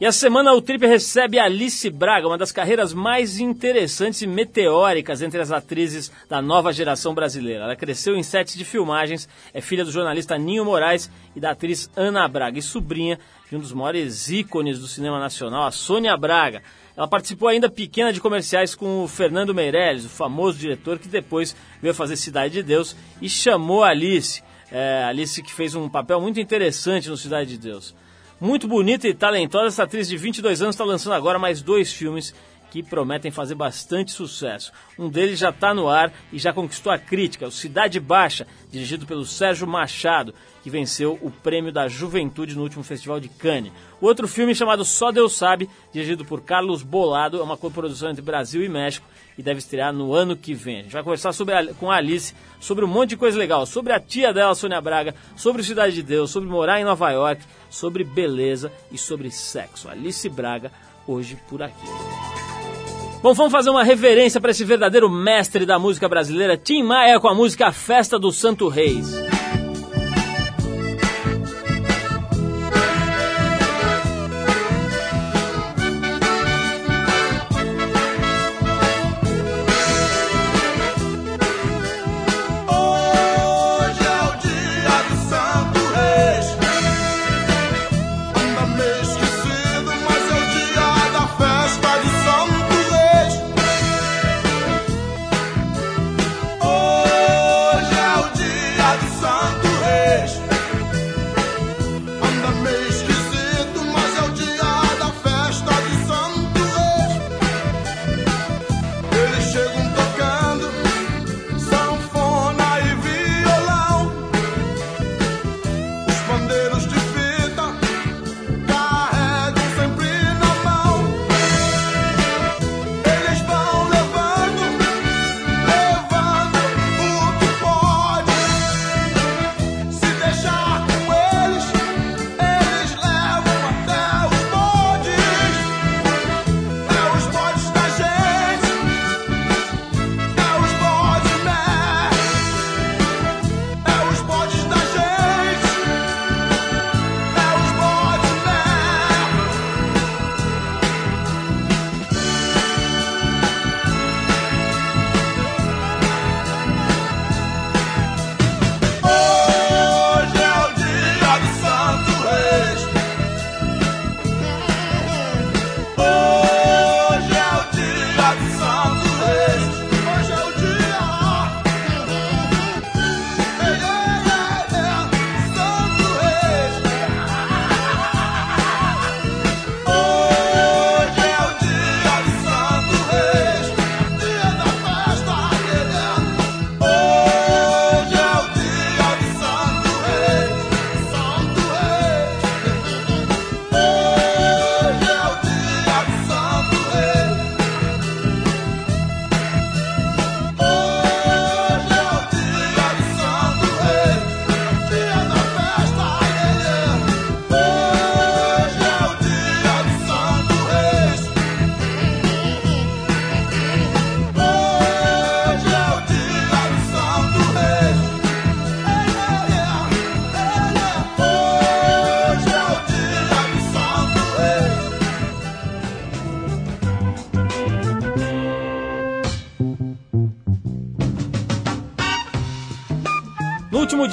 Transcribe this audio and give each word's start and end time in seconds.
E 0.00 0.06
a 0.06 0.12
semana 0.12 0.54
o 0.54 0.62
Trip 0.62 0.86
recebe 0.86 1.40
Alice 1.40 1.90
Braga, 1.90 2.28
uma 2.28 2.38
das 2.38 2.52
carreiras 2.52 2.94
mais 2.94 3.40
interessantes 3.40 4.22
e 4.22 4.28
meteóricas 4.28 5.22
entre 5.22 5.40
as 5.40 5.50
atrizes 5.50 6.12
da 6.28 6.40
nova 6.40 6.72
geração 6.72 7.12
brasileira. 7.12 7.64
Ela 7.64 7.74
cresceu 7.74 8.14
em 8.14 8.22
sets 8.22 8.54
de 8.54 8.64
filmagens, 8.64 9.28
é 9.52 9.60
filha 9.60 9.84
do 9.84 9.90
jornalista 9.90 10.38
Ninho 10.38 10.64
Moraes 10.64 11.10
e 11.34 11.40
da 11.40 11.50
atriz 11.50 11.90
Ana 11.96 12.28
Braga, 12.28 12.60
e 12.60 12.62
sobrinha 12.62 13.18
de 13.50 13.56
um 13.56 13.58
dos 13.58 13.72
maiores 13.72 14.30
ícones 14.30 14.78
do 14.78 14.86
cinema 14.86 15.18
nacional, 15.18 15.66
a 15.66 15.72
Sônia 15.72 16.16
Braga. 16.16 16.62
Ela 16.96 17.08
participou 17.08 17.48
ainda 17.48 17.68
pequena 17.68 18.12
de 18.12 18.20
comerciais 18.20 18.76
com 18.76 19.02
o 19.02 19.08
Fernando 19.08 19.52
Meirelles, 19.52 20.04
o 20.04 20.08
famoso 20.08 20.60
diretor 20.60 21.00
que 21.00 21.08
depois 21.08 21.56
veio 21.82 21.92
fazer 21.92 22.16
Cidade 22.16 22.54
de 22.54 22.62
Deus 22.62 22.94
e 23.20 23.28
chamou 23.28 23.82
Alice. 23.82 24.44
É, 24.70 25.02
Alice 25.08 25.42
que 25.42 25.52
fez 25.52 25.74
um 25.74 25.88
papel 25.88 26.20
muito 26.20 26.38
interessante 26.38 27.08
no 27.08 27.16
Cidade 27.16 27.50
de 27.50 27.58
Deus. 27.58 27.96
Muito 28.40 28.68
bonita 28.68 29.08
e 29.08 29.14
talentosa, 29.14 29.66
essa 29.66 29.82
atriz 29.82 30.08
de 30.08 30.16
22 30.16 30.62
anos 30.62 30.74
está 30.76 30.84
lançando 30.84 31.14
agora 31.14 31.40
mais 31.40 31.60
dois 31.60 31.92
filmes 31.92 32.32
que 32.70 32.82
prometem 32.82 33.30
fazer 33.30 33.54
bastante 33.54 34.10
sucesso. 34.10 34.72
Um 34.98 35.08
deles 35.08 35.38
já 35.38 35.50
está 35.50 35.72
no 35.72 35.88
ar 35.88 36.12
e 36.32 36.38
já 36.38 36.52
conquistou 36.52 36.92
a 36.92 36.98
crítica, 36.98 37.46
o 37.46 37.52
Cidade 37.52 37.98
Baixa, 37.98 38.46
dirigido 38.70 39.06
pelo 39.06 39.24
Sérgio 39.24 39.66
Machado, 39.66 40.34
que 40.62 40.70
venceu 40.70 41.18
o 41.22 41.30
prêmio 41.30 41.72
da 41.72 41.88
Juventude 41.88 42.54
no 42.54 42.62
último 42.62 42.82
Festival 42.82 43.20
de 43.20 43.28
Cannes. 43.28 43.72
O 44.00 44.06
outro 44.06 44.28
filme 44.28 44.54
chamado 44.54 44.84
Só 44.84 45.10
Deus 45.10 45.36
Sabe, 45.36 45.68
dirigido 45.92 46.24
por 46.24 46.42
Carlos 46.42 46.82
Bolado, 46.82 47.40
é 47.40 47.42
uma 47.42 47.56
coprodução 47.56 48.10
entre 48.10 48.22
Brasil 48.22 48.62
e 48.62 48.68
México 48.68 49.06
e 49.36 49.42
deve 49.42 49.60
estrear 49.60 49.92
no 49.92 50.12
ano 50.12 50.36
que 50.36 50.52
vem. 50.52 50.80
A 50.80 50.82
gente 50.82 50.92
vai 50.92 51.02
conversar 51.02 51.30
a, 51.30 51.74
com 51.74 51.90
a 51.90 51.96
Alice 51.96 52.34
sobre 52.60 52.84
um 52.84 52.88
monte 52.88 53.10
de 53.10 53.16
coisa 53.16 53.38
legal, 53.38 53.64
sobre 53.64 53.92
a 53.92 54.00
tia 54.00 54.32
dela, 54.32 54.54
Sônia 54.54 54.80
Braga, 54.80 55.14
sobre 55.36 55.62
Cidade 55.62 55.94
de 55.94 56.02
Deus, 56.02 56.30
sobre 56.30 56.48
morar 56.48 56.80
em 56.80 56.84
Nova 56.84 57.10
York, 57.10 57.42
sobre 57.70 58.02
beleza 58.02 58.72
e 58.90 58.98
sobre 58.98 59.30
sexo. 59.30 59.88
Alice 59.88 60.28
Braga, 60.28 60.72
hoje 61.06 61.38
por 61.48 61.62
aqui. 61.62 62.47
Bom, 63.20 63.34
vamos 63.34 63.50
fazer 63.50 63.70
uma 63.70 63.82
reverência 63.82 64.40
para 64.40 64.52
esse 64.52 64.64
verdadeiro 64.64 65.10
mestre 65.10 65.66
da 65.66 65.76
música 65.76 66.08
brasileira, 66.08 66.56
Tim 66.56 66.84
Maia, 66.84 67.18
com 67.18 67.28
a 67.28 67.34
música 67.34 67.72
Festa 67.72 68.16
do 68.16 68.30
Santo 68.30 68.68
Reis. 68.68 69.37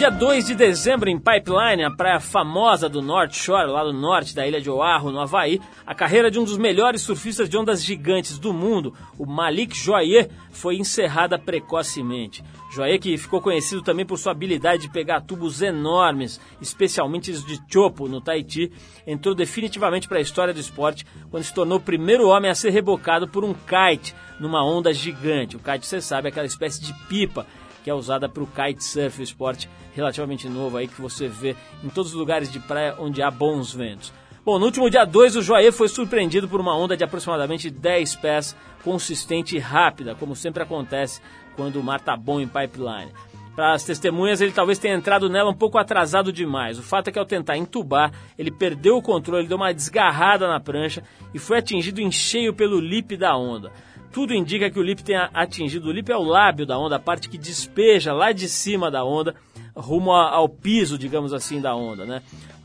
Dia 0.06 0.12
2 0.12 0.46
de 0.46 0.54
dezembro, 0.54 1.10
em 1.10 1.18
Pipeline, 1.18 1.84
a 1.84 1.90
praia 1.90 2.20
famosa 2.20 2.88
do 2.88 3.02
North 3.02 3.34
Shore, 3.34 3.72
lá 3.72 3.84
no 3.84 3.92
norte 3.92 4.36
da 4.36 4.48
ilha 4.48 4.62
de 4.62 4.70
Oahu, 4.70 5.12
no 5.12 5.20
Havaí, 5.20 5.60
a 5.84 5.96
carreira 5.96 6.30
de 6.30 6.38
um 6.38 6.44
dos 6.44 6.60
melhores 6.60 7.02
surfistas 7.02 7.50
de 7.50 7.58
ondas 7.58 7.84
gigantes 7.84 8.38
do 8.38 8.54
mundo, 8.54 8.94
o 9.18 9.26
Malik 9.26 9.76
Joyer, 9.76 10.30
foi 10.52 10.76
encerrada 10.76 11.40
precocemente. 11.40 12.44
Joyer, 12.72 13.00
que 13.00 13.18
ficou 13.18 13.42
conhecido 13.42 13.82
também 13.82 14.06
por 14.06 14.20
sua 14.20 14.32
habilidade 14.32 14.84
de 14.84 14.92
pegar 14.92 15.22
tubos 15.22 15.64
enormes, 15.64 16.40
especialmente 16.62 17.32
os 17.32 17.44
de 17.44 17.60
chopo 17.68 18.08
no 18.08 18.22
Tahiti, 18.22 18.72
entrou 19.08 19.34
definitivamente 19.34 20.08
para 20.08 20.19
a 20.19 20.22
história 20.22 20.54
do 20.54 20.60
esporte 20.60 21.04
quando 21.31 21.44
se 21.44 21.54
tornou 21.54 21.80
o 21.80 21.81
primeiro 21.81 22.28
homem 22.28 22.51
a 22.51 22.56
ser 22.56 22.69
rebocado 22.69 23.28
por 23.28 23.44
um 23.44 23.56
kite 23.56 24.13
numa 24.40 24.63
onda 24.63 24.94
gigante. 24.94 25.56
O 25.56 25.60
kite, 25.60 25.88
você 25.88 26.00
sabe, 26.00 26.28
é 26.28 26.30
aquela 26.30 26.46
espécie 26.46 26.80
de 26.80 26.94
pipa 27.08 27.48
que 27.86 27.90
é 27.92 27.94
usada 27.94 28.28
para 28.28 28.42
o 28.42 28.48
kitesurf, 28.48 29.22
esporte 29.22 29.70
relativamente 29.94 30.50
novo 30.50 30.76
aí 30.76 30.88
que 30.88 31.00
você 31.00 31.28
vê 31.28 31.56
em 31.84 31.90
todos 31.90 32.14
os 32.14 32.18
lugares 32.18 32.52
de 32.52 32.60
praia 32.60 32.96
onde 32.98 33.22
há 33.22 33.30
bons 33.30 33.72
ventos. 33.72 34.12
Bom, 34.44 34.58
no 34.58 34.66
último 34.66 34.90
dia 34.90 35.06
2, 35.06 35.36
o 35.36 35.42
Joaê 35.44 35.72
foi 35.72 35.88
surpreendido 35.88 36.50
por 36.50 36.60
uma 36.60 36.76
onda 36.76 36.98
de 36.98 37.04
aproximadamente 37.04 37.70
10 37.70 38.16
pés, 38.16 38.56
consistente 38.84 39.56
e 39.56 39.60
rápida, 39.60 40.16
como 40.16 40.36
sempre 40.36 40.64
acontece 40.64 41.22
quando 41.56 41.76
o 41.76 41.84
mar 41.84 42.00
está 42.00 42.18
bom 42.18 42.42
em 42.42 42.48
pipeline. 42.48 43.12
Para 43.56 43.74
as 43.74 43.84
testemunhas, 43.84 44.42
ele 44.42 44.52
talvez 44.52 44.80
tenha 44.80 44.96
entrado 44.96 45.30
nela 45.30 45.52
um 45.52 45.56
pouco 45.56 45.78
atrasado 45.78 46.34
demais. 46.34 46.80
O 46.80 46.84
fato 46.84 47.10
é 47.10 47.12
que 47.12 47.20
ao 47.20 47.26
tentar 47.26 47.56
entubar, 47.56 48.12
ele 48.36 48.50
perdeu 48.50 48.98
o 48.98 49.02
controle, 49.02 49.48
deu 49.48 49.58
uma 49.58 49.72
desgarrada 49.72 50.48
na 50.48 50.60
prancha 50.60 51.04
e 51.36 51.38
foi 51.38 51.60
atingido 51.60 52.02
em 52.02 52.12
cheio 52.12 52.52
pelo 52.52 52.80
lip 52.80 53.16
da 53.16 53.38
onda. 53.38 53.72
Tudo 54.15 54.33
indica 54.33 54.69
que 54.69 54.79
o 54.79 54.81
lip 54.81 55.03
tenha 55.03 55.29
atingido. 55.33 55.89
O 55.89 55.91
lip 55.91 56.09
é 56.09 56.15
o 56.15 56.23
lábio 56.23 56.65
da 56.65 56.79
onda, 56.79 56.95
a 56.95 57.00
parte 57.00 57.27
que 57.27 57.38
despeja 57.38 58.13
lá 58.13 58.31
de 58.31 58.47
cima 58.47 58.89
da 58.89 59.03
onda, 59.03 59.35
rumo 59.75 60.13
ao 60.13 60.47
piso, 60.47 60.97
digamos 60.97 61.33
assim, 61.33 61.59
da 61.59 61.75
onda, 61.75 62.06
né? 62.06 62.21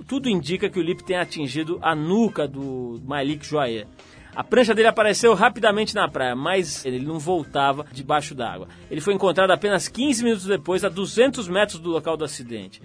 Tudo 0.07 0.29
indica 0.29 0.71
que 0.71 0.79
o 0.79 0.83
Lip 0.83 1.03
tenha 1.03 1.23
atingido 1.23 1.79
a 1.83 1.93
nuca 1.93 2.47
do 2.47 3.01
Malik 3.05 3.45
Joyer. 3.45 3.89
A 4.35 4.45
prancha 4.45 4.75
dele 4.75 4.87
apareceu 4.87 5.35
rapidamente 5.35 5.93
na 5.93 6.09
praia, 6.09 6.37
mas 6.37 6.85
ele 6.87 7.01
não 7.01 7.19
voltava 7.19 7.85
debaixo 7.93 8.33
d'água. 8.33 8.69
Ele 8.89 9.01
foi 9.01 9.13
encontrado 9.13 9.51
apenas 9.51 9.89
15 9.89 10.23
minutos 10.23 10.47
depois, 10.47 10.85
a 10.85 10.89
200 10.89 11.49
metros 11.49 11.81
do 11.81 11.91
local 11.91 12.17
do 12.17 12.25
acidente. 12.25 12.81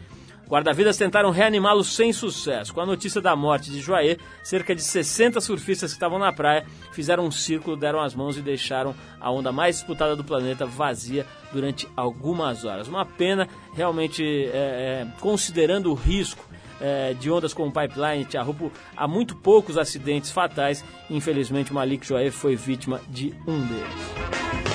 Guarda-vidas 0.48 0.98
tentaram 0.98 1.32
reanimá-lo 1.32 1.84
sem 1.84 2.14
sucesso. 2.14 2.74
Com 2.74 2.82
a 2.82 2.86
notícia 2.86 3.20
da 3.20 3.36
morte 3.36 3.72
de 3.72 3.80
Joaê, 3.80 4.18
cerca 4.44 4.76
de 4.76 4.82
60 4.82 5.42
surfistas 5.42 5.92
que 5.92 5.96
estavam 5.96 6.20
na 6.20 6.32
praia 6.32 6.66
fizeram 6.92 7.26
um 7.26 7.32
círculo, 7.32 7.76
deram 7.76 8.00
as 8.00 8.14
mãos 8.14 8.38
e 8.38 8.42
deixaram 8.42 8.96
a 9.20 9.32
onda 9.32 9.52
mais 9.52 9.78
disputada 9.78 10.16
do 10.16 10.24
planeta 10.24 10.66
vazia 10.66 11.26
durante 11.52 11.88
algumas 11.96 12.64
horas. 12.64 12.88
Uma 12.88 13.06
pena, 13.06 13.48
realmente, 13.74 14.24
é, 14.24 15.08
é, 15.08 15.08
considerando 15.20 15.92
o 15.92 15.96
risco 15.96 16.46
é, 16.80 17.14
de 17.14 17.32
ondas 17.32 17.54
como 17.54 17.72
Pipeline 17.72 18.26
Tiahupo, 18.26 18.72
há 18.96 19.08
muito 19.08 19.36
poucos 19.36 19.78
acidentes 19.78 20.32
fatais. 20.32 20.84
Infelizmente, 21.10 21.74
Malik 21.74 22.06
Joaê 22.06 22.30
foi 22.30 22.56
vítima 22.56 23.02
de 23.10 23.34
um 23.48 23.60
deles. 23.66 24.75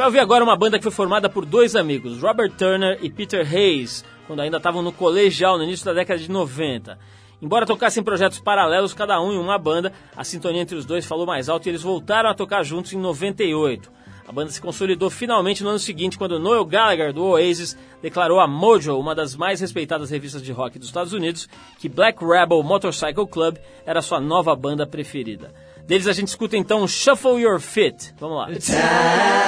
Vai 0.00 0.06
ouvir 0.06 0.20
agora 0.20 0.42
uma 0.42 0.56
banda 0.56 0.78
que 0.78 0.84
foi 0.84 0.92
formada 0.92 1.28
por 1.28 1.44
dois 1.44 1.76
amigos, 1.76 2.22
Robert 2.22 2.52
Turner 2.52 2.98
e 3.02 3.10
Peter 3.10 3.46
Hayes, 3.46 4.02
quando 4.26 4.40
ainda 4.40 4.56
estavam 4.56 4.80
no 4.80 4.92
colegial 4.92 5.58
no 5.58 5.64
início 5.64 5.84
da 5.84 5.92
década 5.92 6.18
de 6.18 6.30
90. 6.30 6.98
Embora 7.42 7.66
tocassem 7.66 8.02
projetos 8.02 8.40
paralelos, 8.40 8.94
cada 8.94 9.20
um 9.20 9.30
em 9.30 9.36
uma 9.36 9.58
banda, 9.58 9.92
a 10.16 10.24
sintonia 10.24 10.62
entre 10.62 10.74
os 10.74 10.86
dois 10.86 11.04
falou 11.04 11.26
mais 11.26 11.50
alto 11.50 11.66
e 11.66 11.68
eles 11.68 11.82
voltaram 11.82 12.30
a 12.30 12.34
tocar 12.34 12.62
juntos 12.62 12.94
em 12.94 12.98
98. 12.98 13.92
A 14.26 14.32
banda 14.32 14.50
se 14.50 14.62
consolidou 14.62 15.10
finalmente 15.10 15.62
no 15.62 15.68
ano 15.68 15.78
seguinte, 15.78 16.16
quando 16.16 16.38
Noel 16.38 16.64
Gallagher, 16.64 17.12
do 17.12 17.22
Oasis, 17.22 17.76
declarou 18.00 18.40
a 18.40 18.46
Mojo, 18.48 18.98
uma 18.98 19.14
das 19.14 19.36
mais 19.36 19.60
respeitadas 19.60 20.08
revistas 20.08 20.42
de 20.42 20.50
rock 20.50 20.78
dos 20.78 20.88
Estados 20.88 21.12
Unidos, 21.12 21.46
que 21.78 21.90
Black 21.90 22.24
Rebel 22.24 22.62
Motorcycle 22.62 23.26
Club 23.26 23.58
era 23.84 24.00
sua 24.00 24.18
nova 24.18 24.56
banda 24.56 24.86
preferida. 24.86 25.52
Deles 25.86 26.06
a 26.06 26.12
gente 26.12 26.28
escuta 26.28 26.56
então 26.56 26.86
Shuffle 26.86 27.40
Your 27.40 27.60
Fit. 27.60 28.14
Vamos 28.18 28.38
lá. 28.38 28.46
Time 28.46 29.40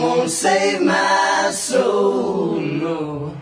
won't 0.00 0.30
save 0.30 0.80
my 0.80 1.52
soul, 1.52 2.60
no. 2.60 3.33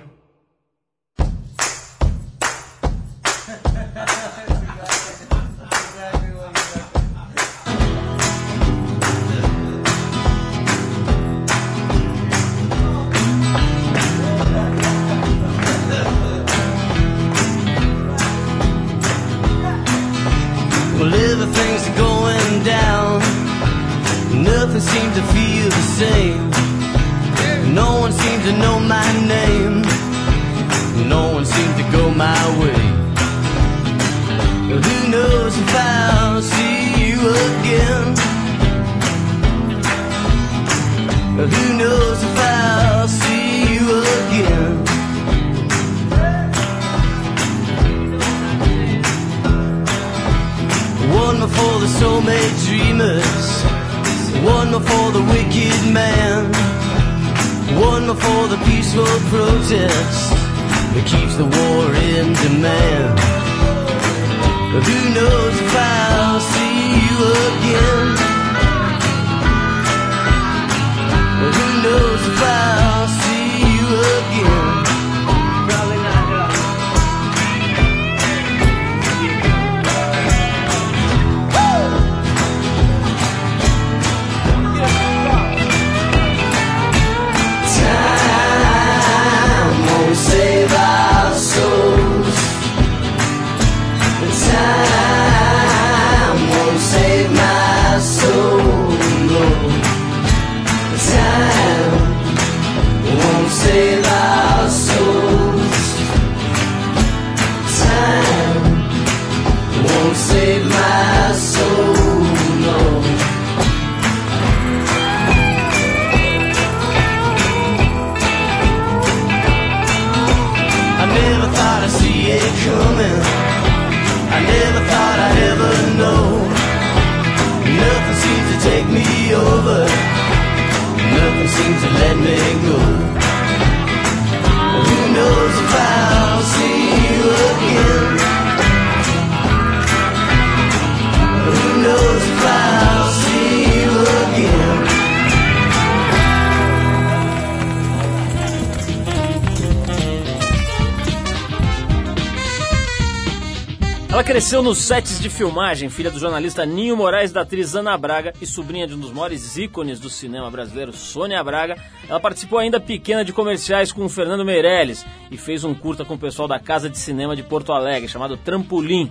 Ela 154.23 154.29
cresceu 154.29 154.63
nos 154.63 154.79
sets 154.79 155.19
de 155.19 155.29
filmagem, 155.29 155.91
filha 155.91 156.09
do 156.09 156.17
jornalista 156.17 156.65
Ninho 156.65 156.97
Moraes 156.97 157.33
da 157.33 157.41
atriz 157.41 157.75
Ana 157.75 157.99
Braga 157.99 158.33
e 158.41 158.47
sobrinha 158.47 158.87
de 158.87 158.95
um 158.95 159.01
dos 159.01 159.11
maiores 159.11 159.57
ícones 159.57 159.99
do 159.99 160.09
cinema 160.09 160.49
brasileiro, 160.49 160.93
Sônia 160.93 161.43
Braga. 161.43 161.77
Ela 162.09 162.21
participou 162.21 162.61
ainda 162.61 162.79
pequena 162.79 163.25
de 163.25 163.33
comerciais 163.33 163.91
com 163.91 164.05
o 164.05 164.09
Fernando 164.09 164.45
Meirelles 164.45 165.05
e 165.29 165.37
fez 165.37 165.65
um 165.65 165.75
curta 165.75 166.05
com 166.05 166.15
o 166.15 166.19
pessoal 166.19 166.47
da 166.47 166.61
Casa 166.61 166.89
de 166.89 166.99
Cinema 166.99 167.35
de 167.35 167.43
Porto 167.43 167.73
Alegre, 167.73 168.09
chamado 168.09 168.37
Trampolim. 168.37 169.11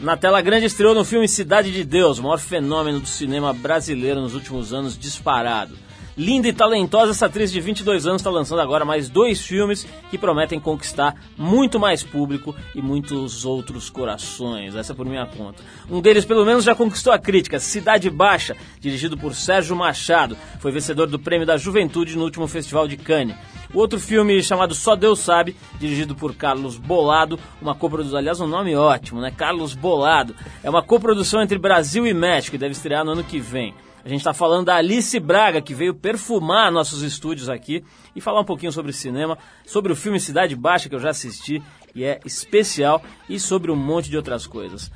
Na 0.00 0.16
tela 0.16 0.40
grande 0.40 0.66
estreou 0.66 0.96
no 0.96 1.04
filme 1.04 1.28
Cidade 1.28 1.70
de 1.70 1.84
Deus, 1.84 2.18
o 2.18 2.24
maior 2.24 2.40
fenômeno 2.40 2.98
do 2.98 3.06
cinema 3.06 3.52
brasileiro 3.52 4.20
nos 4.20 4.34
últimos 4.34 4.72
anos 4.74 4.98
disparado. 4.98 5.78
Linda 6.16 6.48
e 6.48 6.52
talentosa, 6.52 7.12
essa 7.12 7.26
atriz 7.26 7.52
de 7.52 7.60
22 7.60 8.06
anos 8.06 8.20
está 8.20 8.30
lançando 8.30 8.60
agora 8.60 8.84
mais 8.84 9.08
dois 9.08 9.40
filmes 9.40 9.86
que 10.10 10.18
prometem 10.18 10.58
conquistar 10.58 11.14
muito 11.36 11.78
mais 11.78 12.02
público 12.02 12.54
e 12.74 12.82
muitos 12.82 13.44
outros 13.44 13.88
corações. 13.88 14.74
Essa 14.74 14.92
é 14.92 14.96
por 14.96 15.06
minha 15.06 15.26
conta. 15.26 15.62
Um 15.88 16.00
deles, 16.00 16.24
pelo 16.24 16.44
menos, 16.44 16.64
já 16.64 16.74
conquistou 16.74 17.12
a 17.12 17.18
crítica: 17.18 17.60
Cidade 17.60 18.10
Baixa, 18.10 18.56
dirigido 18.80 19.16
por 19.16 19.34
Sérgio 19.34 19.76
Machado. 19.76 20.36
Foi 20.58 20.72
vencedor 20.72 21.06
do 21.06 21.18
Prêmio 21.18 21.46
da 21.46 21.56
Juventude 21.56 22.16
no 22.16 22.24
último 22.24 22.46
Festival 22.48 22.88
de 22.88 22.96
Cannes. 22.96 23.36
O 23.72 23.78
outro 23.78 24.00
filme 24.00 24.42
chamado 24.42 24.74
Só 24.74 24.96
Deus 24.96 25.20
Sabe, 25.20 25.56
dirigido 25.78 26.14
por 26.16 26.34
Carlos 26.34 26.76
Bolado, 26.76 27.38
uma 27.62 27.74
coprodução, 27.74 28.18
aliás, 28.18 28.40
um 28.40 28.46
nome 28.46 28.74
ótimo, 28.74 29.20
né? 29.20 29.30
Carlos 29.30 29.74
Bolado. 29.74 30.34
É 30.62 30.68
uma 30.68 30.82
coprodução 30.82 31.40
entre 31.40 31.56
Brasil 31.56 32.04
e 32.04 32.12
México 32.12 32.56
e 32.56 32.58
deve 32.58 32.72
estrear 32.72 33.04
no 33.04 33.12
ano 33.12 33.22
que 33.22 33.38
vem. 33.38 33.72
A 34.04 34.08
gente 34.08 34.20
está 34.20 34.32
falando 34.32 34.66
da 34.66 34.76
Alice 34.76 35.18
Braga, 35.20 35.60
que 35.60 35.74
veio 35.74 35.94
perfumar 35.94 36.72
nossos 36.72 37.02
estúdios 37.02 37.48
aqui 37.48 37.84
e 38.16 38.20
falar 38.20 38.40
um 38.40 38.44
pouquinho 38.44 38.72
sobre 38.72 38.92
cinema, 38.92 39.36
sobre 39.66 39.92
o 39.92 39.96
filme 39.96 40.18
Cidade 40.18 40.56
Baixa, 40.56 40.88
que 40.88 40.94
eu 40.94 41.00
já 41.00 41.10
assisti 41.10 41.62
e 41.94 42.04
é 42.04 42.20
especial, 42.24 43.02
e 43.28 43.38
sobre 43.38 43.70
um 43.70 43.76
monte 43.76 44.08
de 44.08 44.16
outras 44.16 44.46
coisas. 44.46 44.90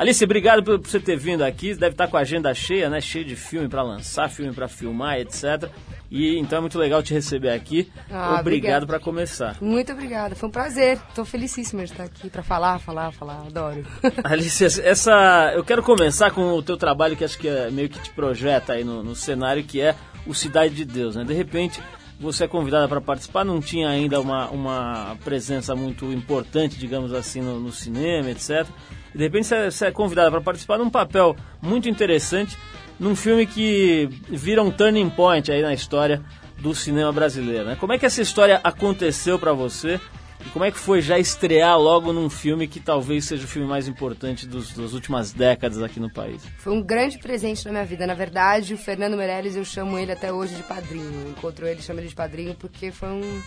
Alice, 0.00 0.24
obrigado 0.24 0.62
por, 0.62 0.78
você 0.78 0.98
ter 0.98 1.14
vindo 1.14 1.44
aqui. 1.44 1.74
Deve 1.74 1.92
estar 1.92 2.08
com 2.08 2.16
a 2.16 2.20
agenda 2.20 2.54
cheia, 2.54 2.88
né? 2.88 3.02
Cheia 3.02 3.22
de 3.22 3.36
filme 3.36 3.68
para 3.68 3.82
lançar, 3.82 4.30
filme 4.30 4.50
para 4.50 4.66
filmar, 4.66 5.18
etc. 5.18 5.70
E 6.10 6.38
então 6.38 6.56
é 6.56 6.60
muito 6.62 6.78
legal 6.78 7.02
te 7.02 7.12
receber 7.12 7.50
aqui. 7.50 7.92
Ah, 8.10 8.38
obrigado 8.40 8.86
para 8.86 8.98
começar. 8.98 9.58
Muito 9.60 9.92
obrigada, 9.92 10.34
foi 10.34 10.48
um 10.48 10.52
prazer. 10.52 10.98
Estou 11.10 11.26
felicíssima 11.26 11.84
de 11.84 11.92
estar 11.92 12.04
aqui 12.04 12.30
para 12.30 12.42
falar, 12.42 12.78
falar, 12.78 13.12
falar. 13.12 13.42
Adoro. 13.46 13.84
Alice, 14.24 14.64
essa 14.64 15.52
eu 15.54 15.62
quero 15.62 15.82
começar 15.82 16.30
com 16.30 16.50
o 16.54 16.62
teu 16.62 16.78
trabalho 16.78 17.14
que 17.14 17.22
acho 17.22 17.38
que 17.38 17.48
é 17.48 17.70
meio 17.70 17.90
que 17.90 18.00
te 18.00 18.10
projeta 18.12 18.72
aí 18.72 18.82
no, 18.82 19.02
no 19.02 19.14
cenário, 19.14 19.62
que 19.62 19.82
é 19.82 19.94
o 20.26 20.32
Cidade 20.32 20.74
de 20.74 20.86
Deus, 20.86 21.14
né? 21.14 21.24
De 21.24 21.34
repente 21.34 21.78
você 22.18 22.44
é 22.44 22.48
convidada 22.48 22.88
para 22.88 23.02
participar, 23.02 23.44
não 23.44 23.60
tinha 23.60 23.90
ainda 23.90 24.18
uma, 24.18 24.48
uma 24.48 25.18
presença 25.22 25.76
muito 25.76 26.10
importante, 26.10 26.78
digamos 26.78 27.12
assim, 27.12 27.42
no, 27.42 27.60
no 27.60 27.70
cinema, 27.70 28.30
etc. 28.30 28.66
E 29.14 29.18
de 29.18 29.24
repente 29.24 29.48
você 29.48 29.86
é 29.86 29.90
convidada 29.90 30.30
para 30.30 30.40
participar 30.40 30.78
num 30.78 30.90
papel 30.90 31.36
muito 31.60 31.88
interessante, 31.88 32.56
num 32.98 33.16
filme 33.16 33.46
que 33.46 34.08
vira 34.28 34.62
um 34.62 34.70
turning 34.70 35.10
point 35.10 35.50
aí 35.50 35.62
na 35.62 35.72
história 35.72 36.22
do 36.58 36.74
cinema 36.74 37.12
brasileiro. 37.12 37.64
Né? 37.64 37.76
Como 37.78 37.92
é 37.92 37.98
que 37.98 38.06
essa 38.06 38.20
história 38.20 38.60
aconteceu 38.62 39.38
para 39.38 39.52
você? 39.52 39.98
E 40.44 40.48
como 40.50 40.64
é 40.64 40.70
que 40.70 40.78
foi 40.78 41.02
já 41.02 41.18
estrear 41.18 41.78
logo 41.78 42.12
num 42.12 42.30
filme 42.30 42.66
que 42.66 42.80
talvez 42.80 43.26
seja 43.26 43.44
o 43.44 43.48
filme 43.48 43.68
mais 43.68 43.86
importante 43.86 44.46
dos, 44.46 44.72
das 44.72 44.94
últimas 44.94 45.32
décadas 45.32 45.82
aqui 45.82 46.00
no 46.00 46.10
país? 46.10 46.42
Foi 46.58 46.72
um 46.72 46.82
grande 46.82 47.18
presente 47.18 47.64
na 47.66 47.72
minha 47.72 47.84
vida. 47.84 48.06
Na 48.06 48.14
verdade, 48.14 48.72
o 48.72 48.78
Fernando 48.78 49.16
Meirelles, 49.16 49.54
eu 49.54 49.64
chamo 49.64 49.98
ele 49.98 50.12
até 50.12 50.32
hoje 50.32 50.54
de 50.54 50.62
padrinho. 50.62 51.30
Encontro 51.30 51.66
ele, 51.66 51.82
chamo 51.82 52.00
ele 52.00 52.08
de 52.08 52.14
padrinho 52.14 52.54
porque 52.54 52.90
foi 52.90 53.10
um 53.10 53.42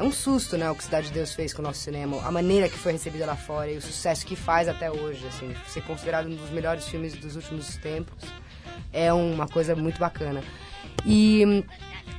é 0.00 0.02
um 0.02 0.10
susto, 0.10 0.56
né, 0.56 0.70
o 0.70 0.74
que 0.74 0.82
Cidade 0.82 1.08
de 1.08 1.12
Deus 1.12 1.34
fez 1.34 1.52
com 1.52 1.60
o 1.60 1.64
nosso 1.64 1.80
cinema, 1.80 2.26
a 2.26 2.32
maneira 2.32 2.70
que 2.70 2.78
foi 2.78 2.92
recebida 2.92 3.26
lá 3.26 3.36
fora 3.36 3.70
e 3.70 3.76
o 3.76 3.82
sucesso 3.82 4.24
que 4.24 4.34
faz 4.34 4.66
até 4.66 4.90
hoje, 4.90 5.26
assim, 5.26 5.54
ser 5.68 5.82
considerado 5.82 6.26
um 6.26 6.34
dos 6.34 6.48
melhores 6.48 6.88
filmes 6.88 7.12
dos 7.12 7.36
últimos 7.36 7.76
tempos 7.76 8.24
é 8.94 9.12
uma 9.12 9.46
coisa 9.46 9.76
muito 9.76 10.00
bacana. 10.00 10.42
E 11.04 11.62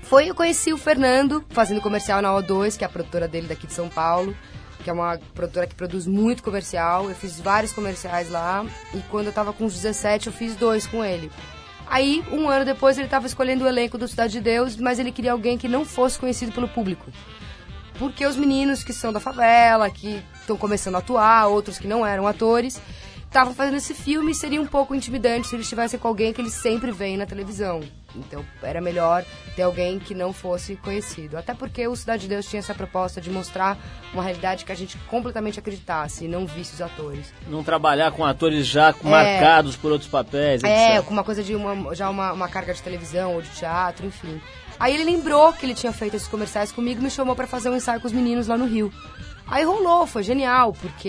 foi, 0.03 0.29
eu 0.29 0.35
conheci 0.35 0.71
o 0.71 0.77
Fernando 0.77 1.43
fazendo 1.49 1.81
comercial 1.81 2.21
na 2.21 2.29
O2, 2.29 2.77
que 2.77 2.83
é 2.83 2.87
a 2.87 2.89
produtora 2.89 3.27
dele 3.27 3.47
daqui 3.47 3.65
de 3.65 3.73
São 3.73 3.89
Paulo, 3.89 4.35
que 4.83 4.89
é 4.89 4.93
uma 4.93 5.17
produtora 5.33 5.65
que 5.65 5.73
produz 5.73 6.05
muito 6.05 6.43
comercial. 6.43 7.09
Eu 7.09 7.15
fiz 7.15 7.39
vários 7.39 7.73
comerciais 7.73 8.29
lá 8.29 8.63
e 8.93 8.99
quando 9.09 9.27
eu 9.27 9.33
tava 9.33 9.53
com 9.53 9.65
uns 9.65 9.73
17 9.73 10.27
eu 10.27 10.33
fiz 10.33 10.55
dois 10.55 10.85
com 10.85 11.03
ele. 11.03 11.31
Aí, 11.87 12.23
um 12.31 12.47
ano 12.47 12.63
depois, 12.63 12.97
ele 12.97 13.07
estava 13.07 13.25
escolhendo 13.25 13.65
o 13.65 13.67
elenco 13.67 13.97
do 13.97 14.07
Cidade 14.07 14.33
de 14.33 14.39
Deus, 14.39 14.77
mas 14.77 14.99
ele 14.99 15.11
queria 15.11 15.31
alguém 15.31 15.57
que 15.57 15.67
não 15.67 15.83
fosse 15.83 16.19
conhecido 16.19 16.51
pelo 16.51 16.67
público 16.67 17.11
porque 18.01 18.25
os 18.25 18.35
meninos 18.35 18.83
que 18.83 18.91
são 18.91 19.13
da 19.13 19.19
favela, 19.19 19.87
que 19.87 20.23
estão 20.39 20.57
começando 20.57 20.95
a 20.95 20.97
atuar, 20.97 21.45
outros 21.45 21.77
que 21.77 21.87
não 21.87 22.03
eram 22.03 22.25
atores, 22.25 22.81
estavam 23.27 23.53
fazendo 23.53 23.77
esse 23.77 23.93
filme 23.93 24.31
e 24.31 24.35
seria 24.35 24.59
um 24.59 24.65
pouco 24.65 24.95
intimidante 24.95 25.47
se 25.47 25.55
eles 25.55 25.67
estivessem 25.67 25.99
com 25.99 26.07
alguém 26.07 26.33
que 26.33 26.41
eles 26.41 26.53
sempre 26.53 26.91
veem 26.91 27.15
na 27.15 27.27
televisão. 27.27 27.79
Então 28.15 28.43
era 28.63 28.81
melhor 28.81 29.23
ter 29.55 29.61
alguém 29.61 29.99
que 29.99 30.15
não 30.15 30.33
fosse 30.33 30.75
conhecido. 30.77 31.37
Até 31.37 31.53
porque 31.53 31.87
o 31.87 31.95
Cidade 31.95 32.23
de 32.23 32.29
Deus 32.29 32.47
tinha 32.47 32.59
essa 32.59 32.73
proposta 32.73 33.21
de 33.21 33.29
mostrar 33.29 33.77
uma 34.11 34.23
realidade 34.23 34.65
que 34.65 34.71
a 34.71 34.75
gente 34.75 34.97
completamente 35.07 35.59
acreditasse 35.59 36.25
e 36.25 36.27
não 36.27 36.47
visse 36.47 36.73
os 36.73 36.81
atores. 36.81 37.31
Não 37.47 37.63
trabalhar 37.63 38.11
com 38.13 38.25
atores 38.25 38.65
já 38.65 38.89
é, 38.89 39.07
marcados 39.07 39.75
por 39.75 39.91
outros 39.91 40.09
papéis, 40.09 40.63
É, 40.63 40.99
com 41.03 41.13
uma 41.13 41.23
coisa 41.23 41.43
de 41.43 41.55
uma, 41.55 41.93
já 41.93 42.09
uma, 42.09 42.33
uma 42.33 42.49
carga 42.49 42.73
de 42.73 42.81
televisão 42.81 43.35
ou 43.35 43.43
de 43.43 43.49
teatro, 43.51 44.07
enfim. 44.07 44.41
Aí 44.81 44.95
ele 44.95 45.03
lembrou 45.03 45.53
que 45.53 45.63
ele 45.63 45.75
tinha 45.75 45.93
feito 45.93 46.15
esses 46.15 46.27
comerciais 46.27 46.71
comigo 46.71 46.99
e 46.99 47.03
me 47.03 47.11
chamou 47.11 47.35
para 47.35 47.45
fazer 47.45 47.69
um 47.69 47.75
ensaio 47.75 48.01
com 48.01 48.07
os 48.07 48.11
meninos 48.11 48.47
lá 48.47 48.57
no 48.57 48.65
Rio. 48.65 48.91
Aí 49.45 49.63
rolou, 49.63 50.07
foi 50.07 50.23
genial, 50.23 50.73
porque 50.73 51.07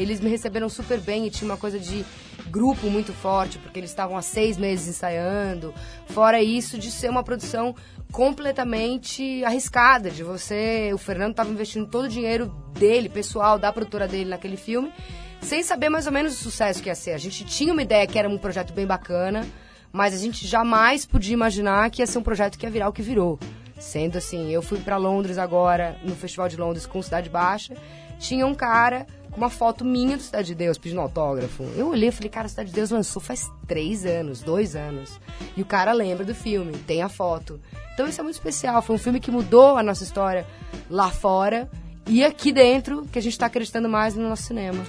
eles 0.00 0.18
me 0.18 0.28
receberam 0.28 0.68
super 0.68 0.98
bem 0.98 1.24
e 1.24 1.30
tinha 1.30 1.48
uma 1.48 1.56
coisa 1.56 1.78
de 1.78 2.04
grupo 2.50 2.90
muito 2.90 3.12
forte, 3.12 3.56
porque 3.56 3.78
eles 3.78 3.90
estavam 3.90 4.16
há 4.16 4.22
seis 4.22 4.58
meses 4.58 4.88
ensaiando. 4.88 5.72
Fora 6.08 6.42
isso, 6.42 6.76
de 6.76 6.90
ser 6.90 7.08
uma 7.08 7.22
produção 7.22 7.72
completamente 8.10 9.44
arriscada, 9.44 10.10
de 10.10 10.24
você. 10.24 10.90
O 10.92 10.98
Fernando 10.98 11.30
estava 11.30 11.50
investindo 11.50 11.86
todo 11.86 12.06
o 12.06 12.08
dinheiro 12.08 12.46
dele, 12.76 13.08
pessoal, 13.08 13.60
da 13.60 13.72
produtora 13.72 14.08
dele 14.08 14.28
naquele 14.28 14.56
filme, 14.56 14.92
sem 15.40 15.62
saber 15.62 15.88
mais 15.88 16.08
ou 16.08 16.12
menos 16.12 16.32
o 16.32 16.42
sucesso 16.42 16.82
que 16.82 16.88
ia 16.88 16.96
ser. 16.96 17.12
A 17.12 17.18
gente 17.18 17.44
tinha 17.44 17.72
uma 17.72 17.82
ideia 17.82 18.08
que 18.08 18.18
era 18.18 18.28
um 18.28 18.36
projeto 18.36 18.72
bem 18.72 18.88
bacana 18.88 19.46
mas 19.94 20.12
a 20.12 20.16
gente 20.18 20.44
jamais 20.44 21.06
podia 21.06 21.34
imaginar 21.34 21.88
que 21.88 22.02
ia 22.02 22.06
ser 22.08 22.18
um 22.18 22.22
projeto 22.22 22.58
que 22.58 22.66
ia 22.66 22.70
virar 22.70 22.88
o 22.88 22.92
que 22.92 23.00
virou. 23.00 23.38
Sendo 23.78 24.18
assim, 24.18 24.50
eu 24.50 24.60
fui 24.60 24.80
para 24.80 24.96
Londres 24.96 25.38
agora, 25.38 25.96
no 26.02 26.16
Festival 26.16 26.48
de 26.48 26.56
Londres 26.56 26.84
com 26.84 27.00
Cidade 27.00 27.30
Baixa, 27.30 27.76
tinha 28.18 28.44
um 28.44 28.56
cara 28.56 29.06
com 29.30 29.36
uma 29.36 29.48
foto 29.48 29.84
minha 29.84 30.16
do 30.16 30.22
Cidade 30.24 30.48
de 30.48 30.54
Deus 30.56 30.78
pedindo 30.78 31.00
autógrafo. 31.00 31.62
Eu 31.76 31.90
olhei 31.90 32.08
e 32.08 32.12
falei, 32.12 32.28
cara, 32.28 32.48
Cidade 32.48 32.70
de 32.70 32.74
Deus 32.74 32.90
lançou 32.90 33.22
faz 33.22 33.48
três 33.68 34.04
anos, 34.04 34.40
dois 34.40 34.74
anos. 34.74 35.20
E 35.56 35.62
o 35.62 35.64
cara 35.64 35.92
lembra 35.92 36.24
do 36.24 36.34
filme, 36.34 36.72
tem 36.72 37.00
a 37.00 37.08
foto. 37.08 37.60
Então 37.92 38.08
isso 38.08 38.20
é 38.20 38.24
muito 38.24 38.34
especial, 38.34 38.82
foi 38.82 38.96
um 38.96 38.98
filme 38.98 39.20
que 39.20 39.30
mudou 39.30 39.76
a 39.76 39.82
nossa 39.82 40.02
história 40.02 40.44
lá 40.90 41.08
fora 41.08 41.70
e 42.08 42.24
aqui 42.24 42.50
dentro, 42.50 43.06
que 43.12 43.18
a 43.20 43.22
gente 43.22 43.34
está 43.34 43.46
acreditando 43.46 43.88
mais 43.88 44.16
no 44.16 44.28
nosso 44.28 44.42
cinema. 44.42 44.84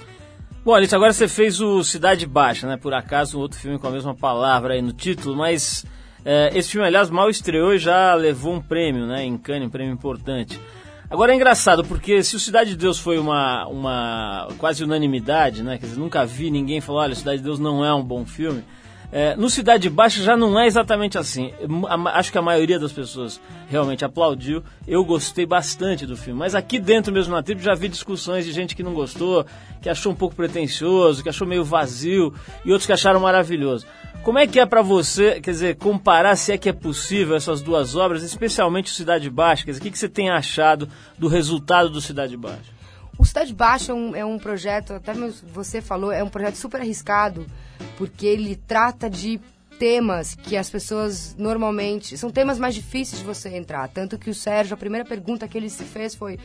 Bom, 0.66 0.74
Alice, 0.74 0.92
agora 0.92 1.12
você 1.12 1.28
fez 1.28 1.60
o 1.60 1.84
Cidade 1.84 2.26
Baixa, 2.26 2.66
né? 2.66 2.76
Por 2.76 2.92
acaso, 2.92 3.38
um 3.38 3.40
outro 3.40 3.56
filme 3.56 3.78
com 3.78 3.86
a 3.86 3.90
mesma 3.92 4.16
palavra 4.16 4.74
aí 4.74 4.82
no 4.82 4.92
título, 4.92 5.36
mas 5.36 5.86
é, 6.24 6.50
esse 6.58 6.72
filme, 6.72 6.84
aliás, 6.84 7.08
mal 7.08 7.30
estreou 7.30 7.72
e 7.72 7.78
já 7.78 8.12
levou 8.14 8.54
um 8.54 8.60
prêmio, 8.60 9.06
né? 9.06 9.22
Em 9.22 9.38
Cannes, 9.38 9.68
um 9.68 9.70
prêmio 9.70 9.94
importante. 9.94 10.58
Agora 11.08 11.30
é 11.30 11.36
engraçado, 11.36 11.84
porque 11.84 12.20
se 12.24 12.34
o 12.34 12.40
Cidade 12.40 12.70
de 12.70 12.76
Deus 12.78 12.98
foi 12.98 13.16
uma, 13.16 13.64
uma 13.68 14.48
quase 14.58 14.82
unanimidade, 14.82 15.62
né? 15.62 15.78
Quer 15.78 15.86
dizer, 15.86 16.00
nunca 16.00 16.26
vi 16.26 16.50
ninguém 16.50 16.80
falar, 16.80 17.02
olha, 17.02 17.14
Cidade 17.14 17.38
de 17.38 17.44
Deus 17.44 17.60
não 17.60 17.84
é 17.84 17.94
um 17.94 18.02
bom 18.02 18.26
filme. 18.26 18.64
É, 19.12 19.36
no 19.36 19.48
Cidade 19.48 19.88
Baixa 19.88 20.22
já 20.22 20.36
não 20.36 20.58
é 20.58 20.66
exatamente 20.66 21.16
assim. 21.16 21.52
Acho 22.12 22.32
que 22.32 22.38
a 22.38 22.42
maioria 22.42 22.78
das 22.78 22.92
pessoas 22.92 23.40
realmente 23.68 24.04
aplaudiu. 24.04 24.62
Eu 24.86 25.04
gostei 25.04 25.46
bastante 25.46 26.04
do 26.04 26.16
filme. 26.16 26.38
Mas 26.38 26.54
aqui 26.54 26.78
dentro 26.78 27.12
mesmo 27.12 27.34
na 27.34 27.42
tribo 27.42 27.60
já 27.60 27.74
vi 27.74 27.88
discussões 27.88 28.44
de 28.44 28.52
gente 28.52 28.74
que 28.74 28.82
não 28.82 28.94
gostou, 28.94 29.46
que 29.80 29.88
achou 29.88 30.12
um 30.12 30.16
pouco 30.16 30.34
pretencioso, 30.34 31.22
que 31.22 31.28
achou 31.28 31.46
meio 31.46 31.64
vazio 31.64 32.34
e 32.64 32.72
outros 32.72 32.86
que 32.86 32.92
acharam 32.92 33.20
maravilhoso. 33.20 33.86
Como 34.22 34.38
é 34.38 34.46
que 34.46 34.58
é 34.58 34.66
para 34.66 34.82
você, 34.82 35.40
quer 35.40 35.52
dizer, 35.52 35.76
comparar 35.76 36.34
se 36.34 36.50
é 36.52 36.58
que 36.58 36.68
é 36.68 36.72
possível 36.72 37.36
essas 37.36 37.62
duas 37.62 37.94
obras, 37.94 38.24
especialmente 38.24 38.90
o 38.90 38.94
Cidade 38.94 39.30
Baixa? 39.30 39.64
Quer 39.64 39.70
dizer, 39.70 39.80
o 39.80 39.84
que, 39.84 39.90
que 39.92 39.98
você 39.98 40.08
tem 40.08 40.30
achado 40.30 40.88
do 41.16 41.28
resultado 41.28 41.88
do 41.88 42.00
Cidade 42.00 42.36
Baixa? 42.36 42.75
O 43.18 43.24
Cidade 43.24 43.54
Baixa 43.54 43.92
é 43.92 43.94
um, 43.94 44.16
é 44.16 44.24
um 44.24 44.38
projeto, 44.38 44.92
até 44.92 45.12
você 45.52 45.80
falou, 45.80 46.12
é 46.12 46.22
um 46.22 46.28
projeto 46.28 46.56
super 46.56 46.80
arriscado, 46.80 47.46
porque 47.96 48.26
ele 48.26 48.56
trata 48.56 49.08
de 49.08 49.40
temas 49.78 50.34
que 50.34 50.56
as 50.56 50.68
pessoas 50.68 51.34
normalmente. 51.36 52.16
São 52.16 52.30
temas 52.30 52.58
mais 52.58 52.74
difíceis 52.74 53.20
de 53.20 53.26
você 53.26 53.50
entrar. 53.50 53.88
Tanto 53.88 54.18
que 54.18 54.30
o 54.30 54.34
Sérgio, 54.34 54.74
a 54.74 54.76
primeira 54.76 55.04
pergunta 55.04 55.48
que 55.48 55.56
ele 55.56 55.70
se 55.70 55.84
fez 55.84 56.14
foi: 56.14 56.38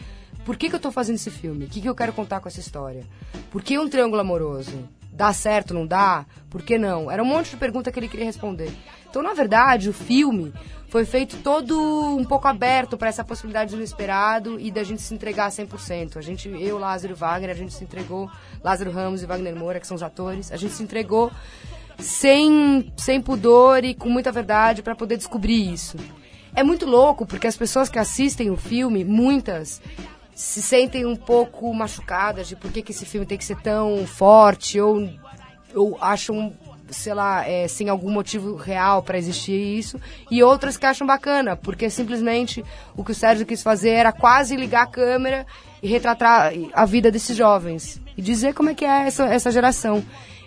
por 0.46 0.58
que, 0.58 0.70
que 0.70 0.76
eu 0.76 0.78
estou 0.78 0.92
fazendo 0.92 1.16
esse 1.16 1.30
filme? 1.32 1.66
O 1.66 1.68
que, 1.68 1.82
que 1.82 1.90
eu 1.90 1.96
quero 1.96 2.14
contar 2.14 2.40
com 2.40 2.48
essa 2.48 2.60
história? 2.60 3.06
Por 3.50 3.62
que 3.62 3.78
um 3.78 3.90
triângulo 3.90 4.22
amoroso? 4.22 4.88
Dá 5.12 5.34
certo, 5.34 5.74
não 5.74 5.86
dá? 5.86 6.26
Por 6.50 6.62
que 6.62 6.78
não? 6.78 7.12
Era 7.12 7.22
um 7.22 7.26
monte 7.26 7.52
de 7.52 7.58
pergunta 7.58 7.92
que 7.92 8.00
ele 8.00 8.08
queria 8.08 8.26
responder. 8.26 8.72
Então, 9.10 9.22
na 9.22 9.34
verdade, 9.34 9.90
o 9.90 9.94
filme 9.94 10.54
foi 10.88 11.06
feito 11.06 11.38
todo 11.38 11.78
um 12.18 12.24
pouco 12.24 12.48
aberto 12.48 12.98
para 12.98 13.10
essa 13.10 13.24
possibilidade 13.24 13.72
do 13.72 13.78
inesperado 13.78 14.60
e 14.60 14.72
da 14.72 14.84
gente 14.84 15.02
se 15.02 15.14
entregar 15.14 15.50
100%. 15.50 16.18
A 16.18 16.22
gente, 16.22 16.50
eu, 16.50 16.78
Lázaro 16.78 17.16
Wagner, 17.16 17.50
a 17.50 17.54
gente 17.54 17.74
se 17.74 17.84
entregou, 17.84 18.30
Lázaro 18.64 18.92
Ramos 18.92 19.22
e 19.22 19.26
Wagner 19.26 19.56
Moura, 19.56 19.80
que 19.80 19.88
são 19.88 19.96
os 19.96 20.04
atores, 20.04 20.52
a 20.52 20.58
gente 20.58 20.74
se 20.74 20.84
entregou 20.84 21.32
sem, 21.98 22.92
sem 22.98 23.22
pudor 23.22 23.84
e 23.84 23.94
com 23.94 24.10
muita 24.10 24.32
verdade 24.32 24.82
para 24.82 24.96
poder 24.96 25.18
descobrir 25.18 25.72
isso. 25.72 25.98
É 26.54 26.64
muito 26.64 26.86
louco 26.86 27.26
porque 27.26 27.48
as 27.48 27.56
pessoas 27.56 27.90
que 27.90 28.00
assistem 28.00 28.50
o 28.50 28.58
filme, 28.58 29.06
muitas 29.06 29.82
se 30.42 30.60
sentem 30.60 31.06
um 31.06 31.16
pouco 31.16 31.72
machucadas 31.72 32.48
de 32.48 32.56
por 32.56 32.72
que, 32.72 32.82
que 32.82 32.92
esse 32.92 33.06
filme 33.06 33.28
tem 33.28 33.38
que 33.38 33.46
ser 33.46 33.62
tão 33.62 34.08
forte 34.08 34.82
ou, 34.82 35.08
ou 35.76 35.98
acham 36.02 36.52
sei 36.90 37.14
lá, 37.14 37.48
é, 37.48 37.68
sem 37.68 37.88
algum 37.88 38.12
motivo 38.12 38.56
real 38.56 39.02
para 39.02 39.18
existir 39.18 39.54
isso, 39.54 39.98
e 40.30 40.44
outras 40.44 40.78
que 40.78 40.86
acham 40.86 41.08
bacana, 41.08 41.56
porque 41.56 41.90
simplesmente 41.90 42.66
o 42.98 43.04
que 43.04 43.14
o 43.14 43.16
Sérgio 43.16 43.46
quis 43.46 43.64
fazer 43.64 43.92
era 43.92 44.12
quase 44.12 44.58
ligar 44.58 44.84
a 44.84 44.88
câmera 44.88 45.46
e 45.82 45.88
retratar 45.88 46.52
a 46.74 46.86
vida 46.86 47.10
desses 47.10 47.38
jovens 47.38 48.02
e 48.18 48.22
dizer 48.22 48.54
como 48.54 48.72
é 48.72 48.74
que 48.74 48.84
é 48.84 49.08
essa, 49.08 49.26
essa 49.26 49.52
geração. 49.52 50.04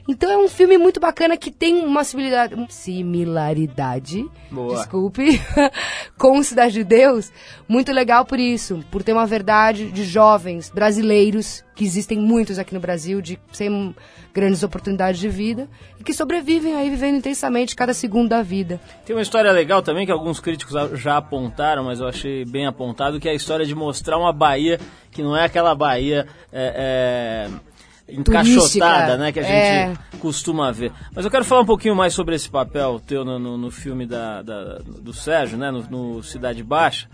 Então 0.06 0.30
é 0.30 0.36
um 0.36 0.48
filme 0.48 0.76
muito 0.76 1.00
bacana 1.00 1.34
que 1.34 1.50
tem 1.50 1.82
uma 1.84 2.04
similaridade, 2.04 4.30
Boa. 4.50 4.76
desculpe, 4.76 5.40
com 6.18 6.42
Cidade 6.42 6.74
de 6.74 6.84
Deus, 6.84 7.32
muito 7.66 7.90
legal 7.90 8.26
por 8.26 8.38
isso, 8.38 8.84
por 8.90 9.02
ter 9.02 9.14
uma 9.14 9.26
verdade 9.26 9.90
de 9.90 10.04
jovens 10.04 10.70
brasileiros, 10.70 11.64
que 11.74 11.84
existem 11.84 12.18
muitos 12.18 12.58
aqui 12.58 12.74
no 12.74 12.80
Brasil, 12.80 13.22
de 13.22 13.40
sem 13.50 13.94
grandes 14.34 14.62
oportunidades 14.62 15.18
de 15.18 15.28
vida, 15.28 15.66
e 15.98 16.04
que 16.04 16.12
sobrevivem 16.12 16.74
aí 16.74 16.90
vivendo 16.90 17.16
intensamente 17.16 17.74
cada 17.74 17.94
segundo 17.94 18.28
da 18.28 18.42
vida. 18.42 18.78
Tem 19.06 19.16
uma 19.16 19.22
história 19.22 19.50
legal 19.52 19.80
também 19.80 20.04
que 20.04 20.12
alguns 20.12 20.38
críticos 20.38 20.74
já 21.00 21.16
apontaram, 21.16 21.84
mas 21.84 22.00
eu 22.00 22.06
achei 22.06 22.44
bem 22.44 22.66
apontado, 22.66 23.18
que 23.18 23.26
é 23.26 23.32
a 23.32 23.34
história 23.34 23.64
de 23.64 23.74
mostrar 23.74 24.18
uma 24.18 24.34
Bahia 24.34 24.78
que 25.10 25.22
não 25.22 25.34
é 25.34 25.44
aquela 25.44 25.74
Bahia... 25.74 26.26
É, 26.52 27.48
é 27.70 27.73
encaixotada, 28.08 29.16
né? 29.16 29.32
Que 29.32 29.40
a 29.40 29.42
gente 29.42 29.52
é. 29.52 29.94
costuma 30.18 30.70
ver. 30.72 30.92
Mas 31.14 31.24
eu 31.24 31.30
quero 31.30 31.44
falar 31.44 31.62
um 31.62 31.66
pouquinho 31.66 31.94
mais 31.94 32.14
sobre 32.14 32.34
esse 32.34 32.48
papel 32.48 33.00
teu 33.06 33.24
no, 33.24 33.38
no, 33.38 33.56
no 33.56 33.70
filme 33.70 34.06
da, 34.06 34.42
da, 34.42 34.78
do 34.78 35.12
Sérgio, 35.12 35.58
né? 35.58 35.70
No, 35.70 35.82
no 35.82 36.22
Cidade 36.22 36.62
Baixa 36.62 37.08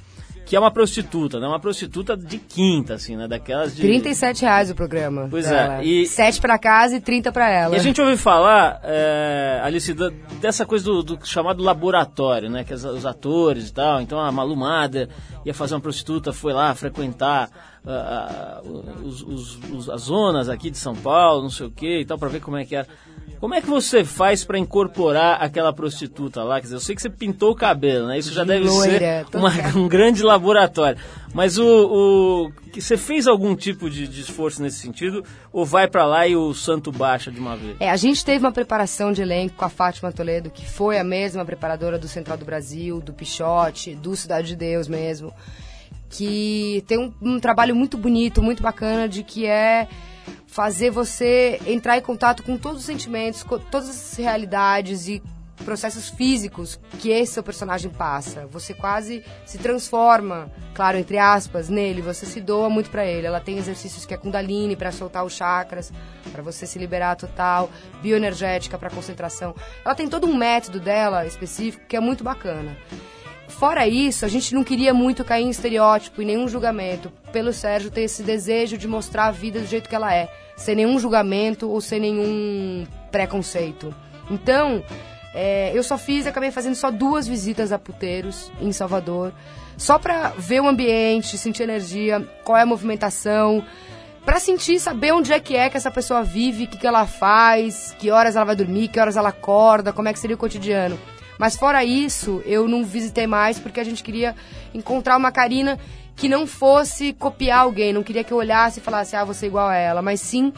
que 0.50 0.56
é 0.56 0.58
uma 0.58 0.72
prostituta, 0.72 1.38
né? 1.38 1.46
Uma 1.46 1.60
prostituta 1.60 2.16
de 2.16 2.36
quinta, 2.36 2.94
assim, 2.94 3.14
né? 3.14 3.28
Daquelas 3.28 3.76
de... 3.76 3.82
37 3.82 4.42
reais 4.42 4.68
o 4.68 4.74
programa. 4.74 5.28
Pois 5.30 5.48
é. 5.48 5.84
E... 5.84 6.04
7 6.04 6.40
pra 6.40 6.58
casa 6.58 6.96
e 6.96 7.00
30 7.00 7.30
pra 7.30 7.48
ela. 7.48 7.76
E 7.76 7.78
a 7.78 7.80
gente 7.80 8.00
ouviu 8.00 8.18
falar, 8.18 8.80
é, 8.82 9.60
Alice, 9.62 9.94
dessa 10.40 10.66
coisa 10.66 10.84
do, 10.84 11.04
do, 11.04 11.24
chamado 11.24 11.62
laboratório, 11.62 12.50
né? 12.50 12.64
Que 12.64 12.74
os, 12.74 13.06
atores 13.06 13.68
e 13.68 13.72
tal. 13.72 14.00
Então 14.00 14.18
a 14.18 14.32
Malumada 14.32 15.08
ia 15.46 15.54
fazer 15.54 15.76
uma 15.76 15.80
prostituta, 15.80 16.32
foi 16.32 16.52
lá 16.52 16.74
frequentar 16.74 17.48
uh, 17.84 18.66
uh, 18.68 19.06
os, 19.06 19.22
os, 19.22 19.58
os, 19.70 19.88
as 19.88 20.00
zonas 20.00 20.48
aqui 20.48 20.68
de 20.68 20.78
São 20.78 20.96
Paulo, 20.96 21.44
não 21.44 21.50
sei 21.50 21.66
o 21.68 21.70
que 21.70 22.00
e 22.00 22.04
tal, 22.04 22.18
pra 22.18 22.28
ver 22.28 22.40
como 22.40 22.56
é 22.56 22.64
que 22.64 22.74
era. 22.74 22.88
Como 23.40 23.54
é 23.54 23.62
que 23.62 23.66
você 23.66 24.04
faz 24.04 24.44
para 24.44 24.58
incorporar 24.58 25.42
aquela 25.42 25.72
prostituta 25.72 26.44
lá? 26.44 26.56
Quer 26.56 26.64
dizer, 26.64 26.76
eu 26.76 26.80
sei 26.80 26.94
que 26.94 27.00
você 27.00 27.08
pintou 27.08 27.52
o 27.52 27.54
cabelo, 27.54 28.08
né? 28.08 28.18
Isso 28.18 28.34
já 28.34 28.44
deve 28.44 28.66
Loira, 28.66 29.26
ser 29.30 29.36
uma, 29.36 29.50
um 29.80 29.88
grande 29.88 30.22
laboratório. 30.22 31.00
Mas 31.32 31.56
o, 31.56 31.64
o 31.66 32.52
você 32.74 32.98
fez 32.98 33.26
algum 33.26 33.56
tipo 33.56 33.88
de, 33.88 34.06
de, 34.06 34.20
esforço 34.20 34.62
nesse 34.62 34.78
sentido 34.78 35.24
ou 35.52 35.64
vai 35.64 35.88
para 35.88 36.04
lá 36.04 36.28
e 36.28 36.36
o 36.36 36.52
santo 36.52 36.92
baixa 36.92 37.30
de 37.30 37.40
uma 37.40 37.56
vez? 37.56 37.76
É, 37.80 37.90
a 37.90 37.96
gente 37.96 38.22
teve 38.22 38.44
uma 38.44 38.52
preparação 38.52 39.10
de 39.10 39.22
elenco 39.22 39.56
com 39.56 39.64
a 39.64 39.70
Fátima 39.70 40.12
Toledo, 40.12 40.50
que 40.50 40.66
foi 40.66 40.98
a 40.98 41.04
mesma 41.04 41.42
preparadora 41.42 41.98
do 41.98 42.06
Central 42.06 42.36
do 42.36 42.44
Brasil, 42.44 43.00
do 43.00 43.14
Pichote, 43.14 43.94
do 43.94 44.14
Cidade 44.14 44.48
de 44.48 44.56
Deus 44.56 44.86
mesmo, 44.86 45.32
que 46.10 46.84
tem 46.86 46.98
um, 46.98 47.12
um 47.22 47.40
trabalho 47.40 47.74
muito 47.74 47.96
bonito, 47.96 48.42
muito 48.42 48.62
bacana 48.62 49.08
de 49.08 49.22
que 49.22 49.46
é 49.46 49.88
fazer 50.50 50.90
você 50.90 51.60
entrar 51.66 51.96
em 51.96 52.00
contato 52.00 52.42
com 52.42 52.56
todos 52.56 52.80
os 52.80 52.84
sentimentos, 52.84 53.42
com 53.42 53.58
todas 53.58 53.88
as 53.88 54.16
realidades 54.16 55.06
e 55.06 55.22
processos 55.64 56.08
físicos 56.08 56.80
que 56.98 57.10
esse 57.10 57.34
seu 57.34 57.42
personagem 57.42 57.90
passa. 57.90 58.46
Você 58.46 58.74
quase 58.74 59.22
se 59.44 59.58
transforma, 59.58 60.50
claro, 60.74 60.98
entre 60.98 61.18
aspas, 61.18 61.68
nele, 61.68 62.00
você 62.02 62.26
se 62.26 62.40
doa 62.40 62.68
muito 62.68 62.90
para 62.90 63.04
ele. 63.04 63.26
Ela 63.26 63.40
tem 63.40 63.58
exercícios 63.58 64.04
que 64.04 64.12
é 64.14 64.16
Kundalini 64.16 64.74
para 64.74 64.90
soltar 64.90 65.24
os 65.24 65.34
chakras, 65.34 65.92
para 66.32 66.42
você 66.42 66.66
se 66.66 66.78
liberar 66.78 67.14
total, 67.14 67.70
bioenergética 68.02 68.76
para 68.78 68.90
concentração. 68.90 69.54
Ela 69.84 69.94
tem 69.94 70.08
todo 70.08 70.26
um 70.26 70.34
método 70.34 70.80
dela 70.80 71.26
específico 71.26 71.86
que 71.86 71.96
é 71.96 72.00
muito 72.00 72.24
bacana. 72.24 72.76
Fora 73.50 73.86
isso, 73.86 74.24
a 74.24 74.28
gente 74.28 74.54
não 74.54 74.64
queria 74.64 74.94
muito 74.94 75.24
cair 75.24 75.44
em 75.44 75.50
estereótipo 75.50 76.22
e 76.22 76.24
nenhum 76.24 76.48
julgamento, 76.48 77.12
pelo 77.32 77.52
Sérgio 77.52 77.90
ter 77.90 78.02
esse 78.02 78.22
desejo 78.22 78.78
de 78.78 78.88
mostrar 78.88 79.26
a 79.26 79.30
vida 79.30 79.60
do 79.60 79.66
jeito 79.66 79.88
que 79.88 79.94
ela 79.94 80.14
é, 80.14 80.30
sem 80.56 80.74
nenhum 80.74 80.98
julgamento 80.98 81.68
ou 81.68 81.80
sem 81.80 82.00
nenhum 82.00 82.86
preconceito. 83.10 83.94
Então, 84.30 84.82
é, 85.34 85.72
eu 85.74 85.82
só 85.82 85.98
fiz, 85.98 86.26
acabei 86.26 86.50
fazendo 86.50 86.74
só 86.74 86.90
duas 86.90 87.26
visitas 87.26 87.72
a 87.72 87.78
puteiros 87.78 88.50
em 88.60 88.72
Salvador, 88.72 89.32
só 89.76 89.98
pra 89.98 90.28
ver 90.38 90.60
o 90.60 90.68
ambiente, 90.68 91.36
sentir 91.36 91.64
energia, 91.64 92.26
qual 92.44 92.56
é 92.56 92.62
a 92.62 92.66
movimentação, 92.66 93.64
pra 94.24 94.38
sentir, 94.38 94.78
saber 94.78 95.12
onde 95.12 95.32
é 95.32 95.40
que 95.40 95.56
é 95.56 95.68
que 95.68 95.76
essa 95.76 95.90
pessoa 95.90 96.22
vive, 96.22 96.64
o 96.64 96.66
que, 96.68 96.78
que 96.78 96.86
ela 96.86 97.06
faz, 97.06 97.94
que 97.98 98.10
horas 98.10 98.36
ela 98.36 98.44
vai 98.44 98.56
dormir, 98.56 98.88
que 98.88 99.00
horas 99.00 99.16
ela 99.16 99.30
acorda, 99.30 99.92
como 99.92 100.08
é 100.08 100.12
que 100.12 100.18
seria 100.18 100.36
o 100.36 100.38
cotidiano. 100.38 100.98
Mas 101.40 101.56
fora 101.56 101.82
isso, 101.82 102.42
eu 102.44 102.68
não 102.68 102.84
visitei 102.84 103.26
mais 103.26 103.58
porque 103.58 103.80
a 103.80 103.84
gente 103.84 104.02
queria 104.02 104.36
encontrar 104.74 105.16
uma 105.16 105.32
Karina 105.32 105.78
que 106.14 106.28
não 106.28 106.46
fosse 106.46 107.14
copiar 107.14 107.60
alguém, 107.60 107.94
não 107.94 108.02
queria 108.02 108.22
que 108.22 108.30
eu 108.30 108.36
olhasse 108.36 108.78
e 108.78 108.82
falasse, 108.82 109.16
ah, 109.16 109.24
você 109.24 109.46
é 109.46 109.48
igual 109.48 109.66
a 109.66 109.74
ela, 109.74 110.02
mas 110.02 110.20
sim 110.20 110.52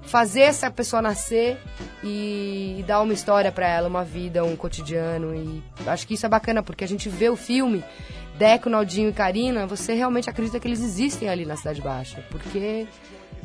fazer 0.00 0.40
essa 0.40 0.70
pessoa 0.70 1.02
nascer 1.02 1.58
e, 2.02 2.76
e 2.78 2.84
dar 2.86 3.02
uma 3.02 3.12
história 3.12 3.52
para 3.52 3.68
ela, 3.68 3.88
uma 3.88 4.04
vida, 4.04 4.42
um 4.42 4.56
cotidiano. 4.56 5.34
E 5.34 5.62
acho 5.86 6.06
que 6.06 6.14
isso 6.14 6.24
é 6.24 6.30
bacana 6.30 6.62
porque 6.62 6.82
a 6.82 6.88
gente 6.88 7.10
vê 7.10 7.28
o 7.28 7.36
filme 7.36 7.84
Deco, 8.38 8.70
Naldinho 8.70 9.10
e 9.10 9.12
Karina, 9.12 9.66
você 9.66 9.92
realmente 9.92 10.30
acredita 10.30 10.58
que 10.58 10.66
eles 10.66 10.80
existem 10.80 11.28
ali 11.28 11.44
na 11.44 11.56
Cidade 11.56 11.82
Baixa, 11.82 12.24
porque 12.30 12.86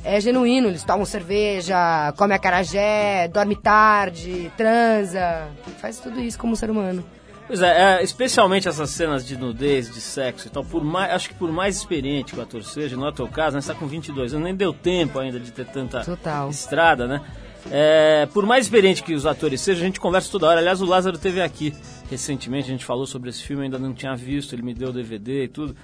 é 0.08 0.22
genuíno, 0.22 0.70
eles 0.70 0.86
tomam 0.86 1.06
cerveja, 1.06 2.14
comem 2.18 2.36
acarajé, 2.36 3.28
dorme 3.28 3.58
tarde, 3.58 4.50
transa, 4.56 5.50
faz 5.80 6.00
tudo 6.00 6.22
isso 6.22 6.40
como 6.40 6.56
ser 6.56 6.72
humano. 6.72 7.04
Pois 7.46 7.62
é, 7.62 8.00
é, 8.00 8.04
especialmente 8.04 8.70
essas 8.70 8.90
cenas 8.90 9.26
de 9.26 9.38
nudez, 9.38 9.94
de 9.94 10.00
sexo 10.00 10.48
e 10.48 10.50
tal, 10.50 10.64
por 10.64 10.84
mais, 10.84 11.14
acho 11.14 11.30
que 11.30 11.36
por 11.36 11.52
mais 11.52 11.76
experiente 11.76 12.34
que 12.34 12.40
o 12.40 12.42
ator 12.42 12.64
seja, 12.64 12.96
não 12.96 13.08
é 13.08 13.12
teu 13.12 13.28
caso, 13.28 13.56
né, 13.56 13.62
você 13.62 13.72
está 13.72 13.80
com 13.80 13.86
22 13.86 14.34
anos, 14.34 14.46
nem 14.46 14.56
deu 14.56 14.74
tempo 14.74 15.20
ainda 15.20 15.40
de 15.40 15.52
ter 15.52 15.66
tanta 15.66 16.04
Total. 16.04 16.50
estrada, 16.50 17.06
né? 17.06 17.22
É, 17.70 18.28
por 18.34 18.46
mais 18.46 18.66
experiente 18.66 19.04
que 19.04 19.14
os 19.14 19.26
atores 19.26 19.60
sejam, 19.60 19.84
a 19.84 19.86
gente 19.88 20.00
conversa 20.00 20.32
toda 20.32 20.48
hora. 20.48 20.60
Aliás, 20.60 20.82
o 20.82 20.86
Lázaro 20.86 21.18
teve 21.18 21.42
aqui 21.42 21.74
recentemente, 22.10 22.68
a 22.68 22.72
gente 22.72 22.86
falou 22.86 23.06
sobre 23.06 23.30
esse 23.30 23.44
filme, 23.44 23.64
ainda 23.64 23.78
não 23.78 23.94
tinha 23.94 24.16
visto, 24.16 24.56
ele 24.56 24.62
me 24.62 24.74
deu 24.74 24.90
o 24.90 24.94
DVD 24.94 25.44
e 25.44 25.48
tudo. 25.50 25.76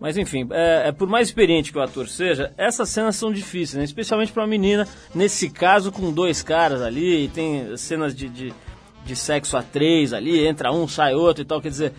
Mas 0.00 0.16
enfim, 0.16 0.46
é, 0.52 0.88
é, 0.88 0.92
por 0.92 1.08
mais 1.08 1.28
experiente 1.28 1.72
que 1.72 1.78
o 1.78 1.82
ator 1.82 2.08
seja, 2.08 2.52
essas 2.56 2.88
cenas 2.88 3.16
são 3.16 3.32
difíceis, 3.32 3.74
né? 3.74 3.84
especialmente 3.84 4.32
para 4.32 4.42
uma 4.42 4.48
menina, 4.48 4.86
nesse 5.14 5.50
caso 5.50 5.90
com 5.90 6.12
dois 6.12 6.42
caras 6.42 6.80
ali, 6.82 7.24
e 7.24 7.28
tem 7.28 7.76
cenas 7.76 8.14
de, 8.14 8.28
de, 8.28 8.54
de, 9.04 9.16
sexo 9.16 9.56
a 9.56 9.62
três 9.62 10.12
ali, 10.12 10.46
entra 10.46 10.72
um, 10.72 10.86
sai 10.86 11.14
outro 11.14 11.42
e 11.42 11.44
tal, 11.44 11.60
quer 11.60 11.70
dizer, 11.70 11.92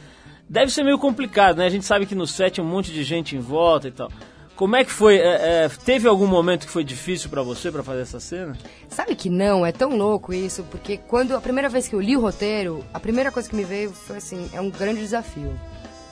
deve 0.47 0.71
ser 0.71 0.83
meio 0.83 0.97
complicado, 0.97 1.57
né? 1.57 1.65
A 1.65 1.69
gente 1.69 1.85
sabe 1.85 2.05
que 2.05 2.15
no 2.15 2.25
set 2.25 2.62
um 2.62 2.65
monte 2.65 2.91
de 2.91 3.03
gente 3.03 3.35
em 3.35 3.39
volta 3.39 3.89
e 3.89 3.91
tal. 3.91 4.09
Como 4.55 4.75
é 4.75 4.83
que 4.83 4.91
foi? 4.91 5.17
É, 5.17 5.65
é, 5.65 5.69
teve 5.85 6.07
algum 6.07 6.27
momento 6.27 6.65
que 6.65 6.71
foi 6.71 6.83
difícil 6.83 7.29
para 7.29 7.41
você 7.41 7.71
para 7.71 7.81
fazer 7.81 8.01
essa 8.01 8.19
cena? 8.19 8.57
Sabe 8.89 9.15
que 9.15 9.29
não, 9.29 9.65
é 9.65 9.71
tão 9.71 9.95
louco 9.95 10.33
isso, 10.33 10.63
porque 10.69 10.97
quando 10.97 11.35
a 11.35 11.41
primeira 11.41 11.69
vez 11.69 11.88
que 11.88 11.95
eu 11.95 12.01
li 12.01 12.15
o 12.15 12.19
roteiro, 12.19 12.83
a 12.93 12.99
primeira 12.99 13.31
coisa 13.31 13.49
que 13.49 13.55
me 13.55 13.63
veio 13.63 13.91
foi 13.91 14.17
assim, 14.17 14.49
é 14.53 14.59
um 14.59 14.69
grande 14.69 14.99
desafio. 14.99 15.57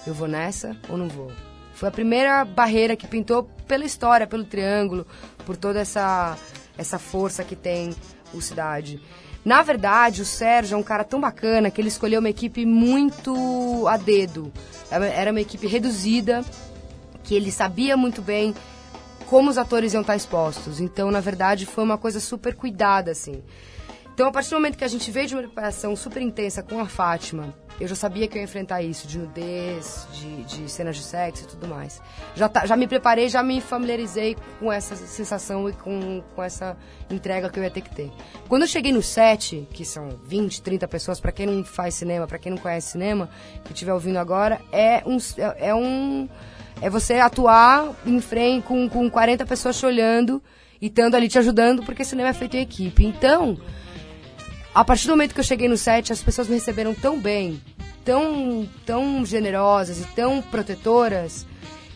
Eu 0.06 0.14
vou 0.14 0.30
nessa 0.30 0.78
ou 0.88 0.98
não 0.98 1.10
vou? 1.10 1.30
Foi 1.78 1.90
a 1.90 1.92
primeira 1.92 2.44
barreira 2.44 2.96
que 2.96 3.06
pintou 3.06 3.44
pela 3.68 3.86
história, 3.86 4.26
pelo 4.26 4.44
triângulo, 4.44 5.06
por 5.46 5.56
toda 5.56 5.80
essa, 5.80 6.36
essa 6.76 6.98
força 6.98 7.44
que 7.44 7.56
tem 7.56 7.96
o 8.34 8.42
Cidade. 8.42 9.00
Na 9.46 9.62
verdade, 9.62 10.24
o 10.24 10.26
Sérgio 10.26 10.74
é 10.74 10.78
um 10.78 10.82
cara 10.82 11.04
tão 11.04 11.22
bacana 11.22 11.70
que 11.70 11.80
ele 11.80 11.90
escolheu 11.90 12.20
uma 12.20 12.32
equipe 12.32 12.66
muito 12.66 13.86
a 13.88 13.96
dedo. 13.96 14.52
Era 14.90 15.30
uma 15.30 15.40
equipe 15.40 15.68
reduzida, 15.68 16.44
que 17.24 17.36
ele 17.36 17.52
sabia 17.52 17.96
muito 17.96 18.24
bem 18.24 18.56
como 19.28 19.48
os 19.48 19.60
atores 19.60 19.94
iam 19.94 20.02
estar 20.02 20.16
expostos. 20.16 20.80
Então, 20.80 21.12
na 21.12 21.20
verdade, 21.20 21.68
foi 21.68 21.84
uma 21.84 21.98
coisa 21.98 22.20
super 22.20 22.56
cuidada, 22.56 23.12
assim. 23.12 23.44
Então, 24.18 24.30
a 24.30 24.32
partir 24.32 24.50
do 24.50 24.56
momento 24.56 24.80
que 24.80 24.84
a 24.84 24.88
gente 24.88 25.12
veio 25.12 25.28
de 25.28 25.36
uma 25.36 25.44
preparação 25.44 25.96
super 25.96 26.24
intensa 26.24 26.64
com 26.64 26.80
a 26.80 26.88
Fátima, 26.88 27.54
eu 27.80 27.88
já 27.88 27.94
sabia 27.94 28.28
que 28.28 28.36
eu 28.36 28.40
ia 28.40 28.46
enfrentar 28.46 28.82
isso, 28.82 29.08
de 29.08 29.16
nudez, 29.16 30.08
de, 30.12 30.44
de 30.44 30.72
cenas 30.72 30.96
de 30.96 31.04
sexo 31.04 31.44
e 31.44 31.48
tudo 31.48 31.68
mais. 31.68 32.02
Já, 32.34 32.50
tá, 32.50 32.66
já 32.66 32.76
me 32.76 32.88
preparei, 32.88 33.30
já 33.30 33.44
me 33.44 33.62
familiarizei 33.62 34.36
com 34.60 34.74
essa 34.74 34.96
sensação 34.96 35.70
e 35.70 35.74
com, 35.74 36.24
com 36.36 36.42
essa 36.42 36.76
entrega 37.12 37.48
que 37.48 37.60
eu 37.60 37.64
ia 37.64 37.70
ter 37.70 37.82
que 37.82 37.94
ter. 37.94 38.12
Quando 38.50 38.64
eu 38.64 38.68
cheguei 38.68 38.92
no 38.92 39.04
set, 39.04 39.68
que 39.72 39.86
são 39.86 40.10
20, 40.26 40.64
30 40.64 40.88
pessoas, 40.88 41.20
para 41.20 41.32
quem 41.32 41.46
não 41.46 41.64
faz 41.64 41.94
cinema, 41.94 42.26
para 42.26 42.40
quem 42.40 42.52
não 42.52 42.58
conhece 42.58 42.94
cinema, 42.94 43.30
que 43.66 43.72
estiver 43.72 43.94
ouvindo 43.94 44.18
agora, 44.18 44.60
é 44.72 45.04
um, 45.06 45.18
é, 45.38 45.68
é 45.70 45.76
um 45.76 46.28
é 46.82 46.90
você 46.90 47.20
atuar 47.20 47.94
em 48.04 48.20
frente 48.20 48.64
com, 48.64 48.90
com 48.90 49.08
40 49.12 49.46
pessoas 49.46 49.78
te 49.78 49.86
olhando 49.86 50.42
e 50.82 50.88
estando 50.88 51.14
ali 51.14 51.28
te 51.28 51.38
ajudando, 51.38 51.84
porque 51.84 52.04
cinema 52.04 52.30
é 52.30 52.34
feito 52.34 52.58
em 52.58 52.62
equipe. 52.62 53.06
Então, 53.06 53.60
a 54.78 54.86
partir 54.86 55.08
do 55.08 55.14
momento 55.14 55.34
que 55.34 55.40
eu 55.40 55.44
cheguei 55.44 55.68
no 55.68 55.76
set, 55.76 56.14
as 56.14 56.22
pessoas 56.22 56.48
me 56.48 56.54
receberam 56.54 56.94
tão 56.94 57.20
bem, 57.20 57.60
tão, 58.06 58.70
tão 58.86 59.26
generosas 59.26 60.00
e 60.00 60.06
tão 60.14 60.40
protetoras, 60.40 61.48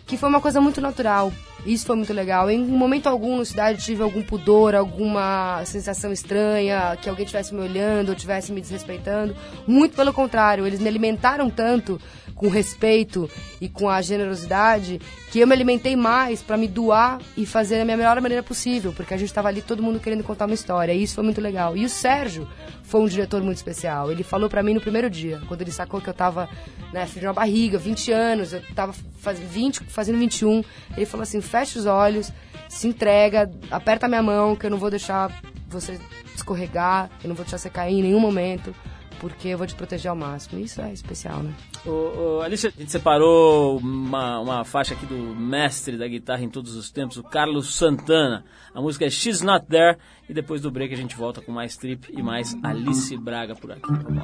que 0.07 0.17
foi 0.17 0.27
uma 0.27 0.41
coisa 0.41 0.59
muito 0.59 0.81
natural. 0.81 1.31
Isso 1.63 1.85
foi 1.85 1.95
muito 1.95 2.11
legal. 2.11 2.49
Em 2.49 2.57
momento 2.65 3.05
algum 3.05 3.37
na 3.37 3.45
cidade 3.45 3.85
tive 3.85 4.01
algum 4.01 4.23
pudor, 4.23 4.73
alguma 4.73 5.61
sensação 5.63 6.11
estranha, 6.11 6.97
que 6.99 7.07
alguém 7.07 7.23
estivesse 7.23 7.53
me 7.53 7.61
olhando 7.61 8.09
ou 8.09 8.15
estivesse 8.15 8.51
me 8.51 8.59
desrespeitando. 8.59 9.35
Muito 9.67 9.95
pelo 9.95 10.11
contrário, 10.11 10.65
eles 10.65 10.79
me 10.79 10.87
alimentaram 10.87 11.51
tanto 11.51 12.01
com 12.41 12.47
respeito 12.47 13.29
e 13.61 13.69
com 13.69 13.87
a 13.87 14.01
generosidade, 14.01 14.99
que 15.29 15.37
eu 15.37 15.45
me 15.45 15.53
alimentei 15.53 15.95
mais 15.95 16.41
para 16.41 16.57
me 16.57 16.67
doar 16.67 17.21
e 17.37 17.45
fazer 17.45 17.77
da 17.77 17.85
minha 17.85 17.95
melhor 17.95 18.19
maneira 18.19 18.41
possível, 18.41 18.91
porque 18.91 19.13
a 19.13 19.17
gente 19.17 19.29
estava 19.29 19.47
ali 19.47 19.61
todo 19.61 19.83
mundo 19.83 19.99
querendo 19.99 20.23
contar 20.23 20.47
uma 20.47 20.55
história, 20.55 20.91
e 20.91 21.03
isso 21.03 21.13
foi 21.13 21.23
muito 21.23 21.39
legal. 21.39 21.77
E 21.77 21.85
o 21.85 21.89
Sérgio 21.89 22.49
foi 22.83 22.99
um 22.99 23.05
diretor 23.05 23.43
muito 23.43 23.57
especial. 23.57 24.11
Ele 24.11 24.23
falou 24.23 24.49
para 24.49 24.63
mim 24.63 24.73
no 24.73 24.81
primeiro 24.81 25.07
dia, 25.07 25.39
quando 25.47 25.61
ele 25.61 25.71
sacou 25.71 26.01
que 26.01 26.09
eu 26.09 26.15
tava, 26.15 26.49
né, 26.91 27.05
filho 27.05 27.27
na 27.27 27.33
barriga, 27.33 27.77
20 27.77 28.11
anos, 28.11 28.53
eu 28.53 28.63
tava 28.73 28.91
faz, 29.19 29.37
20, 29.37 29.83
fazendo 29.83 30.17
21. 30.17 30.63
Ele 30.97 31.05
falou 31.05 31.21
assim: 31.21 31.41
fecha 31.41 31.77
os 31.77 31.85
olhos, 31.85 32.31
se 32.67 32.87
entrega, 32.87 33.51
aperta 33.69 34.07
minha 34.07 34.23
mão, 34.23 34.55
que 34.55 34.65
eu 34.65 34.71
não 34.71 34.79
vou 34.79 34.89
deixar 34.89 35.31
você 35.69 35.99
escorregar, 36.35 37.07
eu 37.23 37.27
não 37.27 37.35
vou 37.35 37.45
deixar 37.45 37.59
você 37.59 37.69
cair 37.69 37.99
em 37.99 38.01
nenhum 38.01 38.19
momento 38.19 38.73
porque 39.21 39.49
eu 39.49 39.57
vou 39.57 39.67
te 39.67 39.75
proteger 39.75 40.09
ao 40.09 40.15
máximo. 40.17 40.59
Isso 40.59 40.81
é 40.81 40.91
especial, 40.91 41.43
né? 41.43 41.53
Ô, 41.85 42.39
ô, 42.39 42.41
Alice, 42.41 42.65
a 42.65 42.71
gente 42.71 42.91
separou 42.91 43.77
uma, 43.77 44.39
uma 44.39 44.65
faixa 44.65 44.95
aqui 44.95 45.05
do 45.05 45.15
mestre 45.15 45.95
da 45.95 46.07
guitarra 46.07 46.43
em 46.43 46.49
todos 46.49 46.75
os 46.75 46.89
tempos, 46.89 47.17
o 47.17 47.23
Carlos 47.23 47.75
Santana. 47.75 48.43
A 48.73 48.81
música 48.81 49.05
é 49.05 49.09
She's 49.11 49.41
Not 49.41 49.67
There. 49.67 49.99
E 50.27 50.33
depois 50.33 50.59
do 50.61 50.71
break 50.71 50.91
a 50.93 50.97
gente 50.97 51.15
volta 51.15 51.39
com 51.39 51.51
mais 51.51 51.77
trip 51.77 52.11
e 52.11 52.23
mais 52.23 52.57
Alice 52.63 53.15
Braga 53.15 53.55
por 53.55 53.71
aqui. 53.71 53.81
Vamos 53.87 54.23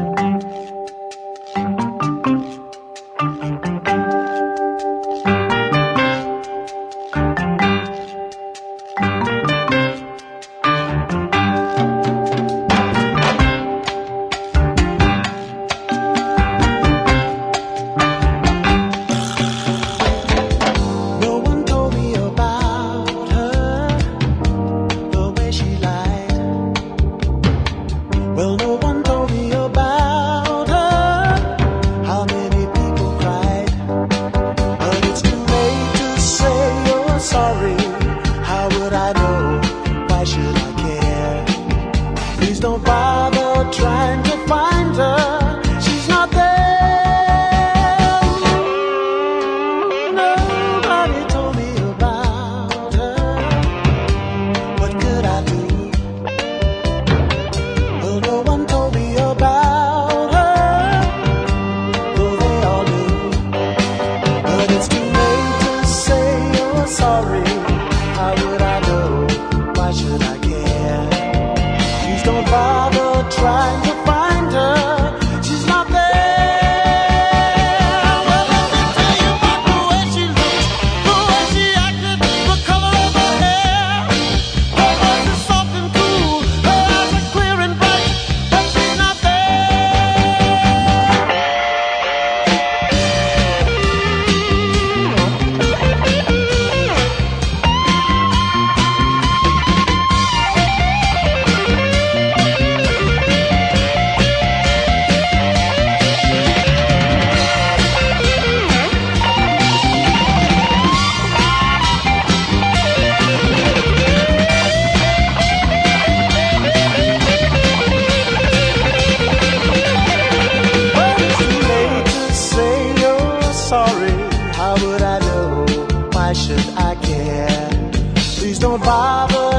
lá. 0.00 0.05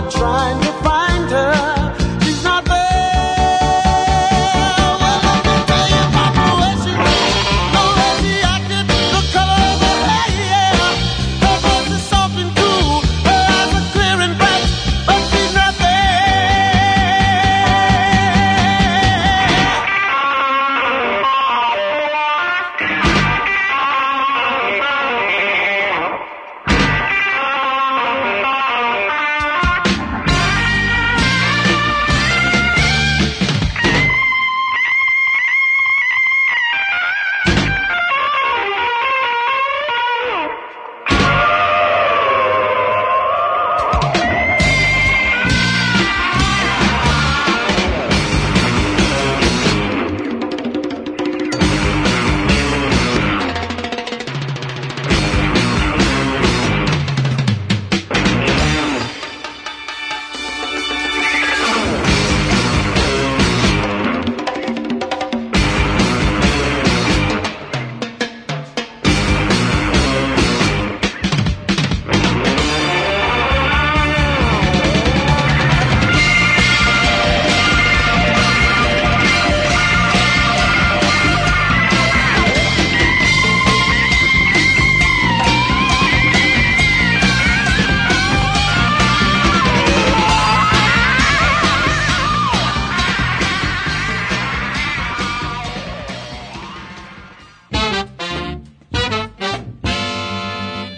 trying 0.10 0.66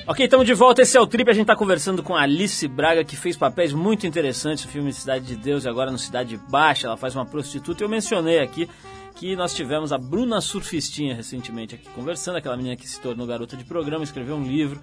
Ok, 0.09 0.25
estamos 0.25 0.47
de 0.47 0.55
volta. 0.55 0.81
Esse 0.81 0.97
é 0.97 0.99
o 0.99 1.05
Trip. 1.05 1.29
A 1.29 1.33
gente 1.33 1.43
está 1.43 1.55
conversando 1.55 2.01
com 2.01 2.15
Alice 2.15 2.67
Braga, 2.67 3.03
que 3.03 3.15
fez 3.15 3.37
papéis 3.37 3.73
muito 3.73 4.07
interessantes 4.07 4.65
no 4.65 4.71
filme 4.71 4.91
Cidade 4.91 5.23
de 5.23 5.35
Deus 5.35 5.65
e 5.65 5.69
agora 5.69 5.91
no 5.91 5.99
Cidade 5.99 6.35
Baixa. 6.49 6.87
Ela 6.87 6.97
faz 6.97 7.15
uma 7.15 7.27
prostituta. 7.27 7.83
Eu 7.83 7.87
mencionei 7.87 8.39
aqui 8.39 8.67
que 9.13 9.35
nós 9.35 9.53
tivemos 9.53 9.93
a 9.93 9.99
Bruna 9.99 10.41
Surfistinha 10.41 11.13
recentemente 11.13 11.75
aqui 11.75 11.87
conversando, 11.91 12.37
aquela 12.37 12.57
menina 12.57 12.75
que 12.75 12.89
se 12.89 12.99
tornou 12.99 13.27
garota 13.27 13.55
de 13.55 13.63
programa, 13.63 14.03
escreveu 14.03 14.35
um 14.35 14.43
livro. 14.43 14.81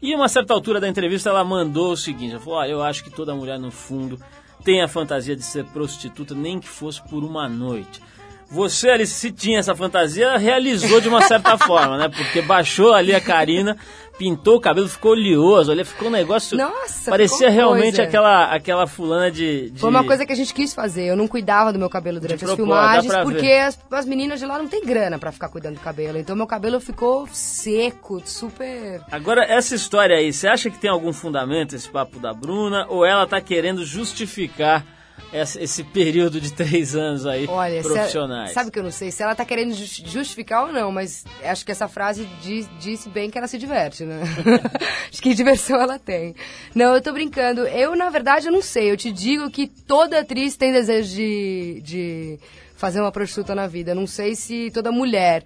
E 0.00 0.14
uma 0.14 0.28
certa 0.28 0.54
altura 0.54 0.78
da 0.78 0.88
entrevista 0.88 1.28
ela 1.28 1.42
mandou 1.42 1.90
o 1.90 1.96
seguinte: 1.96 2.34
ela 2.34 2.40
falou, 2.40 2.60
ah, 2.60 2.68
eu 2.68 2.80
acho 2.80 3.02
que 3.02 3.10
toda 3.10 3.34
mulher 3.34 3.58
no 3.58 3.72
fundo 3.72 4.16
tem 4.62 4.80
a 4.80 4.86
fantasia 4.86 5.34
de 5.34 5.42
ser 5.42 5.64
prostituta, 5.64 6.36
nem 6.36 6.60
que 6.60 6.68
fosse 6.68 7.02
por 7.08 7.24
uma 7.24 7.48
noite. 7.48 8.00
Você, 8.50 8.88
Alice, 8.88 9.12
se 9.12 9.30
tinha 9.30 9.58
essa 9.58 9.74
fantasia, 9.74 10.38
realizou 10.38 11.00
de 11.00 11.08
uma 11.08 11.20
certa 11.22 11.56
forma, 11.58 11.98
né? 11.98 12.08
Porque 12.08 12.40
baixou 12.40 12.94
ali 12.94 13.14
a 13.14 13.20
Karina, 13.20 13.76
pintou 14.18 14.56
o 14.56 14.60
cabelo, 14.60 14.88
ficou 14.88 15.12
oleoso, 15.12 15.70
olha, 15.70 15.84
ficou 15.84 16.08
um 16.08 16.10
negócio. 16.10 16.56
Nossa, 16.56 17.10
Parecia 17.10 17.50
realmente 17.50 17.96
coisa. 17.96 18.02
aquela, 18.04 18.44
aquela 18.46 18.86
fulana 18.86 19.30
de, 19.30 19.70
de, 19.70 19.78
Foi 19.78 19.90
uma 19.90 20.02
coisa 20.02 20.24
que 20.24 20.32
a 20.32 20.36
gente 20.36 20.54
quis 20.54 20.72
fazer. 20.72 21.04
Eu 21.04 21.16
não 21.16 21.28
cuidava 21.28 21.72
do 21.74 21.78
meu 21.78 21.90
cabelo 21.90 22.18
durante 22.18 22.42
as 22.42 22.54
filmagens, 22.54 23.14
porque 23.22 23.46
as, 23.46 23.78
as, 23.90 24.06
meninas 24.06 24.40
de 24.40 24.46
lá 24.46 24.58
não 24.58 24.66
tem 24.66 24.82
grana 24.82 25.18
para 25.18 25.30
ficar 25.30 25.50
cuidando 25.50 25.74
do 25.74 25.80
cabelo. 25.80 26.16
Então 26.16 26.34
meu 26.34 26.46
cabelo 26.46 26.80
ficou 26.80 27.28
seco, 27.30 28.22
super. 28.24 29.02
Agora, 29.12 29.44
essa 29.44 29.74
história 29.74 30.16
aí, 30.16 30.32
você 30.32 30.48
acha 30.48 30.70
que 30.70 30.78
tem 30.78 30.90
algum 30.90 31.12
fundamento 31.12 31.76
esse 31.76 31.88
papo 31.88 32.18
da 32.18 32.32
Bruna? 32.32 32.86
Ou 32.88 33.04
ela 33.04 33.26
tá 33.26 33.42
querendo 33.42 33.84
justificar 33.84 34.84
esse 35.32 35.84
período 35.84 36.40
de 36.40 36.52
três 36.52 36.94
anos 36.94 37.26
aí 37.26 37.46
Olha, 37.48 37.82
profissionais. 37.82 38.52
sabe 38.52 38.70
que 38.70 38.78
eu 38.78 38.82
não 38.82 38.90
sei 38.90 39.10
se 39.10 39.22
ela 39.22 39.32
está 39.32 39.44
querendo 39.44 39.74
justificar 39.74 40.66
ou 40.66 40.72
não, 40.72 40.90
mas 40.90 41.24
acho 41.44 41.64
que 41.64 41.72
essa 41.72 41.88
frase 41.88 42.26
diz, 42.40 42.68
disse 42.80 43.08
bem 43.08 43.30
que 43.30 43.36
ela 43.36 43.46
se 43.46 43.58
diverte, 43.58 44.04
né? 44.04 44.22
acho 45.10 45.20
que 45.20 45.34
diversão 45.34 45.80
ela 45.80 45.98
tem. 45.98 46.34
Não, 46.74 46.94
eu 46.94 47.02
tô 47.02 47.12
brincando. 47.12 47.66
Eu, 47.66 47.94
na 47.94 48.10
verdade, 48.10 48.46
eu 48.46 48.52
não 48.52 48.62
sei. 48.62 48.90
Eu 48.90 48.96
te 48.96 49.12
digo 49.12 49.50
que 49.50 49.66
toda 49.66 50.20
atriz 50.20 50.56
tem 50.56 50.72
desejo 50.72 51.14
de, 51.14 51.80
de 51.84 52.38
fazer 52.74 53.00
uma 53.00 53.12
prostituta 53.12 53.54
na 53.54 53.66
vida. 53.66 53.94
Não 53.94 54.06
sei 54.06 54.34
se 54.34 54.70
toda 54.70 54.90
mulher. 54.92 55.44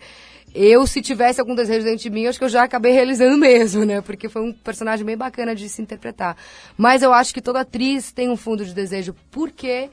Eu, 0.54 0.86
se 0.86 1.00
tivesse 1.00 1.40
algum 1.40 1.54
desejo 1.54 1.84
dentro 1.84 2.02
de 2.02 2.10
mim, 2.10 2.26
acho 2.26 2.38
que 2.38 2.44
eu 2.44 2.48
já 2.48 2.62
acabei 2.62 2.92
realizando 2.92 3.38
mesmo, 3.38 3.84
né? 3.84 4.00
Porque 4.02 4.28
foi 4.28 4.42
um 4.42 4.52
personagem 4.52 5.04
bem 5.04 5.16
bacana 5.16 5.54
de 5.54 5.68
se 5.68 5.80
interpretar. 5.80 6.36
Mas 6.76 7.02
eu 7.02 7.12
acho 7.12 7.32
que 7.32 7.40
toda 7.40 7.60
atriz 7.60 8.12
tem 8.12 8.28
um 8.28 8.36
fundo 8.36 8.64
de 8.64 8.74
desejo, 8.74 9.14
porque 9.30 9.88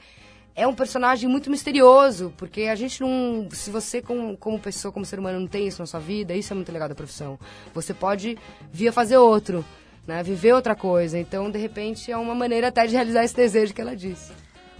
é 0.54 0.66
um 0.66 0.74
personagem 0.74 1.28
muito 1.28 1.50
misterioso, 1.50 2.32
porque 2.36 2.62
a 2.62 2.74
gente 2.74 3.00
não. 3.00 3.48
Se 3.50 3.70
você, 3.70 4.02
como, 4.02 4.36
como 4.36 4.58
pessoa, 4.58 4.92
como 4.92 5.06
ser 5.06 5.18
humano, 5.18 5.40
não 5.40 5.46
tem 5.46 5.66
isso 5.66 5.80
na 5.80 5.86
sua 5.86 6.00
vida, 6.00 6.34
isso 6.34 6.52
é 6.52 6.56
muito 6.56 6.70
legal 6.70 6.88
da 6.88 6.94
profissão. 6.94 7.38
Você 7.72 7.94
pode 7.94 8.36
vir 8.70 8.88
a 8.88 8.92
fazer 8.92 9.16
outro, 9.16 9.64
né? 10.06 10.22
Viver 10.22 10.52
outra 10.52 10.74
coisa. 10.74 11.18
Então, 11.18 11.50
de 11.50 11.58
repente, 11.58 12.12
é 12.12 12.16
uma 12.16 12.34
maneira 12.34 12.68
até 12.68 12.86
de 12.86 12.94
realizar 12.94 13.24
esse 13.24 13.34
desejo 13.34 13.72
que 13.72 13.80
ela 13.80 13.96
disse. 13.96 14.32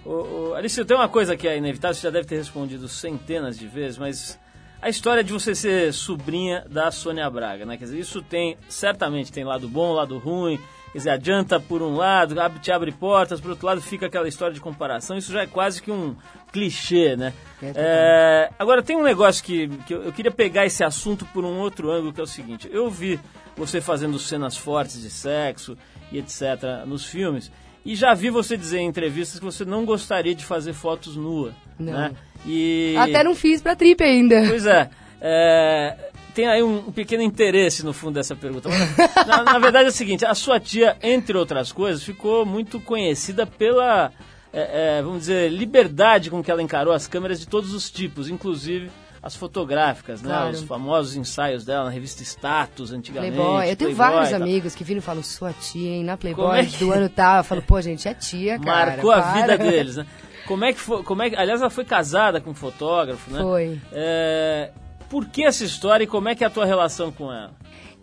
Ô, 0.04 0.10
ô, 0.50 0.54
Alice, 0.54 0.82
tem 0.84 0.96
uma 0.96 1.08
coisa 1.08 1.36
que 1.36 1.46
é 1.46 1.56
inevitável, 1.56 1.94
você 1.94 2.02
já 2.02 2.10
deve 2.10 2.26
ter 2.26 2.36
respondido 2.36 2.88
centenas 2.88 3.58
de 3.58 3.66
vezes, 3.66 3.98
mas 3.98 4.38
a 4.82 4.88
história 4.88 5.22
de 5.22 5.32
você 5.32 5.54
ser 5.54 5.92
sobrinha 5.92 6.64
da 6.68 6.90
Sônia 6.90 7.28
Braga, 7.28 7.66
né? 7.66 7.76
Quer 7.76 7.84
dizer, 7.84 7.98
isso 7.98 8.22
tem, 8.22 8.56
certamente 8.68 9.30
tem 9.30 9.44
lado 9.44 9.68
bom, 9.68 9.92
lado 9.92 10.18
ruim, 10.18 10.58
quer 10.92 10.98
dizer, 10.98 11.10
adianta 11.10 11.60
por 11.60 11.82
um 11.82 11.96
lado, 11.96 12.34
te 12.60 12.72
abre 12.72 12.90
portas, 12.90 13.40
por 13.40 13.50
outro 13.50 13.66
lado 13.66 13.82
fica 13.82 14.06
aquela 14.06 14.28
história 14.28 14.54
de 14.54 14.60
comparação, 14.60 15.16
isso 15.18 15.32
já 15.32 15.42
é 15.42 15.46
quase 15.46 15.82
que 15.82 15.90
um 15.90 16.16
clichê, 16.50 17.14
né? 17.14 17.32
É, 17.62 17.72
é, 17.76 18.50
agora, 18.58 18.82
tem 18.82 18.96
um 18.96 19.02
negócio 19.02 19.44
que, 19.44 19.68
que 19.86 19.94
eu, 19.94 20.04
eu, 20.04 20.12
queria 20.12 20.32
pegar 20.32 20.64
esse 20.64 20.82
assunto 20.82 21.26
por 21.26 21.44
um 21.44 21.58
outro 21.58 21.90
ângulo, 21.90 22.12
que 22.12 22.20
é 22.20 22.24
o 22.24 22.26
seguinte, 22.26 22.68
eu 22.72 22.90
vi 22.90 23.20
você 23.56 23.80
fazendo 23.80 24.18
cenas 24.18 24.56
fortes 24.56 25.02
de 25.02 25.10
sexo 25.10 25.76
e 26.10 26.18
etc. 26.18 26.84
nos 26.86 27.04
filmes, 27.04 27.52
e 27.84 27.94
já 27.94 28.14
vi 28.14 28.30
você 28.30 28.56
dizer 28.56 28.78
em 28.78 28.88
entrevistas 28.88 29.38
que 29.38 29.44
você 29.44 29.64
não 29.64 29.84
gostaria 29.84 30.34
de 30.34 30.44
fazer 30.44 30.72
fotos 30.72 31.16
nua, 31.16 31.52
não. 31.78 31.92
né? 31.92 32.12
E... 32.46 32.94
Até 32.98 33.22
não 33.22 33.34
fiz 33.34 33.60
pra 33.60 33.76
trip 33.76 34.02
ainda. 34.02 34.44
Pois 34.48 34.66
é. 34.66 34.90
é 35.20 36.10
tem 36.34 36.46
aí 36.46 36.62
um, 36.62 36.78
um, 36.78 36.92
pequeno 36.92 37.22
interesse 37.22 37.84
no 37.84 37.92
fundo 37.92 38.14
dessa 38.14 38.36
pergunta. 38.36 38.68
na, 39.26 39.42
na, 39.42 39.58
verdade 39.58 39.86
é 39.86 39.88
o 39.88 39.92
seguinte, 39.92 40.24
a 40.24 40.34
sua 40.34 40.60
tia, 40.60 40.96
entre 41.02 41.36
outras 41.36 41.72
coisas, 41.72 42.02
ficou 42.02 42.46
muito 42.46 42.80
conhecida 42.80 43.46
pela, 43.46 44.12
é, 44.52 44.98
é, 44.98 45.02
vamos 45.02 45.20
dizer, 45.20 45.50
liberdade 45.50 46.30
com 46.30 46.42
que 46.42 46.50
ela 46.50 46.62
encarou 46.62 46.92
as 46.92 47.06
câmeras 47.06 47.40
de 47.40 47.48
todos 47.48 47.74
os 47.74 47.90
tipos, 47.90 48.28
inclusive 48.28 48.90
as 49.22 49.36
fotográficas, 49.36 50.22
né? 50.22 50.50
Os 50.50 50.62
famosos 50.62 51.14
ensaios 51.14 51.64
dela 51.64 51.84
na 51.84 51.90
revista 51.90 52.22
Status, 52.22 52.92
antigamente. 52.92 53.34
Playboy. 53.34 53.70
Eu 53.70 53.76
tenho 53.76 53.94
Playboy, 53.94 53.94
vários 53.94 54.32
amigos 54.32 54.74
que 54.74 54.82
viram 54.82 54.98
e 54.98 55.02
falam, 55.02 55.22
sua 55.22 55.52
tia, 55.52 55.90
hein? 55.90 56.04
Na 56.04 56.16
Playboy 56.16 56.58
é 56.58 56.64
que... 56.64 56.78
do 56.78 56.90
ano 56.90 57.08
tal. 57.14 57.38
Eu 57.38 57.44
falo, 57.44 57.62
pô, 57.62 57.80
gente, 57.80 58.08
é 58.08 58.14
tia, 58.14 58.58
cara. 58.58 58.92
Marcou 58.92 59.12
para. 59.12 59.22
a 59.22 59.32
vida 59.34 59.58
deles, 59.58 59.96
né? 59.96 60.06
Como 60.46 60.64
é 60.64 60.72
que 60.72 60.80
foi? 60.80 61.02
Como 61.02 61.22
é 61.22 61.30
que, 61.30 61.36
aliás, 61.36 61.60
ela 61.60 61.70
foi 61.70 61.84
casada 61.84 62.40
com 62.40 62.50
um 62.50 62.54
fotógrafo, 62.54 63.30
né? 63.30 63.40
Foi. 63.40 63.80
É, 63.92 64.70
por 65.08 65.26
que 65.26 65.44
essa 65.44 65.64
história 65.64 66.04
e 66.04 66.06
como 66.06 66.28
é 66.28 66.34
que 66.34 66.42
é 66.42 66.46
a 66.46 66.50
tua 66.50 66.64
relação 66.64 67.12
com 67.12 67.30
ela? 67.30 67.52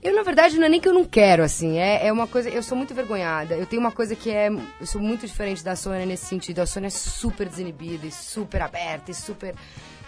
Eu, 0.04 0.16
na 0.16 0.22
verdade, 0.22 0.58
não 0.58 0.68
é 0.68 0.70
nem 0.70 0.80
que 0.80 0.88
eu 0.88 0.94
não 0.94 1.04
quero, 1.04 1.44
assim. 1.44 1.78
É, 1.78 2.08
é 2.08 2.14
uma 2.14 2.28
coisa. 2.28 2.50
Eu 2.50 2.62
sou 2.62 2.78
muito 2.78 2.94
vergonhada. 2.94 3.56
Eu 3.56 3.66
tenho 3.66 3.82
uma 3.82 3.92
coisa 3.92 4.16
que 4.16 4.30
é. 4.30 4.50
Eu 4.50 4.86
sou 4.86 5.02
muito 5.02 5.26
diferente 5.26 5.64
da 5.64 5.76
Sônia 5.76 6.06
nesse 6.06 6.26
sentido. 6.26 6.60
A 6.60 6.66
Sônia 6.66 6.88
é 6.88 6.92
super 6.92 7.50
desinibida 7.50 8.06
e 8.06 8.12
super 8.12 8.62
aberta 8.62 9.10
e 9.10 9.14
super. 9.14 9.56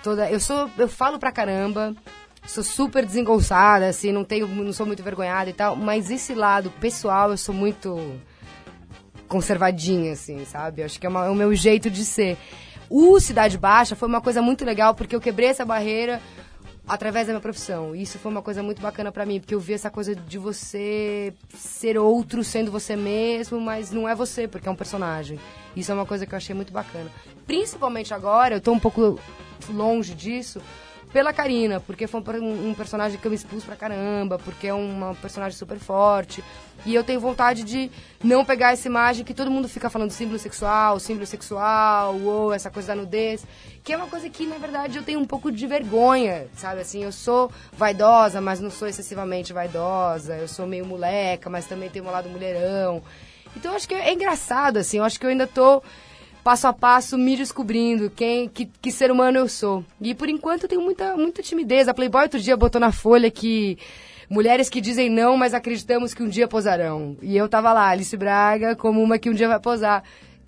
Toda. 0.03 0.29
Eu 0.29 0.39
sou. 0.39 0.69
Eu 0.77 0.87
falo 0.87 1.19
pra 1.19 1.31
caramba. 1.31 1.95
Sou 2.47 2.63
super 2.63 3.05
desengonçada, 3.05 3.87
assim, 3.87 4.11
não 4.11 4.23
tenho, 4.23 4.47
não 4.47 4.73
sou 4.73 4.85
muito 4.85 5.03
vergonhada 5.03 5.49
e 5.49 5.53
tal, 5.53 5.75
mas 5.75 6.09
esse 6.09 6.33
lado 6.33 6.71
pessoal 6.79 7.29
eu 7.29 7.37
sou 7.37 7.53
muito 7.53 8.19
conservadinha, 9.27 10.13
assim, 10.13 10.43
sabe? 10.45 10.81
Acho 10.81 10.99
que 10.99 11.05
é, 11.05 11.09
uma, 11.09 11.27
é 11.27 11.29
o 11.29 11.35
meu 11.35 11.53
jeito 11.53 11.91
de 11.91 12.03
ser. 12.03 12.37
O 12.89 13.19
Cidade 13.19 13.57
Baixa 13.57 13.95
foi 13.95 14.07
uma 14.07 14.19
coisa 14.19 14.41
muito 14.41 14.65
legal, 14.65 14.95
porque 14.95 15.15
eu 15.15 15.21
quebrei 15.21 15.49
essa 15.49 15.63
barreira 15.63 16.19
através 16.87 17.27
da 17.27 17.33
minha 17.33 17.41
profissão. 17.41 17.95
Isso 17.95 18.17
foi 18.17 18.31
uma 18.31 18.41
coisa 18.41 18.63
muito 18.63 18.81
bacana 18.81 19.11
para 19.11 19.25
mim, 19.25 19.39
porque 19.39 19.53
eu 19.53 19.59
vi 19.59 19.73
essa 19.73 19.91
coisa 19.91 20.15
de 20.15 20.39
você 20.39 21.31
ser 21.53 21.99
outro 21.99 22.43
sendo 22.43 22.71
você 22.71 22.95
mesmo, 22.95 23.61
mas 23.61 23.91
não 23.91 24.09
é 24.09 24.15
você, 24.15 24.47
porque 24.47 24.67
é 24.67 24.71
um 24.71 24.75
personagem. 24.75 25.39
Isso 25.75 25.91
é 25.91 25.95
uma 25.95 26.05
coisa 26.05 26.25
que 26.25 26.33
eu 26.33 26.37
achei 26.37 26.55
muito 26.55 26.73
bacana. 26.73 27.11
Principalmente 27.45 28.11
agora, 28.11 28.55
eu 28.55 28.61
tô 28.61 28.71
um 28.71 28.79
pouco 28.79 29.19
longe 29.69 30.13
disso, 30.13 30.61
pela 31.11 31.33
Karina, 31.33 31.79
porque 31.79 32.05
foi 32.05 32.21
um, 32.39 32.69
um, 32.69 32.73
personagem 32.73 33.19
que 33.19 33.25
eu 33.25 33.31
me 33.31 33.35
expus 33.35 33.63
pra 33.63 33.75
caramba, 33.75 34.37
porque 34.37 34.67
é 34.67 34.73
uma 34.73 35.15
personagem 35.15 35.57
super 35.57 35.79
forte. 35.79 36.43
E 36.85 36.93
eu 36.93 37.03
tenho 37.03 37.19
vontade 37.19 37.63
de 37.63 37.91
não 38.23 38.45
pegar 38.45 38.71
essa 38.71 38.87
imagem 38.87 39.25
que 39.25 39.33
todo 39.33 39.49
mundo 39.49 39.67
fica 39.67 39.89
falando 39.89 40.11
símbolo 40.11 40.37
sexual, 40.37 40.99
símbolo 40.99 41.25
sexual, 41.25 42.15
ou 42.19 42.53
essa 42.53 42.69
coisa 42.69 42.89
da 42.89 42.95
nudez, 42.95 43.45
que 43.83 43.91
é 43.91 43.97
uma 43.97 44.07
coisa 44.07 44.29
que, 44.29 44.45
na 44.45 44.57
verdade, 44.57 44.97
eu 44.97 45.03
tenho 45.03 45.19
um 45.19 45.25
pouco 45.25 45.51
de 45.51 45.65
vergonha, 45.65 46.47
sabe? 46.55 46.81
Assim, 46.81 47.03
eu 47.03 47.11
sou 47.11 47.51
vaidosa, 47.73 48.39
mas 48.39 48.59
não 48.59 48.69
sou 48.69 48.87
excessivamente 48.87 49.51
vaidosa, 49.51 50.35
eu 50.37 50.47
sou 50.47 50.67
meio 50.67 50.85
moleca, 50.85 51.49
mas 51.49 51.65
também 51.65 51.89
tenho 51.89 52.05
um 52.05 52.11
lado 52.11 52.29
mulherão. 52.29 53.01
Então, 53.57 53.71
eu 53.71 53.75
acho 53.75 53.87
que 53.87 53.95
é 53.95 54.13
engraçado, 54.13 54.77
assim, 54.77 54.99
eu 54.99 55.03
acho 55.03 55.19
que 55.19 55.25
eu 55.25 55.31
ainda 55.31 55.47
tô 55.47 55.81
passo 56.49 56.65
a 56.65 56.73
passo 56.73 57.15
me 57.15 57.37
descobrindo 57.37 58.09
quem 58.09 58.49
que, 58.49 58.65
que 58.65 58.91
ser 58.91 59.11
humano 59.11 59.37
eu 59.37 59.47
sou. 59.47 59.85
E 60.01 60.15
por 60.15 60.27
enquanto 60.27 60.63
eu 60.63 60.69
tenho 60.69 60.81
muita, 60.81 61.15
muita 61.15 61.43
timidez. 61.43 61.87
A 61.87 61.93
Playboy 61.93 62.23
outro 62.23 62.39
dia 62.39 62.57
botou 62.57 62.81
na 62.81 62.91
folha 62.91 63.29
que 63.29 63.77
mulheres 64.27 64.67
que 64.67 64.81
dizem 64.81 65.11
não, 65.11 65.37
mas 65.37 65.53
acreditamos 65.53 66.11
que 66.11 66.23
um 66.23 66.27
dia 66.27 66.47
posarão. 66.47 67.15
E 67.21 67.37
eu 67.37 67.47
tava 67.47 67.71
lá, 67.71 67.87
Alice 67.89 68.17
Braga, 68.17 68.75
como 68.75 68.99
uma 68.99 69.19
que 69.19 69.29
um 69.29 69.33
dia 69.35 69.47
vai 69.47 69.59
posar. 69.59 70.03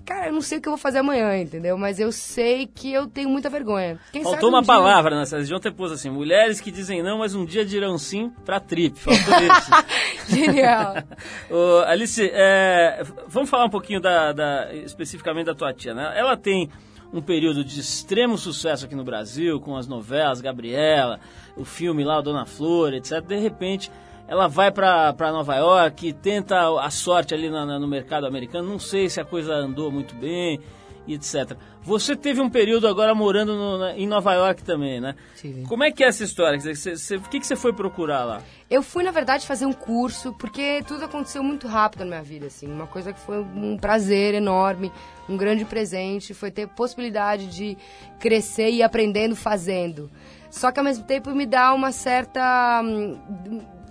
Cara, 0.06 0.28
eu 0.28 0.34
não 0.34 0.42
sei 0.42 0.58
o 0.58 0.62
que 0.62 0.68
eu 0.68 0.72
vou 0.72 0.78
fazer 0.78 1.00
amanhã, 1.00 1.38
entendeu? 1.38 1.78
Mas 1.78 2.00
eu 2.00 2.12
sei 2.12 2.68
que 2.68 2.92
eu 2.92 3.08
tenho 3.08 3.30
muita 3.30 3.50
vergonha. 3.50 4.00
Quem 4.12 4.24
Faltou 4.24 4.50
uma 4.50 4.62
um 4.62 4.66
palavra 4.66 5.16
nessa 5.18 5.38
região, 5.38 5.60
ter 5.60 5.72
posto 5.72 5.94
assim, 5.94 6.10
mulheres 6.10 6.60
que 6.60 6.72
dizem 6.72 7.04
não, 7.04 7.20
mas 7.20 7.36
um 7.36 7.46
dia 7.46 7.66
dirão 7.66 7.98
sim 7.98 8.32
pra 8.46 8.60
trip. 8.60 9.00
Faltou 9.00 9.34
isso. 9.38 9.72
Genial. 10.36 10.96
Ô, 11.50 11.84
Alice, 11.86 12.30
é, 12.34 13.04
vamos 13.28 13.50
falar 13.50 13.66
um 13.66 13.70
pouquinho 13.70 14.02
da, 14.02 14.32
da, 14.32 14.74
especificamente 14.74 15.46
da 15.46 15.56
tua 15.56 15.74
tia, 15.74 15.94
né? 15.94 16.14
Ela 16.16 16.36
tem 16.36 16.70
um 17.14 17.22
período 17.22 17.64
de 17.64 17.80
extremo 17.80 18.38
sucesso 18.38 18.86
aqui 18.86 18.96
no 18.96 19.04
Brasil, 19.04 19.60
com 19.60 19.76
as 19.76 19.88
novelas 19.88 20.42
Gabriela, 20.42 21.20
o 21.56 21.66
filme 21.66 22.04
lá, 22.04 22.22
Dona 22.22 22.46
Flor, 22.46 22.94
etc. 22.94 23.22
De 23.22 23.38
repente 23.38 23.92
ela 24.32 24.48
vai 24.48 24.72
para 24.72 25.14
Nova 25.34 25.58
York, 25.58 26.14
tenta 26.14 26.80
a 26.80 26.90
sorte 26.90 27.34
ali 27.34 27.50
na, 27.50 27.66
na, 27.66 27.78
no 27.78 27.86
mercado 27.86 28.26
americano, 28.26 28.70
não 28.70 28.80
sei 28.80 29.10
se 29.10 29.20
a 29.20 29.26
coisa 29.26 29.54
andou 29.54 29.92
muito 29.92 30.16
bem 30.16 30.58
e 31.06 31.16
etc. 31.16 31.58
Você 31.84 32.16
teve 32.16 32.40
um 32.40 32.50
período 32.50 32.88
agora 32.88 33.14
morando 33.14 33.54
no, 33.54 33.78
na, 33.78 33.98
em 33.98 34.08
Nova 34.08 34.34
York 34.34 34.64
também, 34.64 35.02
né? 35.02 35.16
Sim. 35.36 35.66
Como 35.68 35.84
é 35.84 35.92
que 35.92 36.02
é 36.02 36.08
essa 36.08 36.24
história? 36.24 36.58
o 36.58 37.30
que, 37.30 37.42
que 37.42 37.46
você 37.46 37.58
foi 37.58 37.74
procurar 37.74 38.24
lá? 38.24 38.42
Eu 38.70 38.82
fui, 38.82 39.04
na 39.04 39.12
verdade, 39.12 39.46
fazer 39.46 39.66
um 39.66 39.74
curso, 39.74 40.32
porque 40.40 40.82
tudo 40.88 41.04
aconteceu 41.04 41.44
muito 41.44 41.68
rápido 41.68 42.00
na 42.00 42.06
minha 42.06 42.24
vida, 42.24 42.46
assim. 42.46 42.72
Uma 42.72 42.88
coisa 42.88 43.12
que 43.12 43.20
foi 43.20 43.38
um 43.38 43.76
prazer 43.76 44.34
enorme, 44.34 44.94
um 45.28 45.36
grande 45.36 45.66
presente, 45.66 46.34
foi 46.34 46.50
ter 46.52 46.70
possibilidade 46.70 47.48
de 47.48 47.78
crescer 48.18 48.70
e 48.70 48.82
aprendendo 48.82 49.36
fazendo. 49.36 50.10
Só 50.50 50.72
que, 50.72 50.80
ao 50.80 50.86
mesmo 50.86 51.04
tempo, 51.04 51.32
me 51.32 51.46
dá 51.46 51.74
uma 51.74 51.92
certa... 51.92 52.82
Hum, 52.82 53.20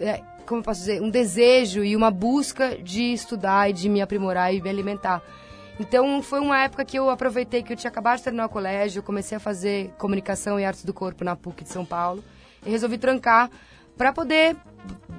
é, 0.01 0.23
como 0.47 0.61
eu 0.61 0.65
posso 0.65 0.81
dizer, 0.81 1.03
um 1.03 1.11
desejo 1.11 1.85
e 1.85 1.95
uma 1.95 2.11
busca 2.11 2.77
de 2.77 3.13
estudar 3.13 3.71
e 3.71 3.73
de 3.73 3.89
me 3.89 4.01
aprimorar 4.01 4.55
e 4.55 4.61
me 4.61 4.69
alimentar. 4.69 5.23
Então 5.79 6.23
foi 6.23 6.41
uma 6.41 6.63
época 6.63 6.85
que 6.85 6.99
eu 6.99 7.09
aproveitei 7.09 7.63
que 7.63 7.73
eu 7.73 7.77
tinha 7.77 7.91
acabado 7.91 8.19
de 8.19 8.25
terminar 8.25 8.47
o 8.47 8.51
colégio, 8.51 9.03
comecei 9.03 9.37
a 9.37 9.41
fazer 9.41 9.91
comunicação 9.97 10.61
e 10.61 10.65
artes 10.65 10.85
do 10.85 10.93
corpo 10.93 11.25
na 11.25 11.35
PUC 11.35 11.65
de 11.65 11.71
São 11.71 11.87
Paulo 11.87 12.23
e 12.65 12.71
resolvi 12.71 12.99
trancar 12.99 13.51
para 13.97 14.13
poder 14.13 14.57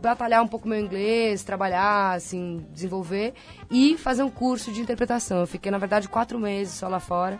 batalhar 0.02 0.44
um 0.44 0.48
pouco 0.48 0.68
meu 0.68 0.80
inglês, 0.80 1.44
trabalhar, 1.44 2.14
assim, 2.14 2.66
desenvolver 2.72 3.34
e 3.70 3.98
fazer 3.98 4.24
um 4.24 4.30
curso 4.30 4.72
de 4.72 4.82
interpretação. 4.82 5.40
Eu 5.40 5.48
fiquei, 5.48 5.72
na 5.72 5.78
verdade, 5.78 6.08
quatro 6.08 6.40
meses 6.40 6.74
só 6.74 6.88
lá 6.88 7.00
fora, 7.00 7.40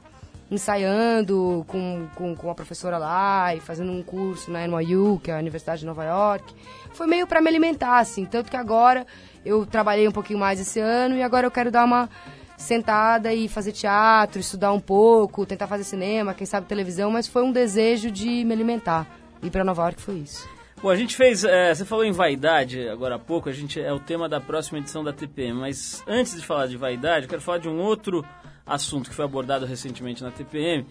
ensaiando 0.50 1.64
com, 1.68 2.08
com, 2.16 2.36
com 2.36 2.52
a 2.52 2.56
professora 2.56 2.98
lá 2.98 3.56
e 3.56 3.60
fazendo 3.60 3.92
um 3.92 4.04
curso 4.04 4.52
na 4.52 4.68
NYU, 4.68 5.20
que 5.24 5.32
é 5.32 5.36
a 5.36 5.40
Universidade 5.40 5.82
de 5.82 5.86
Nova 5.86 6.04
York 6.04 6.54
foi 6.94 7.08
meio 7.08 7.28
para 7.28 7.42
me 7.42 7.48
alimentar, 7.48 8.00
assim. 8.00 8.26
Tanto 8.26 8.50
que 8.50 8.58
agora 8.58 9.06
eu 9.46 9.66
trabalhei 9.66 10.08
um 10.08 10.12
pouquinho 10.12 10.40
mais 10.40 10.60
esse 10.60 10.80
ano 10.80 11.16
e 11.16 11.24
agora 11.24 11.48
eu 11.48 11.52
quero 11.52 11.72
dar 11.72 11.86
uma 11.86 12.10
sentada 12.58 13.34
e 13.34 13.48
fazer 13.48 13.72
teatro, 13.72 14.40
estudar 14.40 14.72
um 14.72 14.80
pouco, 14.80 15.46
tentar 15.46 15.68
fazer 15.68 15.84
cinema, 15.84 16.34
quem 16.34 16.46
sabe 16.46 16.68
televisão, 16.68 17.10
mas 17.10 17.28
foi 17.28 17.44
um 17.44 17.52
desejo 17.52 18.12
de 18.12 18.46
me 18.46 18.54
alimentar. 18.54 19.08
E 19.42 19.50
para 19.50 19.64
Nova 19.64 19.84
York 19.84 20.02
foi 20.02 20.16
isso. 20.16 20.48
Bom, 20.82 20.90
a 20.90 20.96
gente 20.96 21.16
fez. 21.16 21.44
É, 21.44 21.74
você 21.74 21.86
falou 21.86 22.04
em 22.04 22.12
vaidade 22.12 22.88
agora 22.90 23.16
há 23.16 23.20
pouco, 23.20 23.50
a 23.50 23.52
gente 23.52 23.80
é 23.80 23.94
o 23.94 24.00
tema 24.00 24.28
da 24.28 24.40
próxima 24.40 24.80
edição 24.80 25.04
da 25.04 25.14
TPM, 25.14 25.60
mas 25.60 26.04
antes 26.08 26.36
de 26.40 26.46
falar 26.46 26.68
de 26.68 26.78
vaidade, 26.78 27.26
eu 27.26 27.30
quero 27.30 27.42
falar 27.42 27.60
de 27.60 27.70
um 27.70 27.80
outro 27.80 28.26
assunto 28.66 29.10
que 29.10 29.16
foi 29.16 29.26
abordado 29.26 29.66
recentemente 29.66 30.24
na 30.24 30.32
TPM, 30.32 30.86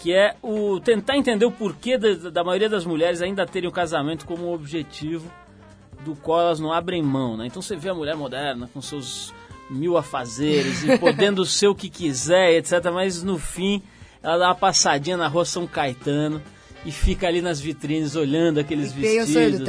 que 0.00 0.14
é 0.14 0.34
o 0.42 0.80
tentar 0.80 1.16
entender 1.16 1.44
o 1.44 1.52
porquê 1.52 1.98
da, 1.98 2.30
da 2.30 2.42
maioria 2.42 2.68
das 2.68 2.86
mulheres 2.86 3.20
ainda 3.20 3.46
terem 3.46 3.68
o 3.68 3.72
casamento 3.72 4.24
como 4.24 4.48
um 4.48 4.52
objetivo 4.52 5.30
do 6.04 6.16
qual 6.16 6.40
elas 6.40 6.58
não 6.58 6.72
abrem 6.72 7.02
mão, 7.02 7.36
né? 7.36 7.46
Então 7.46 7.60
você 7.60 7.76
vê 7.76 7.90
a 7.90 7.94
mulher 7.94 8.16
moderna 8.16 8.68
com 8.72 8.80
seus 8.80 9.34
mil 9.68 9.98
afazeres 9.98 10.82
e 10.82 10.96
podendo 10.98 11.44
ser 11.44 11.68
o 11.68 11.74
que 11.74 11.90
quiser, 11.90 12.54
etc. 12.54 12.90
Mas 12.92 13.22
no 13.22 13.38
fim 13.38 13.82
ela 14.22 14.38
dá 14.38 14.48
uma 14.48 14.54
passadinha 14.54 15.18
na 15.18 15.28
rua 15.28 15.44
São 15.44 15.66
Caetano 15.66 16.42
e 16.84 16.90
fica 16.90 17.26
ali 17.28 17.42
nas 17.42 17.60
vitrines 17.60 18.16
olhando 18.16 18.58
aqueles 18.58 18.92
e 18.92 19.00
vestidos. 19.00 19.12
Tem 19.12 19.20
o 19.20 19.26
sonho 19.26 19.58
do 19.58 19.64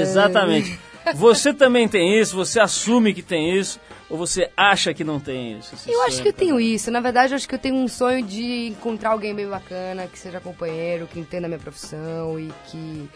Exatamente. 0.00 0.80
Você 1.14 1.52
também 1.54 1.88
tem 1.88 2.18
isso? 2.18 2.36
Você 2.36 2.58
assume 2.58 3.14
que 3.14 3.22
tem 3.22 3.56
isso? 3.58 3.80
Ou 4.08 4.16
você 4.16 4.50
acha 4.56 4.94
que 4.94 5.02
não 5.02 5.18
tem 5.18 5.58
isso? 5.58 5.74
Eu 5.88 6.02
acho 6.02 6.22
que 6.22 6.28
eu 6.28 6.32
tenho 6.32 6.60
isso. 6.60 6.90
Na 6.90 7.00
verdade, 7.00 7.32
eu 7.32 7.36
acho 7.36 7.48
que 7.48 7.54
eu 7.54 7.58
tenho 7.58 7.74
um 7.74 7.88
sonho 7.88 8.24
de 8.24 8.68
encontrar 8.68 9.10
alguém 9.10 9.34
bem 9.34 9.48
bacana, 9.48 10.06
que 10.06 10.18
seja 10.18 10.40
companheiro, 10.40 11.06
que 11.06 11.18
entenda 11.18 11.46
a 11.46 11.48
minha 11.48 11.58
profissão 11.58 12.38
e 12.38 12.52
que 12.66 13.08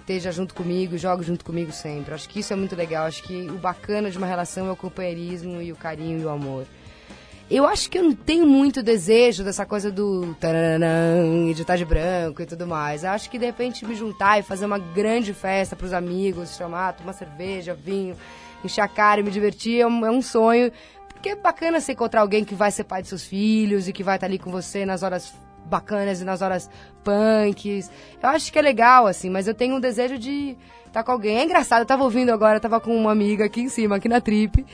esteja 0.00 0.32
junto 0.32 0.54
comigo, 0.54 0.96
jogue 0.98 1.22
junto 1.22 1.44
comigo 1.44 1.72
sempre. 1.72 2.14
Acho 2.14 2.28
que 2.28 2.40
isso 2.40 2.52
é 2.52 2.56
muito 2.56 2.74
legal. 2.74 3.06
Acho 3.06 3.22
que 3.22 3.48
o 3.50 3.58
bacana 3.58 4.10
de 4.10 4.18
uma 4.18 4.26
relação 4.26 4.66
é 4.68 4.72
o 4.72 4.76
companheirismo 4.76 5.60
e 5.62 5.72
o 5.72 5.76
carinho 5.76 6.20
e 6.20 6.24
o 6.24 6.28
amor. 6.28 6.66
Eu 7.54 7.66
acho 7.66 7.90
que 7.90 7.98
eu 7.98 8.02
não 8.02 8.14
tenho 8.14 8.46
muito 8.46 8.82
desejo 8.82 9.44
dessa 9.44 9.66
coisa 9.66 9.90
do 9.90 10.34
e 11.50 11.54
de 11.54 11.60
estar 11.60 11.76
de 11.76 11.84
branco 11.84 12.40
e 12.40 12.46
tudo 12.46 12.66
mais. 12.66 13.04
Eu 13.04 13.10
acho 13.10 13.28
que 13.28 13.38
de 13.38 13.44
repente 13.44 13.84
me 13.84 13.94
juntar 13.94 14.38
e 14.38 14.42
fazer 14.42 14.64
uma 14.64 14.78
grande 14.78 15.34
festa 15.34 15.76
para 15.76 15.84
os 15.84 15.92
amigos, 15.92 16.56
chamar, 16.56 16.94
tomar 16.94 17.12
cerveja, 17.12 17.74
vinho 17.74 18.16
encher 18.64 18.80
a 18.80 18.88
cara 18.88 19.20
e 19.20 19.22
me 19.22 19.30
divertir 19.30 19.80
é 19.80 19.86
um, 19.86 20.06
é 20.06 20.10
um 20.10 20.22
sonho. 20.22 20.72
Porque 21.12 21.28
é 21.28 21.36
bacana 21.36 21.78
você 21.78 21.92
encontrar 21.92 22.22
alguém 22.22 22.42
que 22.42 22.54
vai 22.54 22.70
ser 22.70 22.84
pai 22.84 23.02
de 23.02 23.08
seus 23.08 23.22
filhos 23.22 23.86
e 23.86 23.92
que 23.92 24.02
vai 24.02 24.16
estar 24.16 24.26
ali 24.26 24.38
com 24.38 24.50
você 24.50 24.86
nas 24.86 25.02
horas 25.02 25.34
bacanas 25.66 26.22
e 26.22 26.24
nas 26.24 26.40
horas 26.40 26.70
punks. 27.04 27.90
Eu 28.22 28.30
acho 28.30 28.50
que 28.50 28.58
é 28.58 28.62
legal, 28.62 29.06
assim, 29.06 29.28
mas 29.28 29.46
eu 29.46 29.52
tenho 29.52 29.76
um 29.76 29.80
desejo 29.80 30.18
de 30.18 30.56
estar 30.86 31.04
com 31.04 31.12
alguém. 31.12 31.36
É 31.36 31.44
engraçado, 31.44 31.80
eu 31.80 31.86
tava 31.86 32.02
ouvindo 32.02 32.30
agora, 32.30 32.56
eu 32.56 32.60
tava 32.60 32.80
com 32.80 32.96
uma 32.96 33.12
amiga 33.12 33.44
aqui 33.44 33.60
em 33.60 33.68
cima, 33.68 33.96
aqui 33.96 34.08
na 34.08 34.22
trip. 34.22 34.64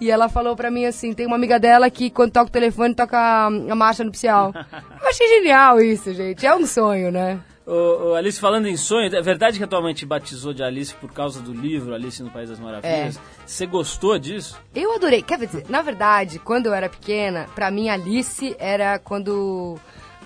E 0.00 0.10
ela 0.10 0.28
falou 0.28 0.54
pra 0.54 0.70
mim 0.70 0.84
assim, 0.84 1.12
tem 1.12 1.26
uma 1.26 1.36
amiga 1.36 1.58
dela 1.58 1.90
que 1.90 2.10
quando 2.10 2.32
toca 2.32 2.48
o 2.48 2.52
telefone, 2.52 2.94
toca 2.94 3.18
a, 3.18 3.46
a 3.46 3.74
marcha 3.74 4.04
nupcial. 4.04 4.52
eu 5.00 5.08
achei 5.08 5.26
genial 5.28 5.80
isso, 5.80 6.12
gente. 6.12 6.46
É 6.46 6.54
um 6.54 6.66
sonho, 6.66 7.10
né? 7.10 7.40
Ô, 7.66 8.10
ô, 8.10 8.14
Alice, 8.14 8.38
falando 8.38 8.68
em 8.68 8.76
sonho, 8.76 9.12
é 9.12 9.20
verdade 9.20 9.58
que 9.58 9.64
atualmente 9.64 10.06
batizou 10.06 10.52
de 10.54 10.62
Alice 10.62 10.94
por 10.94 11.12
causa 11.12 11.40
do 11.40 11.52
livro 11.52 11.94
Alice 11.94 12.22
no 12.22 12.30
País 12.30 12.48
das 12.48 12.60
Maravilhas? 12.60 13.16
É. 13.16 13.20
Você 13.44 13.66
gostou 13.66 14.16
disso? 14.18 14.56
Eu 14.72 14.94
adorei. 14.94 15.20
Quer 15.20 15.38
dizer, 15.38 15.64
na 15.68 15.82
verdade, 15.82 16.38
quando 16.38 16.66
eu 16.66 16.74
era 16.74 16.88
pequena, 16.88 17.46
pra 17.56 17.70
mim 17.70 17.88
Alice 17.88 18.54
era 18.60 19.00
quando 19.00 19.76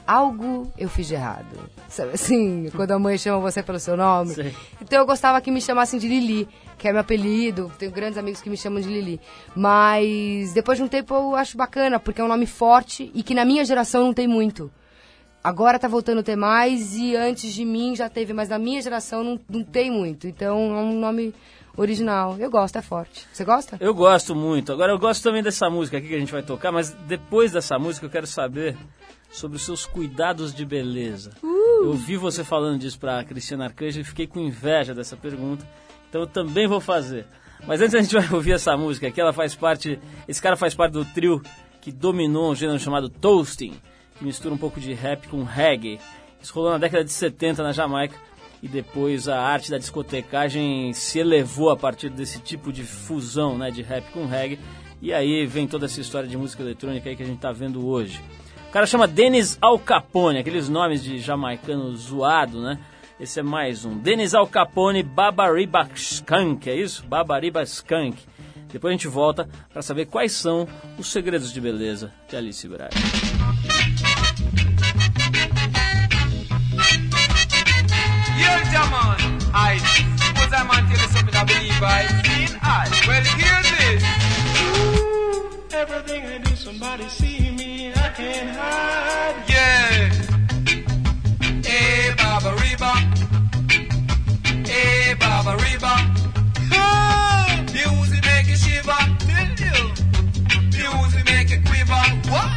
algo 0.06 0.70
eu 0.76 0.88
fiz 0.88 1.06
de 1.06 1.14
errado. 1.14 1.46
Sabe 1.88 2.12
assim, 2.12 2.68
quando 2.76 2.92
a 2.92 2.98
mãe 2.98 3.16
chama 3.16 3.38
você 3.38 3.62
pelo 3.62 3.78
seu 3.78 3.96
nome. 3.96 4.35
Então 4.80 4.98
eu 4.98 5.06
gostava 5.06 5.40
que 5.40 5.50
me 5.50 5.62
chamassem 5.62 5.98
de 5.98 6.09
Lili, 6.09 6.46
que 6.81 6.88
é 6.88 6.93
meu 6.93 7.03
apelido. 7.03 7.71
Tenho 7.79 7.93
grandes 7.93 8.16
amigos 8.16 8.40
que 8.40 8.49
me 8.49 8.57
chamam 8.57 8.81
de 8.81 8.88
Lili. 8.88 9.21
Mas 9.55 10.55
depois 10.55 10.79
de 10.79 10.85
um 10.85 10.88
tempo 10.88 11.14
eu 11.14 11.37
acho 11.37 11.57
bacana, 11.57 12.01
porque 12.01 12.21
é 12.21 12.25
um 12.25 12.29
nome 12.29 12.47
forte 12.47 13.11
e 13.14 13.23
que 13.23 13.35
na 13.35 13.45
minha 13.45 13.64
geração 13.64 14.03
não 14.03 14.14
tem 14.14 14.27
muito. 14.27 14.73
Agora 15.45 15.79
tá 15.79 15.88
voltando 15.88 16.21
a 16.21 16.23
ter 16.23 16.37
mais 16.37 16.97
e 16.97 17.14
antes 17.14 17.53
de 17.53 17.64
mim 17.64 17.95
já 17.95 18.09
teve, 18.09 18.33
mas 18.33 18.49
na 18.49 18.59
minha 18.59 18.81
geração 18.81 19.23
não, 19.23 19.40
não 19.49 19.62
tem 19.62 19.90
muito. 19.90 20.27
Então 20.27 20.75
é 20.75 20.81
um 20.83 20.99
nome 20.99 21.35
original. 21.77 22.37
Eu 22.38 22.51
gosto, 22.51 22.77
é 22.77 22.83
forte. 22.83 23.27
Você 23.31 23.45
gosta? 23.45 23.77
Eu 23.79 23.95
gosto 23.95 24.35
muito. 24.35 24.73
Agora 24.73 24.90
eu 24.90 24.99
gosto 24.99 25.23
também 25.23 25.43
dessa 25.43 25.69
música 25.69 25.99
aqui 25.99 26.09
que 26.09 26.14
a 26.14 26.19
gente 26.19 26.33
vai 26.33 26.43
tocar, 26.43 26.73
mas 26.73 26.90
depois 27.07 27.53
dessa 27.53 27.79
música 27.79 28.07
eu 28.07 28.11
quero 28.11 28.27
saber 28.27 28.77
sobre 29.31 29.57
os 29.57 29.62
seus 29.62 29.85
cuidados 29.85 30.55
de 30.55 30.64
beleza. 30.64 31.31
Uh! 31.43 31.85
Eu 31.85 31.93
vi 31.93 32.16
você 32.16 32.43
falando 32.43 32.79
disso 32.79 32.99
pra 32.99 33.23
Cristina 33.23 33.64
Arcanjo 33.64 34.01
e 34.01 34.05
fiquei 34.05 34.27
com 34.27 34.40
inveja 34.40 34.95
dessa 34.95 35.16
pergunta. 35.16 35.66
Então 36.11 36.23
eu 36.23 36.27
também 36.27 36.66
vou 36.66 36.81
fazer. 36.81 37.25
Mas 37.66 37.81
antes 37.81 37.94
a 37.94 38.03
gente 38.03 38.14
vai 38.14 38.29
ouvir 38.35 38.53
essa 38.53 38.77
música 38.77 39.09
aqui, 39.09 39.20
ela 39.20 39.33
faz 39.33 39.55
parte. 39.55 39.99
Esse 40.29 40.42
cara 40.42 40.57
faz 40.57 40.75
parte 40.75 40.92
do 40.92 41.05
trio 41.05 41.40
que 41.81 41.90
dominou 41.90 42.53
um 42.53 42.55
gênero 42.55 42.79
chamado 42.79 43.09
toasting 43.09 43.81
que 44.20 44.25
mistura 44.27 44.55
um 44.55 44.59
pouco 44.59 44.79
de 44.79 44.92
rap 44.92 45.27
com 45.29 45.42
reggae. 45.42 45.99
Isso 46.42 46.53
rolou 46.53 46.70
na 46.70 46.79
década 46.79 47.03
de 47.03 47.11
70 47.11 47.62
na 47.62 47.73
Jamaica 47.73 48.14
e 48.62 48.68
depois 48.68 49.27
a 49.29 49.40
arte 49.40 49.70
da 49.70 49.79
discotecagem 49.79 50.92
se 50.92 51.18
elevou 51.18 51.70
a 51.70 51.77
partir 51.77 52.11
desse 52.11 52.38
tipo 52.38 52.70
de 52.70 52.85
fusão 52.85 53.57
né, 53.57 53.70
de 53.70 53.81
rap 53.81 54.05
com 54.12 54.27
reggae. 54.27 54.61
E 55.01 55.11
aí 55.14 55.46
vem 55.46 55.66
toda 55.66 55.87
essa 55.87 56.03
história 56.03 56.29
de 56.29 56.37
música 56.37 56.62
eletrônica 56.62 57.09
aí 57.09 57.16
que 57.16 57.23
a 57.23 57.27
gente 57.27 57.37
está 57.37 57.51
vendo 57.51 57.87
hoje. 57.88 58.20
O 58.68 58.73
cara 58.73 58.85
chama 58.85 59.09
Dennis 59.09 59.57
Al 59.61 59.79
Capone, 59.79 60.38
aqueles 60.38 60.68
nomes 60.68 61.03
de 61.03 61.18
jamaicano 61.18 61.96
zoado, 61.96 62.61
né? 62.61 62.79
Esse 63.20 63.40
é 63.40 63.42
mais 63.42 63.85
um. 63.85 63.98
Dennis 63.98 64.33
Al 64.35 64.46
Capone 64.46 65.02
Babariba 65.02 65.87
Skunk, 65.94 66.70
é 66.70 66.74
isso? 66.74 67.04
Babariba 67.06 67.62
Skunk. 67.64 68.16
Depois 68.72 68.90
a 68.90 68.96
gente 68.96 69.09
volta 69.09 69.46
para 69.70 69.83
saber 69.83 70.06
quais 70.06 70.33
são 70.33 70.66
os 70.96 71.12
segredos 71.12 71.52
de 71.52 71.61
beleza 71.61 72.11
de 72.28 72.37
Alice 72.37 72.66
Braga. 72.66 72.90
Everything 85.72 86.26
I 86.26 86.38
do, 86.38 86.56
somebody 86.56 87.09
see 87.09 87.50
me, 87.52 87.88
I 87.88 88.11
can't 88.14 88.50
hide. 88.50 89.48
Yeah. 89.48 90.30
Hey, 95.40 95.46
Baba 95.46 95.62
Reba. 95.62 95.94
Oh, 96.72 97.64
music 97.72 98.24
make 98.24 98.46
you 98.46 98.57
shiver. 98.57 98.92
Music 100.76 101.24
make 101.24 101.50
you 101.50 101.62
quiver. 101.62 102.03
What? 102.29 102.50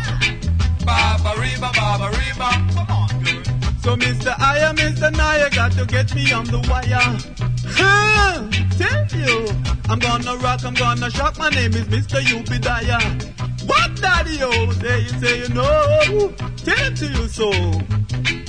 Baba 0.86 1.40
Reba, 1.40 1.72
Baba 1.74 2.10
Reba. 2.12 2.50
Come 2.74 2.92
on, 2.92 3.24
girl. 3.24 3.44
So, 3.80 3.96
Mr. 3.96 4.38
I 4.38 4.60
am 4.60 4.76
Mr. 4.76 5.16
Naya, 5.16 5.50
got 5.50 5.72
to 5.74 5.86
get 5.86 6.14
me 6.14 6.32
on 6.34 6.46
the 6.46 6.60
wire. 6.70 7.18
Tell 8.78 9.08
you, 9.18 9.48
I'm 9.90 10.00
gonna 10.00 10.36
rock, 10.38 10.66
I'm 10.66 10.74
gonna 10.74 11.10
shock. 11.10 11.38
My 11.38 11.50
name 11.50 11.74
is 11.74 11.86
Mr. 11.88 12.22
Ubidaya. 12.22 13.00
What, 13.66 13.96
daddy? 14.02 14.40
Oh, 14.42 14.72
say 14.74 15.02
you 15.02 15.10
say 15.22 15.40
you 15.40 15.50
know. 15.50 16.34
Tell 16.58 16.92
it 16.92 16.98
to 16.98 17.08
you 17.08 17.28
so. 17.30 18.43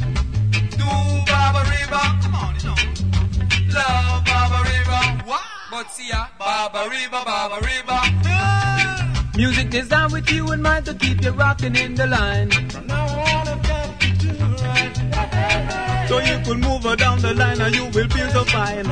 But 5.74 5.90
see 5.90 6.08
ya, 6.08 6.26
Baba 6.38 6.88
Riva. 6.88 7.24
Music 9.36 9.70
designed 9.70 10.12
with 10.12 10.30
you 10.30 10.52
in 10.52 10.62
mind 10.62 10.86
to 10.86 10.94
keep 10.94 11.20
you 11.24 11.32
rocking 11.32 11.74
in 11.74 11.96
the 11.96 12.06
line. 12.06 12.48
From 12.70 12.86
now 12.86 13.04
on, 13.08 13.48
I've 13.48 13.60
got 13.60 14.00
to 14.00 14.12
do 14.22 14.30
right. 14.62 16.06
So 16.08 16.20
you 16.20 16.38
could 16.44 16.58
move 16.58 16.84
her 16.84 16.94
down 16.94 17.20
the 17.22 17.34
line 17.34 17.60
and 17.60 17.74
you 17.74 17.86
will 17.86 18.08
feel 18.08 18.30
so 18.30 18.44
fine. 18.44 18.86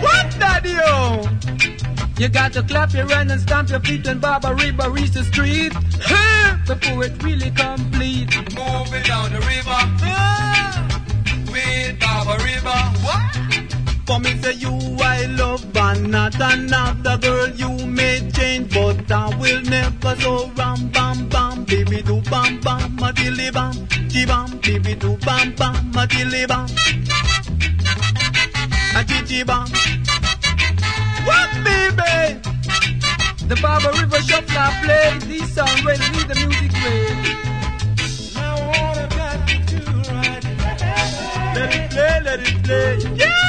What, 0.00 0.28
daddy? 0.40 0.76
-o? 0.88 1.28
You 2.18 2.28
got 2.30 2.54
to 2.54 2.62
clap 2.62 2.94
your 2.94 3.06
hands 3.12 3.32
and 3.32 3.40
stamp 3.42 3.68
your 3.68 3.80
feet 3.80 4.06
when 4.06 4.18
Baba 4.18 4.54
Reba 4.54 4.88
reach 4.88 5.10
the 5.10 5.24
street. 5.24 5.74
Before 6.66 7.04
it 7.04 7.22
really 7.22 7.50
complete. 7.50 8.32
Moving 8.56 9.04
down 9.12 9.26
the 9.36 9.42
river. 9.52 9.80
With 11.52 12.00
Baba 12.00 12.34
Reba. 12.44 12.76
What? 13.04 13.27
For 14.08 14.18
me 14.20 14.40
say 14.40 14.54
you 14.54 14.72
I 15.00 15.26
love 15.26 15.66
and 15.76 16.10
not 16.10 16.34
another 16.40 17.18
girl 17.18 17.50
you 17.50 17.86
may 17.86 18.26
change 18.30 18.72
But 18.72 19.12
I 19.12 19.36
will 19.36 19.60
never 19.60 20.16
so 20.16 20.50
ram 20.56 20.88
bam 20.88 21.28
bam. 21.28 21.64
Baby 21.64 22.00
do 22.00 22.22
bam 22.22 22.58
bam 22.60 22.98
a 23.02 23.12
dilly 23.12 23.50
bam. 23.50 23.74
Chi 24.08 24.24
bam 24.24 24.60
baby 24.64 24.94
do 24.94 25.18
bam 25.18 25.54
bam 25.56 25.92
a 25.94 26.06
dilly 26.06 26.46
bam. 26.46 26.68
A 28.96 29.04
chi 29.04 29.44
bam. 29.44 29.68
What 31.28 31.50
baby? 31.68 32.40
The 33.46 33.58
Baba 33.60 33.90
River 33.92 34.22
Shuffler 34.22 34.70
play. 34.84 35.18
This 35.28 35.54
song 35.54 35.68
need 35.84 36.28
the 36.30 36.34
music 36.46 36.72
play 36.80 37.04
Now 38.34 38.56
all 38.72 38.96
I 38.96 39.06
got 39.18 39.46
to 39.46 39.56
do 39.68 39.84
right 40.14 40.44
Let 41.54 41.74
it 41.76 41.90
play, 41.90 42.20
let 42.24 42.40
it 42.40 42.64
play. 42.64 43.16
Yeah 43.16 43.47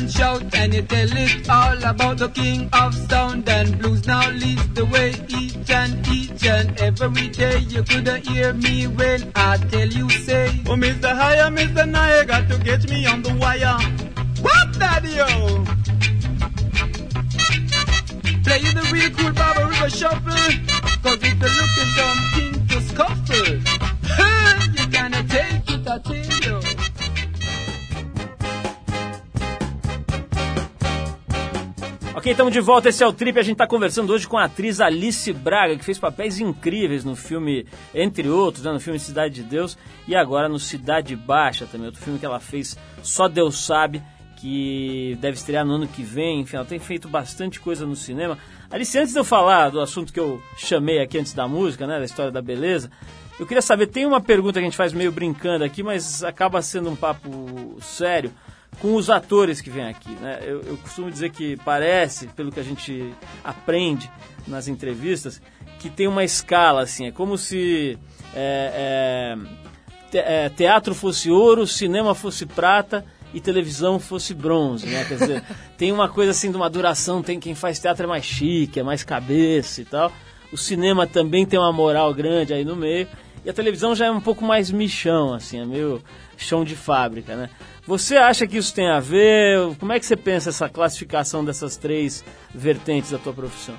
and 0.00 0.10
shout 0.10 0.54
and 0.54 0.74
you 0.74 0.82
tell 0.82 1.08
it 1.12 1.48
all 1.48 1.84
about 1.84 2.18
the 2.18 2.28
king 2.28 2.68
of 2.72 2.94
sound 2.94 3.48
and 3.48 3.78
blues. 3.78 4.06
Now 4.06 4.30
leads 4.30 4.68
the 4.68 4.86
way 4.86 5.14
each 5.28 5.70
and 5.70 6.08
each 6.08 6.44
and 6.46 6.78
every 6.80 7.28
day. 7.28 7.58
You 7.58 7.82
could 7.82 8.08
hear 8.26 8.52
me 8.52 8.86
when 8.86 9.32
I 9.34 9.56
tell 9.56 9.88
you 9.88 10.08
say, 10.10 10.48
Oh, 10.66 10.76
Mr. 10.76 11.14
Higher, 11.14 11.50
Mr. 11.50 11.88
Naya, 11.88 12.24
got 12.24 12.48
to 12.48 12.58
get 12.58 12.88
me 12.88 13.06
on 13.06 13.22
the 13.22 13.34
wire. 13.34 13.78
What, 14.40 14.78
Daddy-O? 14.78 15.64
Play 18.44 18.62
the 18.78 18.88
real 18.92 19.10
cool 19.10 19.32
Baba 19.32 19.68
River 19.68 19.90
Shuffle, 19.90 20.69
estamos 32.40 32.54
de 32.54 32.60
volta, 32.60 32.88
esse 32.88 33.04
é 33.04 33.06
o 33.06 33.12
Trip. 33.12 33.38
A 33.38 33.42
gente 33.42 33.56
está 33.56 33.66
conversando 33.66 34.14
hoje 34.14 34.26
com 34.26 34.38
a 34.38 34.44
atriz 34.44 34.80
Alice 34.80 35.30
Braga, 35.30 35.76
que 35.76 35.84
fez 35.84 35.98
papéis 35.98 36.40
incríveis 36.40 37.04
no 37.04 37.14
filme, 37.14 37.66
entre 37.94 38.30
outros, 38.30 38.64
né, 38.64 38.72
no 38.72 38.80
filme 38.80 38.98
Cidade 38.98 39.34
de 39.34 39.42
Deus 39.42 39.76
e 40.08 40.16
agora 40.16 40.48
no 40.48 40.58
Cidade 40.58 41.14
Baixa 41.14 41.66
também, 41.66 41.88
outro 41.88 42.00
filme 42.00 42.18
que 42.18 42.24
ela 42.24 42.40
fez, 42.40 42.78
Só 43.02 43.28
Deus 43.28 43.62
Sabe, 43.62 44.02
que 44.38 45.18
deve 45.20 45.36
estrear 45.36 45.66
no 45.66 45.74
ano 45.74 45.86
que 45.86 46.02
vem. 46.02 46.40
Enfim, 46.40 46.56
ela 46.56 46.64
tem 46.64 46.78
feito 46.78 47.08
bastante 47.08 47.60
coisa 47.60 47.84
no 47.84 47.94
cinema. 47.94 48.38
Alice, 48.70 48.98
antes 48.98 49.12
de 49.12 49.18
eu 49.18 49.24
falar 49.24 49.68
do 49.68 49.78
assunto 49.78 50.10
que 50.10 50.18
eu 50.18 50.42
chamei 50.56 50.98
aqui 50.98 51.18
antes 51.18 51.34
da 51.34 51.46
música, 51.46 51.86
né, 51.86 51.98
da 51.98 52.06
história 52.06 52.32
da 52.32 52.40
beleza, 52.40 52.90
eu 53.38 53.44
queria 53.44 53.60
saber, 53.60 53.88
tem 53.88 54.06
uma 54.06 54.20
pergunta 54.20 54.54
que 54.54 54.60
a 54.60 54.62
gente 54.62 54.78
faz 54.78 54.94
meio 54.94 55.12
brincando 55.12 55.62
aqui, 55.62 55.82
mas 55.82 56.24
acaba 56.24 56.62
sendo 56.62 56.88
um 56.88 56.96
papo 56.96 57.76
sério 57.82 58.32
com 58.80 58.94
os 58.94 59.10
atores 59.10 59.60
que 59.60 59.70
vêm 59.70 59.86
aqui. 59.86 60.10
Né? 60.12 60.40
Eu, 60.42 60.62
eu, 60.62 60.76
costumo 60.78 61.10
dizer 61.10 61.30
que 61.30 61.56
parece, 61.58 62.26
pelo 62.28 62.50
que 62.50 62.58
a 62.58 62.62
gente 62.64 63.14
aprende 63.44 64.10
nas 64.46 64.68
entrevistas, 64.68 65.40
que 65.78 65.88
tem 65.88 66.08
uma 66.08 66.24
escala, 66.24 66.82
assim, 66.82 67.06
é 67.06 67.12
como 67.12 67.38
se 67.38 67.98
é, 68.34 69.36
é, 70.12 70.44
é, 70.44 70.48
teatro 70.48 70.94
fosse 70.94 71.30
ouro, 71.30 71.66
cinema 71.66 72.14
fosse 72.14 72.46
prata 72.46 73.04
e 73.32 73.40
televisão 73.40 74.00
fosse 74.00 74.34
bronze, 74.34 74.86
né? 74.86 75.04
Quer 75.04 75.18
dizer, 75.18 75.44
tem 75.76 75.92
uma 75.92 76.08
coisa 76.08 76.32
assim 76.32 76.50
de 76.50 76.56
uma 76.56 76.68
duração, 76.68 77.22
tem 77.22 77.38
quem 77.38 77.54
faz 77.54 77.78
teatro 77.78 78.04
é 78.04 78.06
mais 78.06 78.24
chique, 78.24 78.80
é 78.80 78.82
mais 78.82 79.04
cabeça 79.04 79.82
e 79.82 79.84
tal. 79.84 80.10
O 80.52 80.56
cinema 80.56 81.06
também 81.06 81.46
tem 81.46 81.58
uma 81.58 81.72
moral 81.72 82.12
grande 82.12 82.52
aí 82.52 82.64
no 82.64 82.74
meio. 82.74 83.06
E 83.44 83.48
a 83.48 83.52
televisão 83.52 83.94
já 83.94 84.06
é 84.06 84.10
um 84.10 84.20
pouco 84.20 84.44
mais 84.44 84.70
michão, 84.70 85.32
assim, 85.32 85.60
é 85.60 85.64
meio 85.64 86.02
chão 86.42 86.64
de 86.64 86.74
fábrica, 86.76 87.36
né? 87.36 87.50
Você 87.86 88.16
acha 88.16 88.46
que 88.46 88.56
isso 88.56 88.74
tem 88.74 88.88
a 88.88 89.00
ver? 89.00 89.76
Como 89.76 89.92
é 89.92 89.98
que 89.98 90.06
você 90.06 90.16
pensa 90.16 90.50
essa 90.50 90.68
classificação 90.68 91.44
dessas 91.44 91.76
três 91.76 92.24
vertentes 92.54 93.10
da 93.10 93.18
tua 93.18 93.32
profissão? 93.32 93.74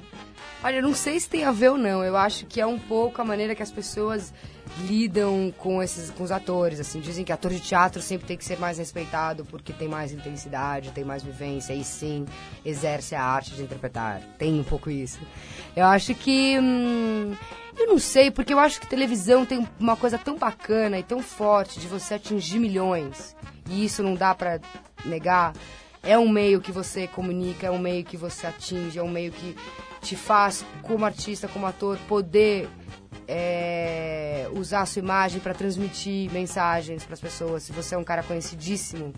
Olha, 0.64 0.76
eu 0.76 0.84
não 0.84 0.94
sei 0.94 1.20
se 1.20 1.28
tem 1.28 1.44
a 1.44 1.52
ver 1.52 1.72
ou 1.72 1.78
não. 1.78 2.04
Eu 2.04 2.16
acho 2.16 2.46
que 2.46 2.62
é 2.62 2.66
um 2.66 2.78
pouco 2.78 3.22
a 3.22 3.26
maneira 3.26 3.56
que 3.56 3.64
as 3.64 3.72
pessoas 3.72 4.32
lidam 4.80 5.54
com 5.58 5.82
esses 5.82 6.10
com 6.12 6.24
os 6.24 6.32
atores 6.32 6.80
assim 6.80 7.00
dizem 7.00 7.26
que 7.26 7.32
ator 7.32 7.52
de 7.52 7.60
teatro 7.60 8.02
sempre 8.02 8.28
tem 8.28 8.38
que 8.38 8.46
ser 8.46 8.58
mais 8.58 8.78
respeitado 8.78 9.44
porque 9.46 9.74
tem 9.74 9.88
mais 9.88 10.14
intensidade 10.14 10.92
tem 10.92 11.04
mais 11.04 11.22
vivência 11.24 11.74
e 11.74 11.84
sim 11.84 12.26
exerce 12.64 13.14
a 13.14 13.24
arte 13.24 13.54
de 13.54 13.64
interpretar 13.64 14.22
tem 14.38 14.60
um 14.60 14.64
pouco 14.64 14.90
isso 14.90 15.20
eu 15.76 15.86
acho 15.86 16.16
que 16.16 16.58
hum, 16.60 17.36
eu 17.82 17.88
não 17.88 18.00
sei 18.00 18.30
porque 18.32 18.54
eu 18.54 18.60
acho 18.60 18.80
que 18.80 18.88
televisão 18.88 19.46
tem 19.46 19.68
uma 19.80 19.96
coisa 19.96 20.18
tão 20.18 20.38
bacana 20.38 21.00
e 21.00 21.04
tão 21.04 21.22
forte 21.22 21.80
de 21.80 21.88
você 21.88 22.16
atingir 22.16 22.60
milhões 22.60 23.36
e 23.70 23.86
isso 23.86 24.04
não 24.04 24.14
dá 24.14 24.34
para 24.36 24.60
negar 25.06 25.54
é 26.04 26.18
um 26.18 26.30
meio 26.30 26.62
que 26.62 26.72
você 26.72 27.08
comunica 27.08 27.68
é 27.68 27.72
um 27.72 27.80
meio 27.80 28.04
que 28.04 28.18
você 28.18 28.48
atinge 28.48 29.00
é 29.00 29.04
um 29.04 29.10
meio 29.10 29.32
que 29.32 29.56
te 30.02 30.16
faz 30.16 30.66
como 30.84 31.06
artista 31.06 31.48
como 31.48 31.66
ator 31.66 31.98
poder 32.08 32.70
é, 33.28 34.50
usar 34.54 34.82
a 34.82 34.86
sua 34.86 35.00
imagem 35.00 35.40
para 35.40 35.54
transmitir 35.54 36.30
mensagens 36.32 37.06
para 37.06 37.14
as 37.14 37.22
pessoas. 37.22 37.64
Se 37.64 37.72
você 37.72 37.96
é 37.96 37.98
um 37.98 38.04
cara 38.04 38.24
conhecidíssimo 38.24 39.14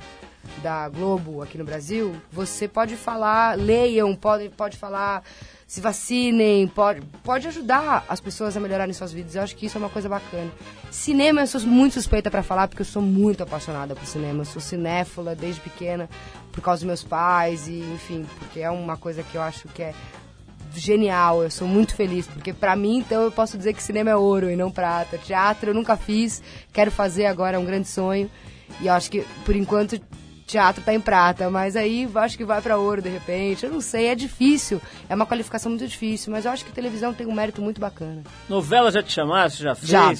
da 0.61 0.87
Globo 0.89 1.41
aqui 1.41 1.57
no 1.57 1.63
Brasil, 1.63 2.15
você 2.31 2.67
pode 2.67 2.95
falar, 2.95 3.57
leiam, 3.57 4.15
pode, 4.15 4.49
pode 4.49 4.77
falar, 4.77 5.23
se 5.65 5.81
vacinem, 5.81 6.67
pode, 6.67 7.01
pode 7.23 7.47
ajudar 7.47 8.05
as 8.07 8.19
pessoas 8.19 8.55
a 8.55 8.59
melhorarem 8.59 8.93
suas 8.93 9.11
vidas. 9.11 9.35
Eu 9.35 9.41
acho 9.41 9.55
que 9.55 9.65
isso 9.65 9.77
é 9.77 9.79
uma 9.79 9.89
coisa 9.89 10.07
bacana. 10.07 10.51
Cinema 10.91 11.41
eu 11.41 11.47
sou 11.47 11.61
muito 11.61 11.93
suspeita 11.93 12.29
para 12.29 12.43
falar 12.43 12.67
porque 12.67 12.81
eu 12.81 12.85
sou 12.85 13.01
muito 13.01 13.41
apaixonada 13.43 13.95
por 13.95 14.05
cinema. 14.05 14.41
Eu 14.41 14.45
sou 14.45 14.61
cinéfila 14.61 15.35
desde 15.35 15.61
pequena 15.61 16.09
por 16.51 16.61
causa 16.61 16.81
dos 16.81 16.87
meus 16.87 17.03
pais 17.03 17.67
e 17.67 17.79
enfim, 17.79 18.25
porque 18.37 18.59
é 18.59 18.69
uma 18.69 18.97
coisa 18.97 19.23
que 19.23 19.35
eu 19.35 19.41
acho 19.41 19.67
que 19.69 19.81
é 19.81 19.93
genial, 20.75 21.43
eu 21.43 21.51
sou 21.51 21.67
muito 21.67 21.95
feliz, 21.95 22.27
porque 22.27 22.51
para 22.51 22.75
mim, 22.75 22.97
então, 22.97 23.21
eu 23.21 23.31
posso 23.31 23.57
dizer 23.57 23.73
que 23.73 23.83
cinema 23.83 24.09
é 24.09 24.15
ouro 24.15 24.49
e 24.49 24.55
não 24.55 24.71
prata. 24.71 25.17
Teatro 25.17 25.69
eu 25.69 25.73
nunca 25.73 25.95
fiz, 25.95 26.41
quero 26.71 26.91
fazer 26.91 27.25
agora, 27.25 27.57
é 27.57 27.59
um 27.59 27.65
grande 27.65 27.87
sonho. 27.87 28.29
E 28.81 28.87
eu 28.87 28.93
acho 28.93 29.09
que, 29.09 29.21
por 29.45 29.55
enquanto, 29.55 29.99
teatro 30.43 30.83
tá 30.83 30.93
em 30.93 30.99
prata, 30.99 31.49
mas 31.49 31.75
aí 31.75 32.09
acho 32.15 32.37
que 32.37 32.45
vai 32.45 32.61
para 32.61 32.77
ouro 32.77 33.01
de 33.01 33.09
repente. 33.09 33.65
Eu 33.65 33.71
não 33.71 33.81
sei, 33.81 34.07
é 34.07 34.15
difícil, 34.15 34.81
é 35.09 35.15
uma 35.15 35.25
qualificação 35.25 35.69
muito 35.69 35.87
difícil, 35.87 36.31
mas 36.31 36.45
eu 36.45 36.51
acho 36.51 36.65
que 36.65 36.71
televisão 36.71 37.13
tem 37.13 37.27
um 37.27 37.33
mérito 37.33 37.61
muito 37.61 37.79
bacana. 37.79 38.23
Novela 38.47 38.91
já 38.91 39.01
te 39.01 39.11
chamaram? 39.11 39.49
Você 39.49 39.63
já 39.63 39.75
fez? 39.75 39.89
Já. 39.89 40.13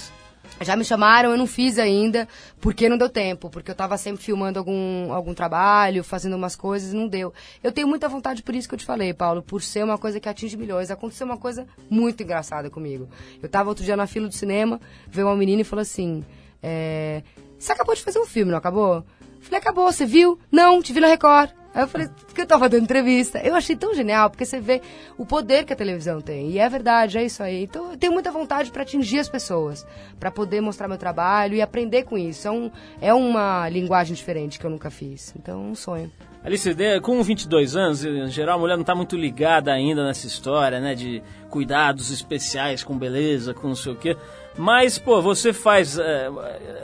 Já 0.61 0.76
me 0.76 0.86
chamaram, 0.86 1.32
eu 1.32 1.38
não 1.38 1.47
fiz 1.47 1.80
ainda, 1.80 2.28
porque 2.61 2.88
não 2.88 2.97
deu 2.97 3.09
tempo, 3.09 3.49
porque 3.49 3.71
eu 3.71 3.74
estava 3.74 3.97
sempre 3.97 4.24
filmando 4.24 4.59
algum, 4.59 5.11
algum 5.11 5.34
trabalho, 5.34 6.03
fazendo 6.03 6.36
umas 6.36 6.55
coisas 6.55 6.93
e 6.93 6.95
não 6.95 7.07
deu. 7.07 7.34
Eu 7.63 7.71
tenho 7.71 7.88
muita 7.88 8.07
vontade 8.07 8.43
por 8.43 8.53
isso 8.53 8.67
que 8.67 8.76
eu 8.76 8.80
te 8.80 8.86
falei, 8.86 9.13
Paulo, 9.13 9.41
por 9.41 9.61
ser 9.61 9.84
uma 9.84 9.97
coisa 9.97 10.19
que 10.19 10.30
atinge 10.30 10.55
milhões. 10.55 10.91
Aconteceu 10.91 11.26
uma 11.26 11.38
coisa 11.38 11.65
muito 11.89 12.21
engraçada 12.21 12.69
comigo. 12.69 13.09
Eu 13.41 13.47
estava 13.47 13.69
outro 13.69 13.84
dia 13.84 13.97
na 13.97 14.05
fila 14.05 14.28
do 14.28 14.34
cinema, 14.34 14.80
veio 15.07 15.28
uma 15.28 15.36
menina 15.36 15.61
e 15.61 15.65
falou 15.65 15.82
assim: 15.82 16.24
é, 16.61 17.24
Você 17.57 17.71
acabou 17.71 17.95
de 17.95 18.01
fazer 18.01 18.19
um 18.19 18.26
filme, 18.26 18.51
não 18.51 18.57
acabou? 18.57 19.03
Falei, 19.43 19.59
acabou, 19.59 19.91
você 19.91 20.05
viu? 20.05 20.39
Não, 20.51 20.81
te 20.81 20.93
vi 20.93 20.99
na 20.99 21.07
Record. 21.07 21.51
Aí 21.73 21.83
eu 21.83 21.87
falei, 21.87 22.07
que 22.33 22.41
eu 22.41 22.45
tava 22.45 22.69
dando 22.69 22.83
entrevista. 22.83 23.39
Eu 23.39 23.55
achei 23.55 23.75
tão 23.75 23.95
genial, 23.95 24.29
porque 24.29 24.45
você 24.45 24.59
vê 24.59 24.81
o 25.17 25.25
poder 25.25 25.65
que 25.65 25.73
a 25.73 25.75
televisão 25.75 26.21
tem. 26.21 26.51
E 26.51 26.59
é 26.59 26.69
verdade, 26.69 27.17
é 27.17 27.25
isso 27.25 27.41
aí. 27.41 27.63
Então 27.63 27.91
eu 27.91 27.97
tenho 27.97 28.13
muita 28.13 28.31
vontade 28.31 28.71
para 28.71 28.83
atingir 28.83 29.19
as 29.19 29.27
pessoas, 29.27 29.85
para 30.19 30.29
poder 30.29 30.61
mostrar 30.61 30.87
meu 30.87 30.97
trabalho 30.97 31.55
e 31.55 31.61
aprender 31.61 32.03
com 32.03 32.17
isso. 32.17 32.47
É, 32.47 32.51
um, 32.51 32.71
é 33.01 33.13
uma 33.13 33.67
linguagem 33.69 34.15
diferente 34.15 34.59
que 34.59 34.65
eu 34.65 34.71
nunca 34.71 34.91
fiz. 34.91 35.33
Então 35.35 35.59
é 35.59 35.71
um 35.71 35.75
sonho. 35.75 36.11
Alice, 36.43 36.69
com 37.01 37.23
22 37.23 37.75
anos, 37.75 38.03
em 38.03 38.27
geral, 38.27 38.57
a 38.57 38.59
mulher 38.59 38.75
não 38.75 38.81
está 38.81 38.93
muito 38.93 39.15
ligada 39.15 39.71
ainda 39.71 40.05
nessa 40.05 40.27
história, 40.27 40.79
né? 40.81 40.93
De 40.93 41.23
cuidados 41.49 42.11
especiais 42.11 42.83
com 42.83 42.97
beleza, 42.97 43.53
com 43.53 43.69
não 43.69 43.75
sei 43.75 43.93
o 43.93 43.95
quê. 43.95 44.17
Mas, 44.57 44.99
pô, 44.99 45.21
você 45.21 45.53
faz. 45.53 45.97
É, 45.97 46.29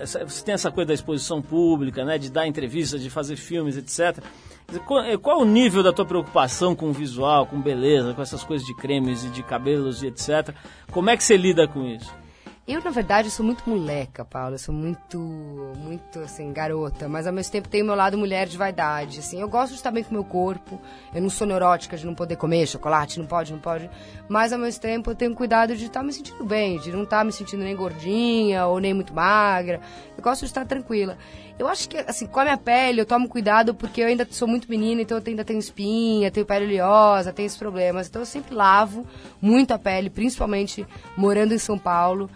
você 0.06 0.46
tem 0.46 0.54
essa 0.54 0.72
coisa 0.72 0.88
da 0.88 0.94
exposição 0.94 1.42
pública, 1.42 2.06
né? 2.06 2.18
De 2.18 2.32
dar 2.32 2.48
entrevistas, 2.48 3.02
de 3.02 3.10
fazer 3.10 3.36
filmes, 3.36 3.76
etc. 3.76 4.24
Eh, 4.72 5.18
qual 5.18 5.42
o 5.42 5.46
nível 5.46 5.84
da 5.84 5.92
tua 5.92 6.06
preocupação 6.06 6.76
com 6.76 6.90
o 6.90 6.94
visual, 6.94 7.46
com 7.46 7.60
beleza, 7.60 8.14
com 8.14 8.22
essas 8.22 8.44
coisas 8.44 8.66
de 8.66 8.76
cremes 8.76 9.26
e 9.26 9.30
de 9.30 9.44
cabelos 9.44 10.04
e 10.04 10.08
etc? 10.08 10.54
Como 10.92 11.10
é 11.10 11.18
que 11.18 11.24
você 11.24 11.36
lida 11.36 11.68
com 11.68 11.86
isso? 11.86 12.14
Eu, 12.72 12.84
na 12.84 12.92
verdade, 12.92 13.32
sou 13.32 13.44
muito 13.44 13.68
moleca, 13.68 14.24
Paula. 14.24 14.54
Eu 14.54 14.60
sou 14.60 14.76
muito, 14.76 15.18
muito, 15.80 16.20
assim, 16.20 16.54
garota. 16.54 17.10
Mas, 17.10 17.26
ao 17.26 17.34
mesmo 17.34 17.52
tempo, 17.52 17.68
tenho 17.68 17.84
meu 17.84 17.96
lado 17.96 18.16
mulher 18.16 18.48
de 18.48 18.56
vaidade. 18.56 19.18
Assim, 19.18 19.42
eu 19.42 19.50
gosto 19.50 19.72
de 19.72 19.78
estar 19.78 19.90
bem 19.90 20.04
com 20.04 20.12
o 20.12 20.14
meu 20.14 20.24
corpo. 20.24 20.80
Eu 21.12 21.20
não 21.20 21.32
sou 21.32 21.48
neurótica 21.48 21.98
de 21.98 22.06
não 22.06 22.14
poder 22.14 22.36
comer 22.36 22.68
chocolate, 22.68 23.18
não 23.18 23.26
pode, 23.26 23.52
não 23.52 23.60
pode. 23.60 23.90
Mas, 24.28 24.54
ao 24.54 24.60
mesmo 24.60 24.80
tempo, 24.80 25.10
eu 25.10 25.16
tenho 25.16 25.34
cuidado 25.34 25.76
de 25.76 25.88
estar 25.88 26.04
me 26.04 26.14
sentindo 26.14 26.46
bem. 26.46 26.78
De 26.78 26.92
não 26.92 27.06
estar 27.06 27.26
me 27.26 27.32
sentindo 27.32 27.64
nem 27.64 27.76
gordinha 27.76 28.68
ou 28.68 28.80
nem 28.80 28.94
muito 28.94 29.16
magra. 29.16 29.82
Eu 30.16 30.22
gosto 30.22 30.42
de 30.42 30.46
estar 30.46 30.64
tranquila. 30.64 31.18
Eu 31.58 31.68
acho 31.68 31.90
que, 31.90 31.98
assim, 31.98 32.28
com 32.28 32.40
a 32.40 32.44
minha 32.44 32.58
pele, 32.58 33.02
eu 33.02 33.06
tomo 33.06 33.28
cuidado 33.28 33.74
porque 33.74 34.02
eu 34.02 34.06
ainda 34.06 34.28
sou 34.30 34.48
muito 34.48 34.70
menina, 34.70 35.02
então 35.02 35.18
eu 35.18 35.24
ainda 35.26 35.44
tenho 35.44 35.58
espinha, 35.58 36.30
tenho 36.30 36.46
pele 36.46 36.66
oleosa, 36.66 37.34
tenho 37.34 37.48
esses 37.48 37.58
problemas. 37.58 38.08
Então 38.08 38.22
eu 38.22 38.28
sempre 38.28 38.54
lavo 38.54 39.08
muito 39.42 39.74
a 39.74 39.80
pele, 39.80 40.08
principalmente 40.08 40.86
morando 41.18 41.52
em 41.52 41.58
São 41.58 41.76
Paulo. 41.76 42.30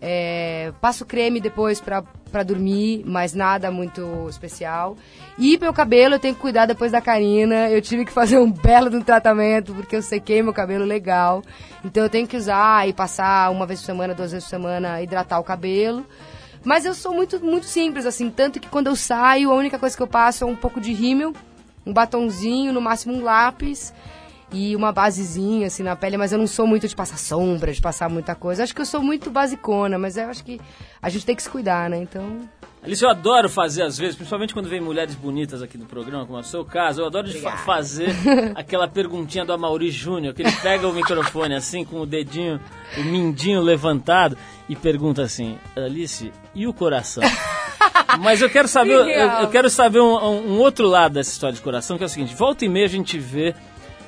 É, 0.00 0.72
passo 0.80 1.04
creme 1.04 1.40
depois 1.40 1.80
pra 1.80 2.42
dormir, 2.44 3.02
mas 3.04 3.34
nada 3.34 3.70
muito 3.70 4.26
especial. 4.28 4.96
E 5.36 5.58
meu 5.58 5.72
cabelo 5.72 6.14
eu 6.14 6.18
tenho 6.18 6.34
que 6.34 6.40
cuidar 6.40 6.66
depois 6.66 6.92
da 6.92 7.00
Karina. 7.00 7.68
Eu 7.68 7.82
tive 7.82 8.04
que 8.04 8.12
fazer 8.12 8.38
um 8.38 8.50
belo 8.50 8.96
um 8.96 9.02
tratamento 9.02 9.74
porque 9.74 9.96
eu 9.96 10.02
sequei 10.02 10.42
meu 10.42 10.52
cabelo 10.52 10.84
legal. 10.84 11.42
Então 11.84 12.02
eu 12.02 12.08
tenho 12.08 12.26
que 12.26 12.36
usar 12.36 12.88
e 12.88 12.92
passar 12.92 13.50
uma 13.50 13.66
vez 13.66 13.80
por 13.80 13.86
semana, 13.86 14.14
duas 14.14 14.30
vezes 14.32 14.44
por 14.46 14.50
semana, 14.50 15.02
hidratar 15.02 15.38
o 15.38 15.44
cabelo. 15.44 16.06
Mas 16.64 16.84
eu 16.84 16.94
sou 16.94 17.14
muito, 17.14 17.44
muito 17.44 17.66
simples, 17.66 18.04
assim. 18.06 18.30
Tanto 18.30 18.60
que 18.60 18.68
quando 18.68 18.88
eu 18.88 18.96
saio, 18.96 19.50
a 19.50 19.54
única 19.54 19.78
coisa 19.78 19.96
que 19.96 20.02
eu 20.02 20.08
passo 20.08 20.44
é 20.44 20.46
um 20.46 20.56
pouco 20.56 20.80
de 20.80 20.92
rímel, 20.92 21.32
um 21.86 21.92
batonzinho, 21.92 22.72
no 22.72 22.80
máximo 22.80 23.14
um 23.14 23.22
lápis 23.22 23.92
e 24.52 24.74
uma 24.74 24.92
basezinha 24.92 25.66
assim 25.66 25.82
na 25.82 25.94
pele, 25.94 26.16
mas 26.16 26.32
eu 26.32 26.38
não 26.38 26.46
sou 26.46 26.66
muito 26.66 26.88
de 26.88 26.96
passar 26.96 27.18
sombra, 27.18 27.72
de 27.72 27.80
passar 27.80 28.08
muita 28.08 28.34
coisa. 28.34 28.62
Acho 28.62 28.74
que 28.74 28.80
eu 28.80 28.86
sou 28.86 29.02
muito 29.02 29.30
basicona, 29.30 29.98
mas 29.98 30.16
eu 30.16 30.28
acho 30.28 30.44
que 30.44 30.60
a 31.00 31.08
gente 31.08 31.26
tem 31.26 31.36
que 31.36 31.42
se 31.42 31.50
cuidar, 31.50 31.90
né? 31.90 31.98
Então. 31.98 32.48
Alice, 32.82 33.02
eu 33.02 33.10
adoro 33.10 33.48
fazer 33.48 33.82
às 33.82 33.98
vezes, 33.98 34.14
principalmente 34.14 34.54
quando 34.54 34.68
vem 34.68 34.80
mulheres 34.80 35.14
bonitas 35.14 35.62
aqui 35.62 35.76
no 35.76 35.84
programa, 35.84 36.24
como 36.24 36.38
é 36.38 36.40
o 36.40 36.44
seu 36.44 36.64
caso, 36.64 37.00
eu 37.02 37.06
adoro 37.06 37.28
de 37.28 37.38
fa 37.40 37.56
fazer 37.58 38.10
aquela 38.54 38.86
perguntinha 38.86 39.44
do 39.44 39.52
Amaury 39.52 39.90
Júnior, 39.90 40.32
que 40.32 40.42
ele 40.42 40.52
pega 40.62 40.86
o 40.86 40.92
microfone 40.92 41.54
assim, 41.54 41.84
com 41.84 42.00
o 42.00 42.06
dedinho, 42.06 42.60
o 42.96 43.02
mindinho 43.02 43.60
levantado, 43.60 44.38
e 44.68 44.76
pergunta 44.76 45.22
assim, 45.22 45.58
Alice, 45.76 46.32
e 46.54 46.66
o 46.66 46.72
coração? 46.72 47.22
Mas 48.20 48.40
eu 48.40 48.48
quero 48.48 48.68
saber, 48.68 48.92
eu, 48.92 49.06
eu, 49.06 49.48
quero 49.48 49.68
saber 49.68 50.00
um, 50.00 50.14
um, 50.16 50.58
outro 50.58 50.86
lado 50.86 51.14
dessa 51.14 51.30
história 51.30 51.54
de 51.54 51.60
coração, 51.60 51.98
que 51.98 52.04
é 52.04 52.06
o 52.06 52.08
seguinte, 52.08 52.34
volta 52.34 52.64
e 52.64 52.68
meia 52.68 52.86
a 52.86 52.88
gente 52.88 53.18
vê 53.18 53.54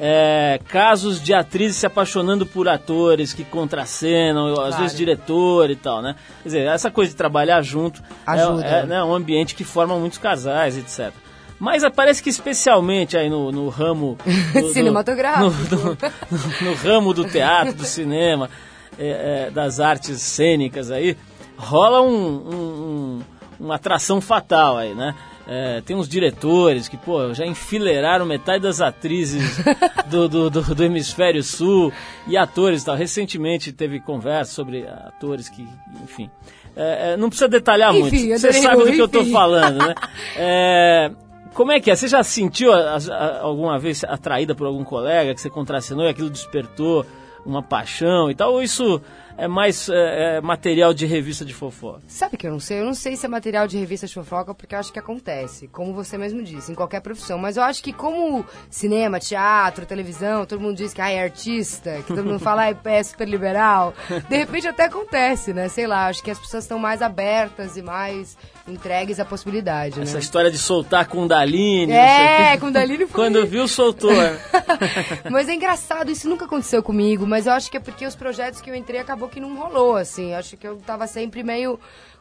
é, 0.03 0.59
casos 0.66 1.22
de 1.22 1.34
atrizes 1.34 1.76
se 1.76 1.84
apaixonando 1.84 2.46
por 2.46 2.66
atores 2.66 3.34
que 3.34 3.44
contracenam, 3.44 4.55
claro. 4.55 4.70
às 4.70 4.78
vezes 4.80 4.96
diretor 4.96 5.70
e 5.70 5.76
tal, 5.76 6.01
né? 6.01 6.16
Quer 6.42 6.48
dizer, 6.48 6.66
essa 6.68 6.90
coisa 6.90 7.11
de 7.11 7.16
trabalhar 7.16 7.61
junto 7.61 8.03
Ajuda. 8.26 8.64
é, 8.64 8.80
é 8.80 8.86
né, 8.86 9.05
um 9.05 9.14
ambiente 9.14 9.55
que 9.55 9.62
forma 9.62 9.94
muitos 9.98 10.18
casais, 10.18 10.78
etc. 10.78 11.12
Mas 11.59 11.82
parece 11.94 12.22
que 12.22 12.30
especialmente 12.30 13.14
aí 13.14 13.28
no, 13.28 13.53
no 13.53 13.68
ramo 13.68 14.16
do, 14.59 14.72
cinematográfico, 14.72 15.76
no, 15.76 15.84
no, 15.84 16.70
no, 16.70 16.74
ramo 16.76 17.12
do 17.12 17.26
teatro, 17.26 17.74
do 17.74 17.84
cinema, 17.84 18.48
é, 18.98 19.48
é, 19.48 19.51
das 19.51 19.80
artes 19.80 20.22
cênicas 20.22 20.90
aí, 20.90 21.14
rola 21.59 22.01
um, 22.01 22.09
um, 22.09 22.55
um, 22.55 23.20
uma 23.61 23.74
atração 23.74 24.18
fatal 24.18 24.78
aí, 24.78 24.94
né? 24.94 25.14
É, 25.49 25.80
tem 25.80 25.97
uns 25.97 26.09
diretores 26.09 26.86
que, 26.86 26.97
pô, 26.97 27.34
já 27.34 27.45
enfileiraram 27.45 28.24
metade 28.24 28.62
das 28.62 28.80
atrizes 28.80 29.59
do, 30.09 30.28
do, 30.28 30.51
do, 30.51 30.74
do 30.74 30.84
hemisfério 30.84 31.43
sul 31.43 31.93
e 32.26 32.36
atores 32.36 32.82
e 32.82 32.86
tal. 32.86 32.97
Recentemente 32.97 33.72
teve 33.72 34.01
conversa 34.01 34.53
sobre 34.53 34.86
atores 34.86 35.49
que, 35.49 35.66
enfim. 36.03 36.30
É, 36.76 37.12
é, 37.12 37.16
não 37.16 37.28
precisa 37.28 37.49
detalhar 37.49 37.95
enfim, 37.95 38.28
muito. 38.28 38.41
Você 38.41 38.53
sabe 38.53 38.84
do 38.84 38.93
que 38.93 39.01
eu 39.01 39.07
estou 39.07 39.24
falando, 39.26 39.78
né? 39.78 39.95
É, 40.36 41.11
como 41.53 41.72
é 41.72 41.80
que 41.80 41.91
é? 41.91 41.97
Você 41.97 42.07
já 42.07 42.22
sentiu 42.22 42.72
a, 42.72 42.97
a, 42.97 43.41
alguma 43.41 43.78
vez 43.78 44.05
atraída 44.05 44.55
por 44.55 44.66
algum 44.66 44.84
colega 44.84 45.34
que 45.34 45.41
você 45.41 45.51
contracenou 45.51 46.07
e 46.07 46.09
aquilo 46.09 46.30
despertou 46.30 47.05
uma 47.45 47.62
paixão 47.62 48.30
e 48.30 48.34
tal? 48.34 48.53
Ou 48.53 48.62
isso 48.62 49.03
é 49.41 49.49
mais 49.49 49.88
é, 49.88 50.36
é, 50.36 50.41
material 50.43 50.93
de 50.93 51.07
revista 51.07 51.47
de 51.47 51.55
fofoca? 51.55 52.03
Sabe 52.07 52.36
que 52.36 52.47
eu 52.47 52.53
não 52.53 52.61
sei? 52.61 52.80
Eu 52.80 52.84
não 52.84 52.93
sei 52.93 53.16
se 53.16 53.24
é 53.24 53.28
material 53.28 53.66
de 53.66 53.78
revista 53.78 54.07
de 54.07 54.12
fofoca, 54.12 54.55
porque 54.55 54.74
eu 54.74 54.78
acho 54.78 54.93
que 54.93 54.99
acontece, 54.99 55.66
como 55.68 55.95
você 55.95 56.18
mesmo 56.18 56.43
disse, 56.43 56.70
em 56.70 56.74
qualquer 56.74 57.01
profissão. 57.01 57.38
Mas 57.38 57.57
eu 57.57 57.62
acho 57.62 57.82
que 57.82 57.91
como 57.91 58.45
cinema, 58.68 59.18
teatro, 59.18 59.86
televisão, 59.86 60.45
todo 60.45 60.61
mundo 60.61 60.76
diz 60.76 60.93
que 60.93 61.01
ah, 61.01 61.11
é 61.11 61.22
artista, 61.22 62.03
que 62.03 62.09
todo 62.09 62.22
mundo 62.22 62.38
fala 62.38 62.64
ah, 62.66 62.76
é 62.84 63.03
super 63.03 63.26
liberal, 63.26 63.95
de 64.28 64.36
repente 64.36 64.68
até 64.68 64.84
acontece, 64.84 65.55
né? 65.55 65.68
Sei 65.68 65.86
lá, 65.86 66.09
acho 66.09 66.22
que 66.22 66.30
as 66.30 66.38
pessoas 66.38 66.64
estão 66.64 66.78
mais 66.78 67.01
abertas 67.01 67.78
e 67.78 67.82
mais 67.82 68.36
entregues 68.68 69.18
à 69.18 69.24
possibilidade, 69.24 70.01
Essa 70.01 70.14
né? 70.14 70.20
história 70.20 70.51
de 70.51 70.59
soltar 70.59 71.07
Kundalini. 71.07 71.93
É, 71.93 72.57
Kundalini 72.59 73.07
foi... 73.07 73.24
Quando 73.24 73.47
viu, 73.47 73.66
soltou. 73.66 74.12
mas 75.30 75.49
é 75.49 75.55
engraçado, 75.55 76.11
isso 76.11 76.28
nunca 76.28 76.45
aconteceu 76.45 76.82
comigo, 76.82 77.26
mas 77.26 77.47
eu 77.47 77.53
acho 77.53 77.70
que 77.70 77.78
é 77.78 77.80
porque 77.80 78.07
os 78.07 78.14
projetos 78.14 78.61
que 78.61 78.70
eu 78.70 78.74
entrei 78.74 79.01
acabou 79.01 79.29
que 79.30 79.40
não 79.40 79.56
rolou, 79.56 79.96
assim. 79.96 80.34
Acho 80.34 80.56
que 80.56 80.66
eu 80.66 80.76
tava 80.78 81.06
sempre 81.06 81.42
meio 81.42 81.80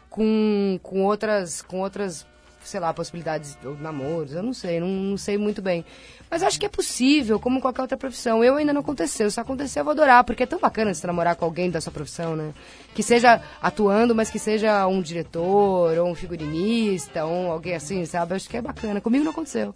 com, 0.10 0.80
com 0.82 1.04
outras 1.04 1.62
com 1.62 1.82
outras 1.82 2.26
sei 2.64 2.80
lá, 2.80 2.94
possibilidades 2.94 3.58
de 3.62 3.82
namoros, 3.82 4.34
eu 4.34 4.44
não 4.44 4.54
sei, 4.54 4.80
não, 4.80 4.88
não, 4.88 5.18
sei 5.18 5.38
muito 5.38 5.62
bem. 5.62 5.84
Mas 6.30 6.44
acho 6.44 6.60
que 6.60 6.66
é 6.66 6.70
possível, 6.70 7.40
como 7.40 7.60
qualquer 7.60 7.82
outra 7.82 7.98
profissão. 7.98 8.44
Eu 8.44 8.58
ainda 8.58 8.72
não 8.74 8.82
aconteceu, 8.82 9.32
se 9.32 9.40
acontecer 9.40 9.80
eu 9.80 9.84
vou 9.84 9.92
adorar, 9.92 10.24
porque 10.24 10.44
é 10.44 10.46
tão 10.46 10.60
bacana 10.60 10.94
se 10.94 11.06
namorar 11.08 11.36
com 11.36 11.46
alguém 11.46 11.72
da 11.72 11.82
sua 11.82 11.92
profissão, 11.92 12.36
né? 12.36 12.54
Que 12.94 13.02
seja 13.02 13.42
atuando, 13.62 14.14
mas 14.14 14.30
que 14.30 14.38
seja 14.38 14.86
um 14.88 15.02
diretor, 15.02 15.98
ou 15.98 16.10
um 16.10 16.16
figurinista, 16.16 17.26
ou 17.26 17.52
alguém 17.52 17.74
assim, 17.74 18.06
sabe? 18.06 18.36
Acho 18.36 18.48
que 18.48 18.58
é 18.58 18.62
bacana. 18.62 19.02
Comigo 19.02 19.24
não 19.24 19.32
aconteceu. 19.32 19.74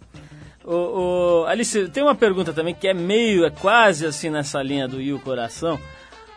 O, 0.64 1.42
o, 1.42 1.46
Alice, 1.46 1.88
tem 1.88 2.02
uma 2.02 2.14
pergunta 2.14 2.52
também 2.52 2.74
que 2.74 2.88
é 2.88 2.94
meio, 2.94 3.44
é 3.44 3.50
quase 3.50 4.06
assim 4.06 4.30
nessa 4.30 4.62
linha 4.62 4.88
do 4.88 5.00
E 5.00 5.16
Coração, 5.18 5.78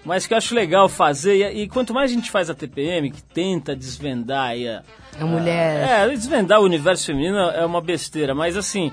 mas 0.07 0.25
que 0.25 0.33
eu 0.33 0.37
acho 0.37 0.55
legal 0.55 0.87
fazer. 0.87 1.35
E, 1.35 1.63
e, 1.63 1.67
quanto 1.67 1.93
mais 1.93 2.09
a 2.09 2.13
gente 2.13 2.31
faz 2.31 2.49
a 2.49 2.55
TPM, 2.55 3.11
que 3.11 3.21
tenta 3.21 3.75
desvendar 3.75 4.51
aí 4.51 4.67
a, 4.67 4.81
a 5.19 5.25
mulher. 5.25 6.07
É, 6.07 6.09
desvendar 6.09 6.61
o 6.61 6.63
universo 6.63 7.05
feminino 7.05 7.37
é 7.37 7.65
uma 7.65 7.81
besteira, 7.81 8.33
mas 8.33 8.55
assim, 8.55 8.89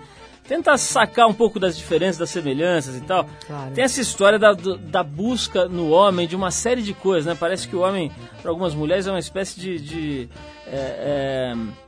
tenta 0.49 0.77
sacar 0.77 1.29
um 1.29 1.33
pouco 1.33 1.61
das 1.61 1.77
diferenças, 1.77 2.19
das 2.19 2.31
semelhanças 2.31 2.97
e 2.97 3.01
tal. 3.01 3.27
Claro. 3.47 3.71
Tem 3.73 3.85
essa 3.85 4.01
história 4.01 4.41
da, 4.41 4.55
da 4.55 5.05
busca 5.05 5.67
no 5.69 5.91
homem 5.91 6.27
de 6.27 6.35
uma 6.35 6.51
série 6.51 6.83
de 6.83 6.93
coisas, 6.93 7.27
né? 7.27 7.37
Parece 7.39 7.69
que 7.69 7.77
o 7.77 7.83
homem, 7.83 8.11
para 8.43 8.51
algumas 8.51 8.75
mulheres, 8.75 9.07
é 9.07 9.11
uma 9.11 9.21
espécie 9.21 9.61
de. 9.61 9.79
de 9.79 10.29
é, 10.67 11.53
é 11.55 11.85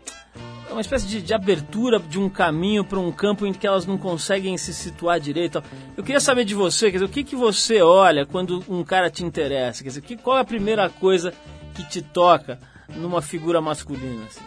uma 0.70 0.80
espécie 0.80 1.06
de, 1.06 1.22
de, 1.22 1.32
abertura 1.32 1.98
de 1.98 2.18
um 2.18 2.28
caminho 2.28 2.84
para 2.84 2.98
um 2.98 3.10
campo 3.10 3.46
em 3.46 3.52
que 3.52 3.66
elas 3.66 3.86
não 3.86 3.96
conseguem 3.96 4.56
se 4.58 4.74
situar 4.74 5.18
direito. 5.18 5.62
Eu 5.96 6.04
queria 6.04 6.20
saber 6.20 6.44
de 6.44 6.54
você, 6.54 6.86
quer 6.86 6.98
dizer, 6.98 7.04
o 7.04 7.08
que, 7.08 7.24
que 7.24 7.36
você 7.36 7.80
olha 7.80 8.26
quando 8.26 8.62
um 8.68 8.84
cara 8.84 9.10
te 9.10 9.24
interessa? 9.24 9.82
Quer 9.82 9.88
dizer, 9.88 10.00
que, 10.02 10.16
qual 10.16 10.36
é 10.36 10.40
a 10.40 10.44
primeira 10.44 10.88
coisa 10.88 11.32
que 11.74 11.82
te 11.84 12.02
toca 12.02 12.58
numa 12.94 13.22
figura 13.22 13.60
masculina? 13.60 14.24
Assim? 14.26 14.44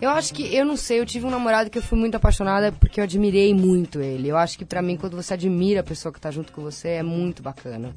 Eu 0.00 0.10
acho 0.10 0.32
que, 0.32 0.54
eu 0.54 0.64
não 0.64 0.76
sei, 0.76 1.00
eu 1.00 1.06
tive 1.06 1.26
um 1.26 1.30
namorado 1.30 1.68
que 1.68 1.76
eu 1.76 1.82
fui 1.82 1.98
muito 1.98 2.14
apaixonada 2.14 2.70
porque 2.70 3.00
eu 3.00 3.04
admirei 3.04 3.52
muito 3.52 4.00
ele. 4.00 4.28
Eu 4.28 4.36
acho 4.36 4.56
que 4.56 4.64
para 4.64 4.80
mim, 4.80 4.96
quando 4.96 5.16
você 5.16 5.34
admira 5.34 5.80
a 5.80 5.84
pessoa 5.84 6.12
que 6.12 6.20
tá 6.20 6.30
junto 6.30 6.52
com 6.52 6.62
você, 6.62 6.88
é 6.88 7.02
muito 7.02 7.42
bacana. 7.42 7.94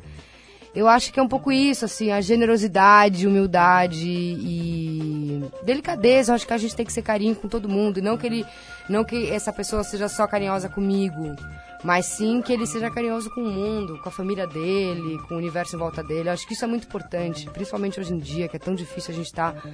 Eu 0.74 0.88
acho 0.88 1.12
que 1.12 1.20
é 1.20 1.24
um 1.24 1.28
pouco 1.28 1.52
isso, 1.52 1.84
assim, 1.84 2.12
a 2.12 2.22
generosidade, 2.22 3.28
humildade 3.28 4.08
e 4.08 5.44
delicadeza. 5.64 6.32
Eu 6.32 6.36
acho 6.36 6.48
que 6.48 6.54
a 6.54 6.58
gente 6.58 6.76
tem 6.76 6.86
que 6.86 6.94
ser 6.94 7.02
carinho 7.02 7.36
com 7.36 7.50
todo 7.50 7.68
mundo. 7.68 8.00
E 8.00 8.02
não 8.02 8.18
que 8.18 8.26
ele, 8.26 8.46
não 8.88 9.04
que 9.04 9.30
essa 9.30 9.52
pessoa 9.52 9.84
seja 9.84 10.08
só 10.08 10.26
carinhosa 10.26 10.70
comigo, 10.70 11.36
mas 11.84 12.06
sim 12.06 12.42
que 12.42 12.54
ele 12.54 12.66
seja 12.66 12.90
carinhoso 12.90 13.30
com 13.32 13.42
o 13.42 13.52
mundo, 13.52 14.00
com 14.02 14.08
a 14.08 14.12
família 14.12 14.48
dele, 14.48 15.20
com 15.28 15.36
o 15.36 15.38
universo 15.38 15.76
em 15.76 15.80
volta 15.80 16.02
dele. 16.02 16.30
Eu 16.30 16.34
acho 16.34 16.48
que 16.48 16.54
isso 16.54 16.64
é 16.64 16.68
muito 16.68 16.88
importante, 16.88 17.50
principalmente 17.50 18.00
hoje 18.00 18.14
em 18.14 18.20
dia, 18.20 18.48
que 18.48 18.56
é 18.56 18.60
tão 18.60 18.74
difícil 18.74 19.14
a 19.14 19.18
gente 19.18 19.26
estar 19.26 19.54
tá 19.54 19.70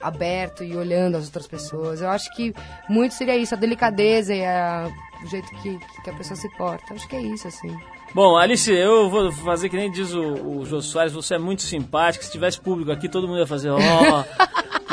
aberto 0.00 0.62
e 0.62 0.76
olhando 0.76 1.16
as 1.16 1.24
outras 1.24 1.46
pessoas. 1.46 2.02
Eu 2.02 2.10
acho 2.10 2.30
que 2.34 2.54
muito 2.88 3.14
seria 3.14 3.36
isso, 3.36 3.54
a 3.54 3.58
delicadeza 3.58 4.34
e 4.34 4.44
a, 4.44 4.90
o 5.24 5.26
jeito 5.28 5.48
que, 5.62 5.78
que 6.04 6.10
a 6.10 6.14
pessoa 6.14 6.36
se 6.36 6.48
porta. 6.56 6.84
Eu 6.90 6.96
acho 6.96 7.08
que 7.08 7.16
é 7.16 7.22
isso, 7.22 7.48
assim. 7.48 7.74
Bom, 8.14 8.36
Alice, 8.36 8.70
eu 8.70 9.08
vou 9.08 9.32
fazer 9.32 9.70
que 9.70 9.76
nem 9.76 9.90
diz 9.90 10.12
o, 10.12 10.22
o 10.22 10.66
Jô 10.66 10.82
Soares, 10.82 11.14
você 11.14 11.36
é 11.36 11.38
muito 11.38 11.62
simpática. 11.62 12.22
Se 12.24 12.30
tivesse 12.30 12.60
público 12.60 12.92
aqui, 12.92 13.08
todo 13.08 13.26
mundo 13.26 13.38
ia 13.38 13.46
fazer 13.46 13.70
oh, 13.70 13.78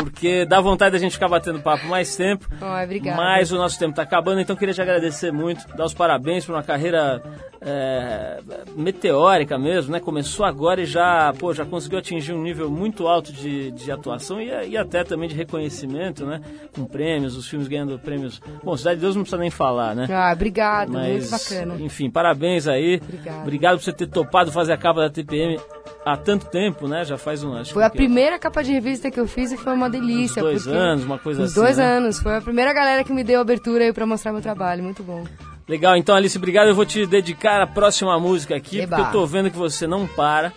porque 0.03 0.45
dá 0.45 0.59
vontade 0.61 0.93
da 0.93 0.99
gente 0.99 1.13
ficar 1.13 1.27
batendo 1.27 1.59
papo 1.59 1.85
mais 1.87 2.15
tempo. 2.15 2.47
Oh. 2.61 3.15
Mas 3.15 3.51
o 3.51 3.57
nosso 3.57 3.77
tempo 3.77 3.91
está 3.91 4.03
acabando, 4.03 4.41
então 4.41 4.55
queria 4.55 4.73
te 4.73 4.81
agradecer 4.81 5.31
muito, 5.31 5.67
dar 5.75 5.85
os 5.85 5.93
parabéns 5.93 6.45
por 6.45 6.55
uma 6.55 6.63
carreira 6.63 7.21
é, 7.61 8.39
meteórica 8.75 9.57
mesmo, 9.57 9.91
né? 9.91 9.99
Começou 9.99 10.45
agora 10.45 10.81
e 10.81 10.85
já, 10.85 11.33
pô, 11.37 11.53
já 11.53 11.65
conseguiu 11.65 11.99
atingir 11.99 12.33
um 12.33 12.41
nível 12.41 12.69
muito 12.69 13.07
alto 13.07 13.31
de, 13.33 13.71
de 13.71 13.91
atuação 13.91 14.41
e, 14.41 14.49
e 14.69 14.77
até 14.77 15.03
também 15.03 15.27
de 15.27 15.35
reconhecimento, 15.35 16.25
né? 16.25 16.41
Com 16.73 16.85
prêmios, 16.85 17.35
os 17.35 17.47
filmes 17.47 17.67
ganhando 17.67 17.99
prêmios. 17.99 18.41
Bom, 18.63 18.75
Cidade 18.77 18.97
de 18.97 19.01
Deus 19.01 19.15
não 19.15 19.23
precisa 19.23 19.41
nem 19.41 19.49
falar, 19.49 19.95
né? 19.95 20.07
Ah, 20.09 20.31
obrigado, 20.33 20.93
Mas, 20.93 21.29
muito 21.29 21.31
bacana. 21.31 21.75
Enfim, 21.79 22.09
parabéns 22.09 22.67
aí. 22.67 23.01
Obrigado. 23.03 23.41
Obrigado 23.41 23.77
por 23.77 23.83
você 23.83 23.93
ter 23.93 24.07
topado 24.07 24.51
fazer 24.51 24.73
a 24.73 24.77
capa 24.77 25.01
da 25.01 25.09
TPM 25.09 25.59
há 26.05 26.17
tanto 26.17 26.47
tempo, 26.47 26.87
né? 26.87 27.03
Já 27.03 27.17
faz 27.17 27.43
um 27.43 27.63
Foi 27.65 27.83
a 27.83 27.89
primeira 27.89 28.39
capa 28.39 28.63
de 28.63 28.71
revista 28.71 29.11
que 29.11 29.19
eu 29.19 29.27
fiz 29.27 29.51
e 29.51 29.57
foi 29.57 29.73
uma 29.73 29.88
delícia. 29.89 30.41
Uns 30.41 30.65
dois 30.65 30.67
anos, 30.67 31.03
uma 31.03 31.17
coisa 31.17 31.41
uns 31.41 31.51
assim. 31.51 31.59
dois 31.59 31.77
né? 31.77 31.97
anos. 31.97 32.19
Foi 32.19 32.37
a 32.37 32.41
primeira 32.41 32.73
galera 32.73 33.03
que 33.03 33.11
me 33.11 33.23
deu 33.23 33.39
abertura 33.39 33.85
aí 33.85 33.93
pra 33.93 34.05
mostrar 34.05 34.31
meu 34.31 34.41
trabalho. 34.41 34.83
Muito 34.83 35.03
bom. 35.03 35.23
Legal, 35.69 35.95
então 35.95 36.15
Alice, 36.15 36.35
obrigado. 36.35 36.69
Eu 36.69 36.73
vou 36.73 36.83
te 36.83 37.05
dedicar 37.05 37.61
a 37.61 37.67
próxima 37.67 38.19
música 38.19 38.55
aqui, 38.55 38.79
Eba. 38.79 38.95
porque 38.95 39.07
eu 39.09 39.21
tô 39.21 39.27
vendo 39.27 39.51
que 39.51 39.57
você 39.57 39.85
não 39.85 40.07
para. 40.07 40.51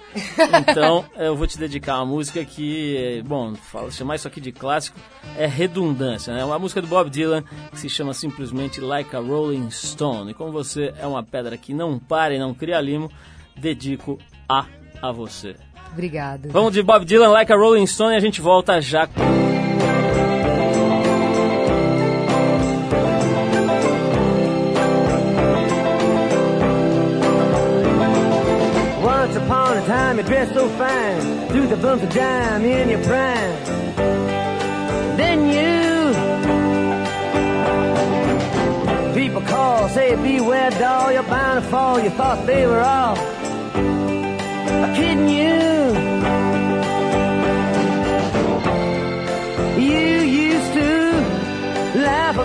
Então, 0.70 1.04
eu 1.18 1.36
vou 1.36 1.46
te 1.46 1.58
dedicar 1.58 1.96
uma 1.96 2.06
música 2.06 2.42
que, 2.46 3.22
bom, 3.26 3.52
chamar 3.90 4.16
isso 4.16 4.26
aqui 4.26 4.40
de 4.40 4.50
clássico 4.52 4.98
é 5.36 5.46
redundância, 5.46 6.32
né? 6.32 6.42
Uma 6.42 6.58
música 6.58 6.80
do 6.80 6.88
Bob 6.88 7.10
Dylan 7.10 7.44
que 7.70 7.78
se 7.78 7.90
chama 7.90 8.14
simplesmente 8.14 8.80
Like 8.80 9.14
a 9.14 9.18
Rolling 9.18 9.70
Stone. 9.70 10.30
E 10.30 10.34
como 10.34 10.50
você 10.50 10.94
é 10.98 11.06
uma 11.06 11.22
pedra 11.22 11.58
que 11.58 11.74
não 11.74 11.98
para 11.98 12.34
e 12.34 12.38
não 12.38 12.54
cria 12.54 12.80
limo, 12.80 13.10
dedico 13.54 14.18
a 14.48 14.64
a 15.02 15.12
você. 15.12 15.56
Obrigada. 15.92 16.48
Vamos 16.50 16.72
de 16.72 16.82
Bob 16.82 17.04
Dylan, 17.04 17.30
Like 17.30 17.52
a 17.52 17.56
Rolling 17.56 17.86
Stone 17.86 18.14
e 18.14 18.16
a 18.16 18.20
gente 18.20 18.40
volta 18.40 18.80
já. 18.80 19.08
Once 29.02 29.36
upon 29.36 29.76
a 29.76 29.86
time 29.86 30.18
you 30.18 30.22
dressed 30.24 30.54
so 30.54 30.68
fine 30.70 31.48
Through 31.48 31.68
the 31.68 31.76
bumps 31.76 32.04
of 32.04 32.10
dime 32.10 32.64
in 32.64 32.88
your 32.88 33.02
prime 33.04 33.54
Then 35.16 35.48
you 35.48 36.12
People 39.14 39.42
call, 39.42 39.88
say 39.88 40.16
beware 40.16 40.70
doll 40.70 41.12
You're 41.12 41.22
bound 41.24 41.62
to 41.62 41.70
fall, 41.70 42.00
you 42.00 42.10
thought 42.10 42.46
they 42.46 42.66
were 42.66 42.80
all 42.80 43.16
Kidding 44.94 45.28
you 45.28 45.81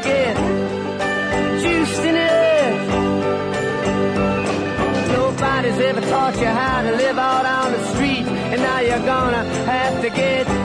again, 0.00 0.36
juiced 1.60 2.04
in 2.10 2.16
it. 2.16 2.72
Nobody's 5.12 5.78
ever 5.78 6.00
taught 6.00 6.36
you 6.38 6.46
how 6.46 6.82
to 6.82 6.92
live 6.96 7.18
out 7.18 7.46
on 7.46 7.72
the 7.72 7.86
street, 7.92 8.26
and 8.26 8.60
now 8.62 8.80
you're 8.80 9.06
gonna 9.06 9.44
have 9.64 10.02
to 10.02 10.10
get 10.10 10.57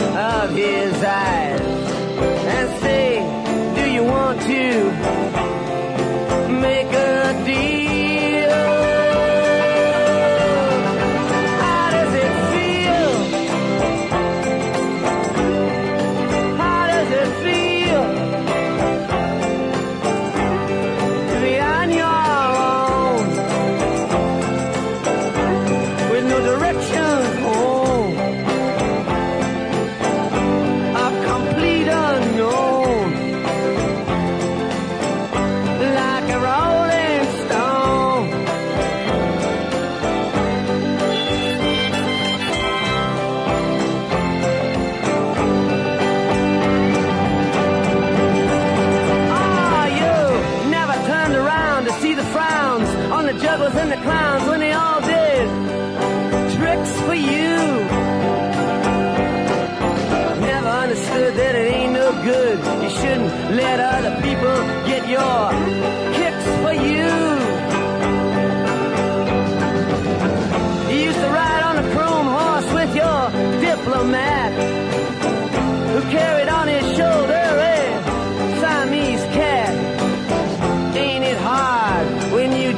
of 0.00 0.50
his 0.50 0.94
eyes 1.02 1.60
and 1.60 2.80
say, 2.80 3.18
Do 3.74 3.90
you 3.90 4.04
want 4.04 4.40
to 4.42 4.97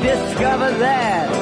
Discover 0.03 0.71
that 0.79 1.40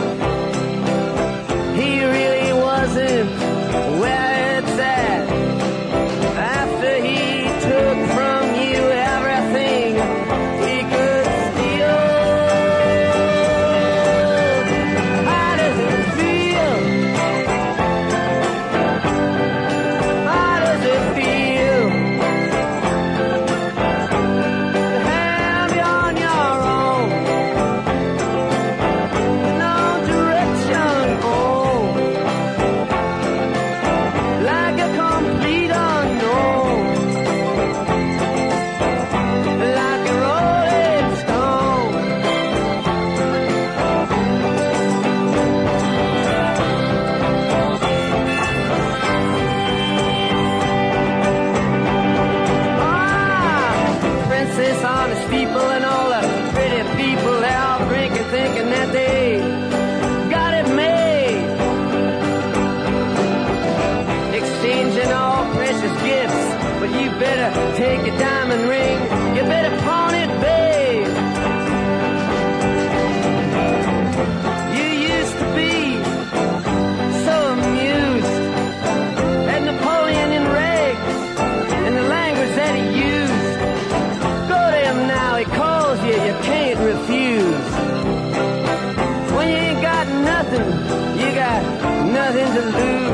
to 92.58 92.64
lose. 92.64 93.07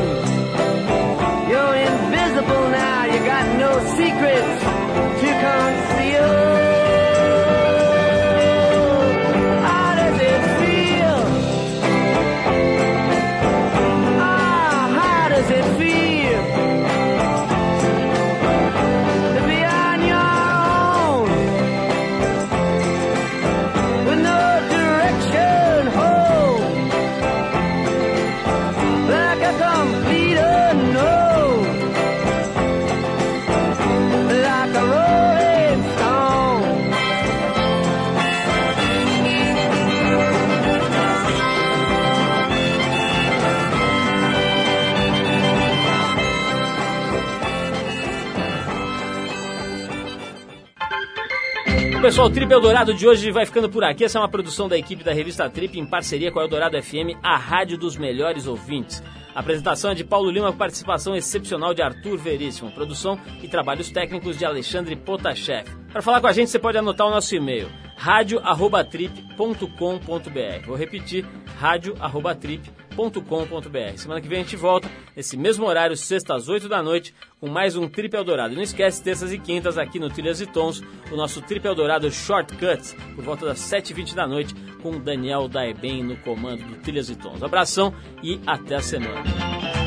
Pessoal, 52.04 52.26
o 52.26 52.30
Trip 52.30 52.52
Eldorado 52.52 52.92
de 52.92 53.08
hoje 53.08 53.30
vai 53.30 53.46
ficando 53.46 53.66
por 53.70 53.82
aqui. 53.82 54.04
Essa 54.04 54.18
é 54.18 54.20
uma 54.20 54.28
produção 54.28 54.68
da 54.68 54.76
equipe 54.76 55.02
da 55.02 55.14
revista 55.14 55.48
Trip 55.48 55.80
em 55.80 55.86
parceria 55.86 56.30
com 56.30 56.38
a 56.38 56.42
Eldorado 56.42 56.76
FM, 56.82 57.16
a 57.22 57.34
rádio 57.38 57.78
dos 57.78 57.96
melhores 57.96 58.46
ouvintes. 58.46 59.02
A 59.34 59.40
apresentação 59.40 59.90
é 59.90 59.94
de 59.94 60.04
Paulo 60.04 60.30
Lima 60.30 60.52
com 60.52 60.58
participação 60.58 61.16
excepcional 61.16 61.72
de 61.72 61.80
Arthur 61.80 62.18
Veríssimo, 62.18 62.70
produção 62.70 63.18
e 63.42 63.48
trabalhos 63.48 63.90
técnicos 63.90 64.36
de 64.36 64.44
Alexandre 64.44 64.94
Potashev. 64.96 65.66
Para 65.90 66.02
falar 66.02 66.20
com 66.20 66.26
a 66.26 66.32
gente, 66.34 66.50
você 66.50 66.58
pode 66.58 66.76
anotar 66.76 67.06
o 67.06 67.10
nosso 67.10 67.34
e-mail, 67.34 67.70
radio@trip.com.br. 67.96 70.66
Vou 70.66 70.76
repetir, 70.76 71.24
radio@trip.com.br. 71.58 73.96
Semana 73.96 74.20
que 74.20 74.28
vem 74.28 74.40
a 74.40 74.42
gente 74.42 74.56
volta, 74.56 74.90
nesse 75.16 75.36
mesmo 75.36 75.66
horário, 75.66 75.96
sexta 75.96 76.34
às 76.34 76.48
8 76.48 76.68
da 76.68 76.82
noite, 76.82 77.14
com 77.40 77.48
mais 77.48 77.76
um 77.76 77.88
Trip 77.88 78.14
Eldorado. 78.14 78.54
E 78.54 78.56
não 78.56 78.62
esquece, 78.62 79.02
terças 79.02 79.32
e 79.32 79.38
quintas, 79.38 79.78
aqui 79.78 79.98
no 79.98 80.10
Trilhas 80.10 80.40
e 80.40 80.46
Tons, 80.46 80.82
o 81.10 81.16
nosso 81.16 81.42
Trip 81.42 81.66
Eldorado 81.66 82.10
Shortcuts, 82.10 82.94
por 83.14 83.24
volta 83.24 83.46
das 83.46 83.58
7h20 83.58 84.14
da 84.14 84.26
noite, 84.26 84.54
com 84.82 84.92
o 84.92 84.98
Daniel 84.98 85.48
Daeben 85.48 86.02
no 86.02 86.16
comando 86.18 86.64
do 86.64 86.76
Trilhas 86.76 87.10
e 87.10 87.16
Tons. 87.16 87.42
Abração 87.42 87.94
e 88.22 88.40
até 88.46 88.76
a 88.76 88.80
semana. 88.80 89.83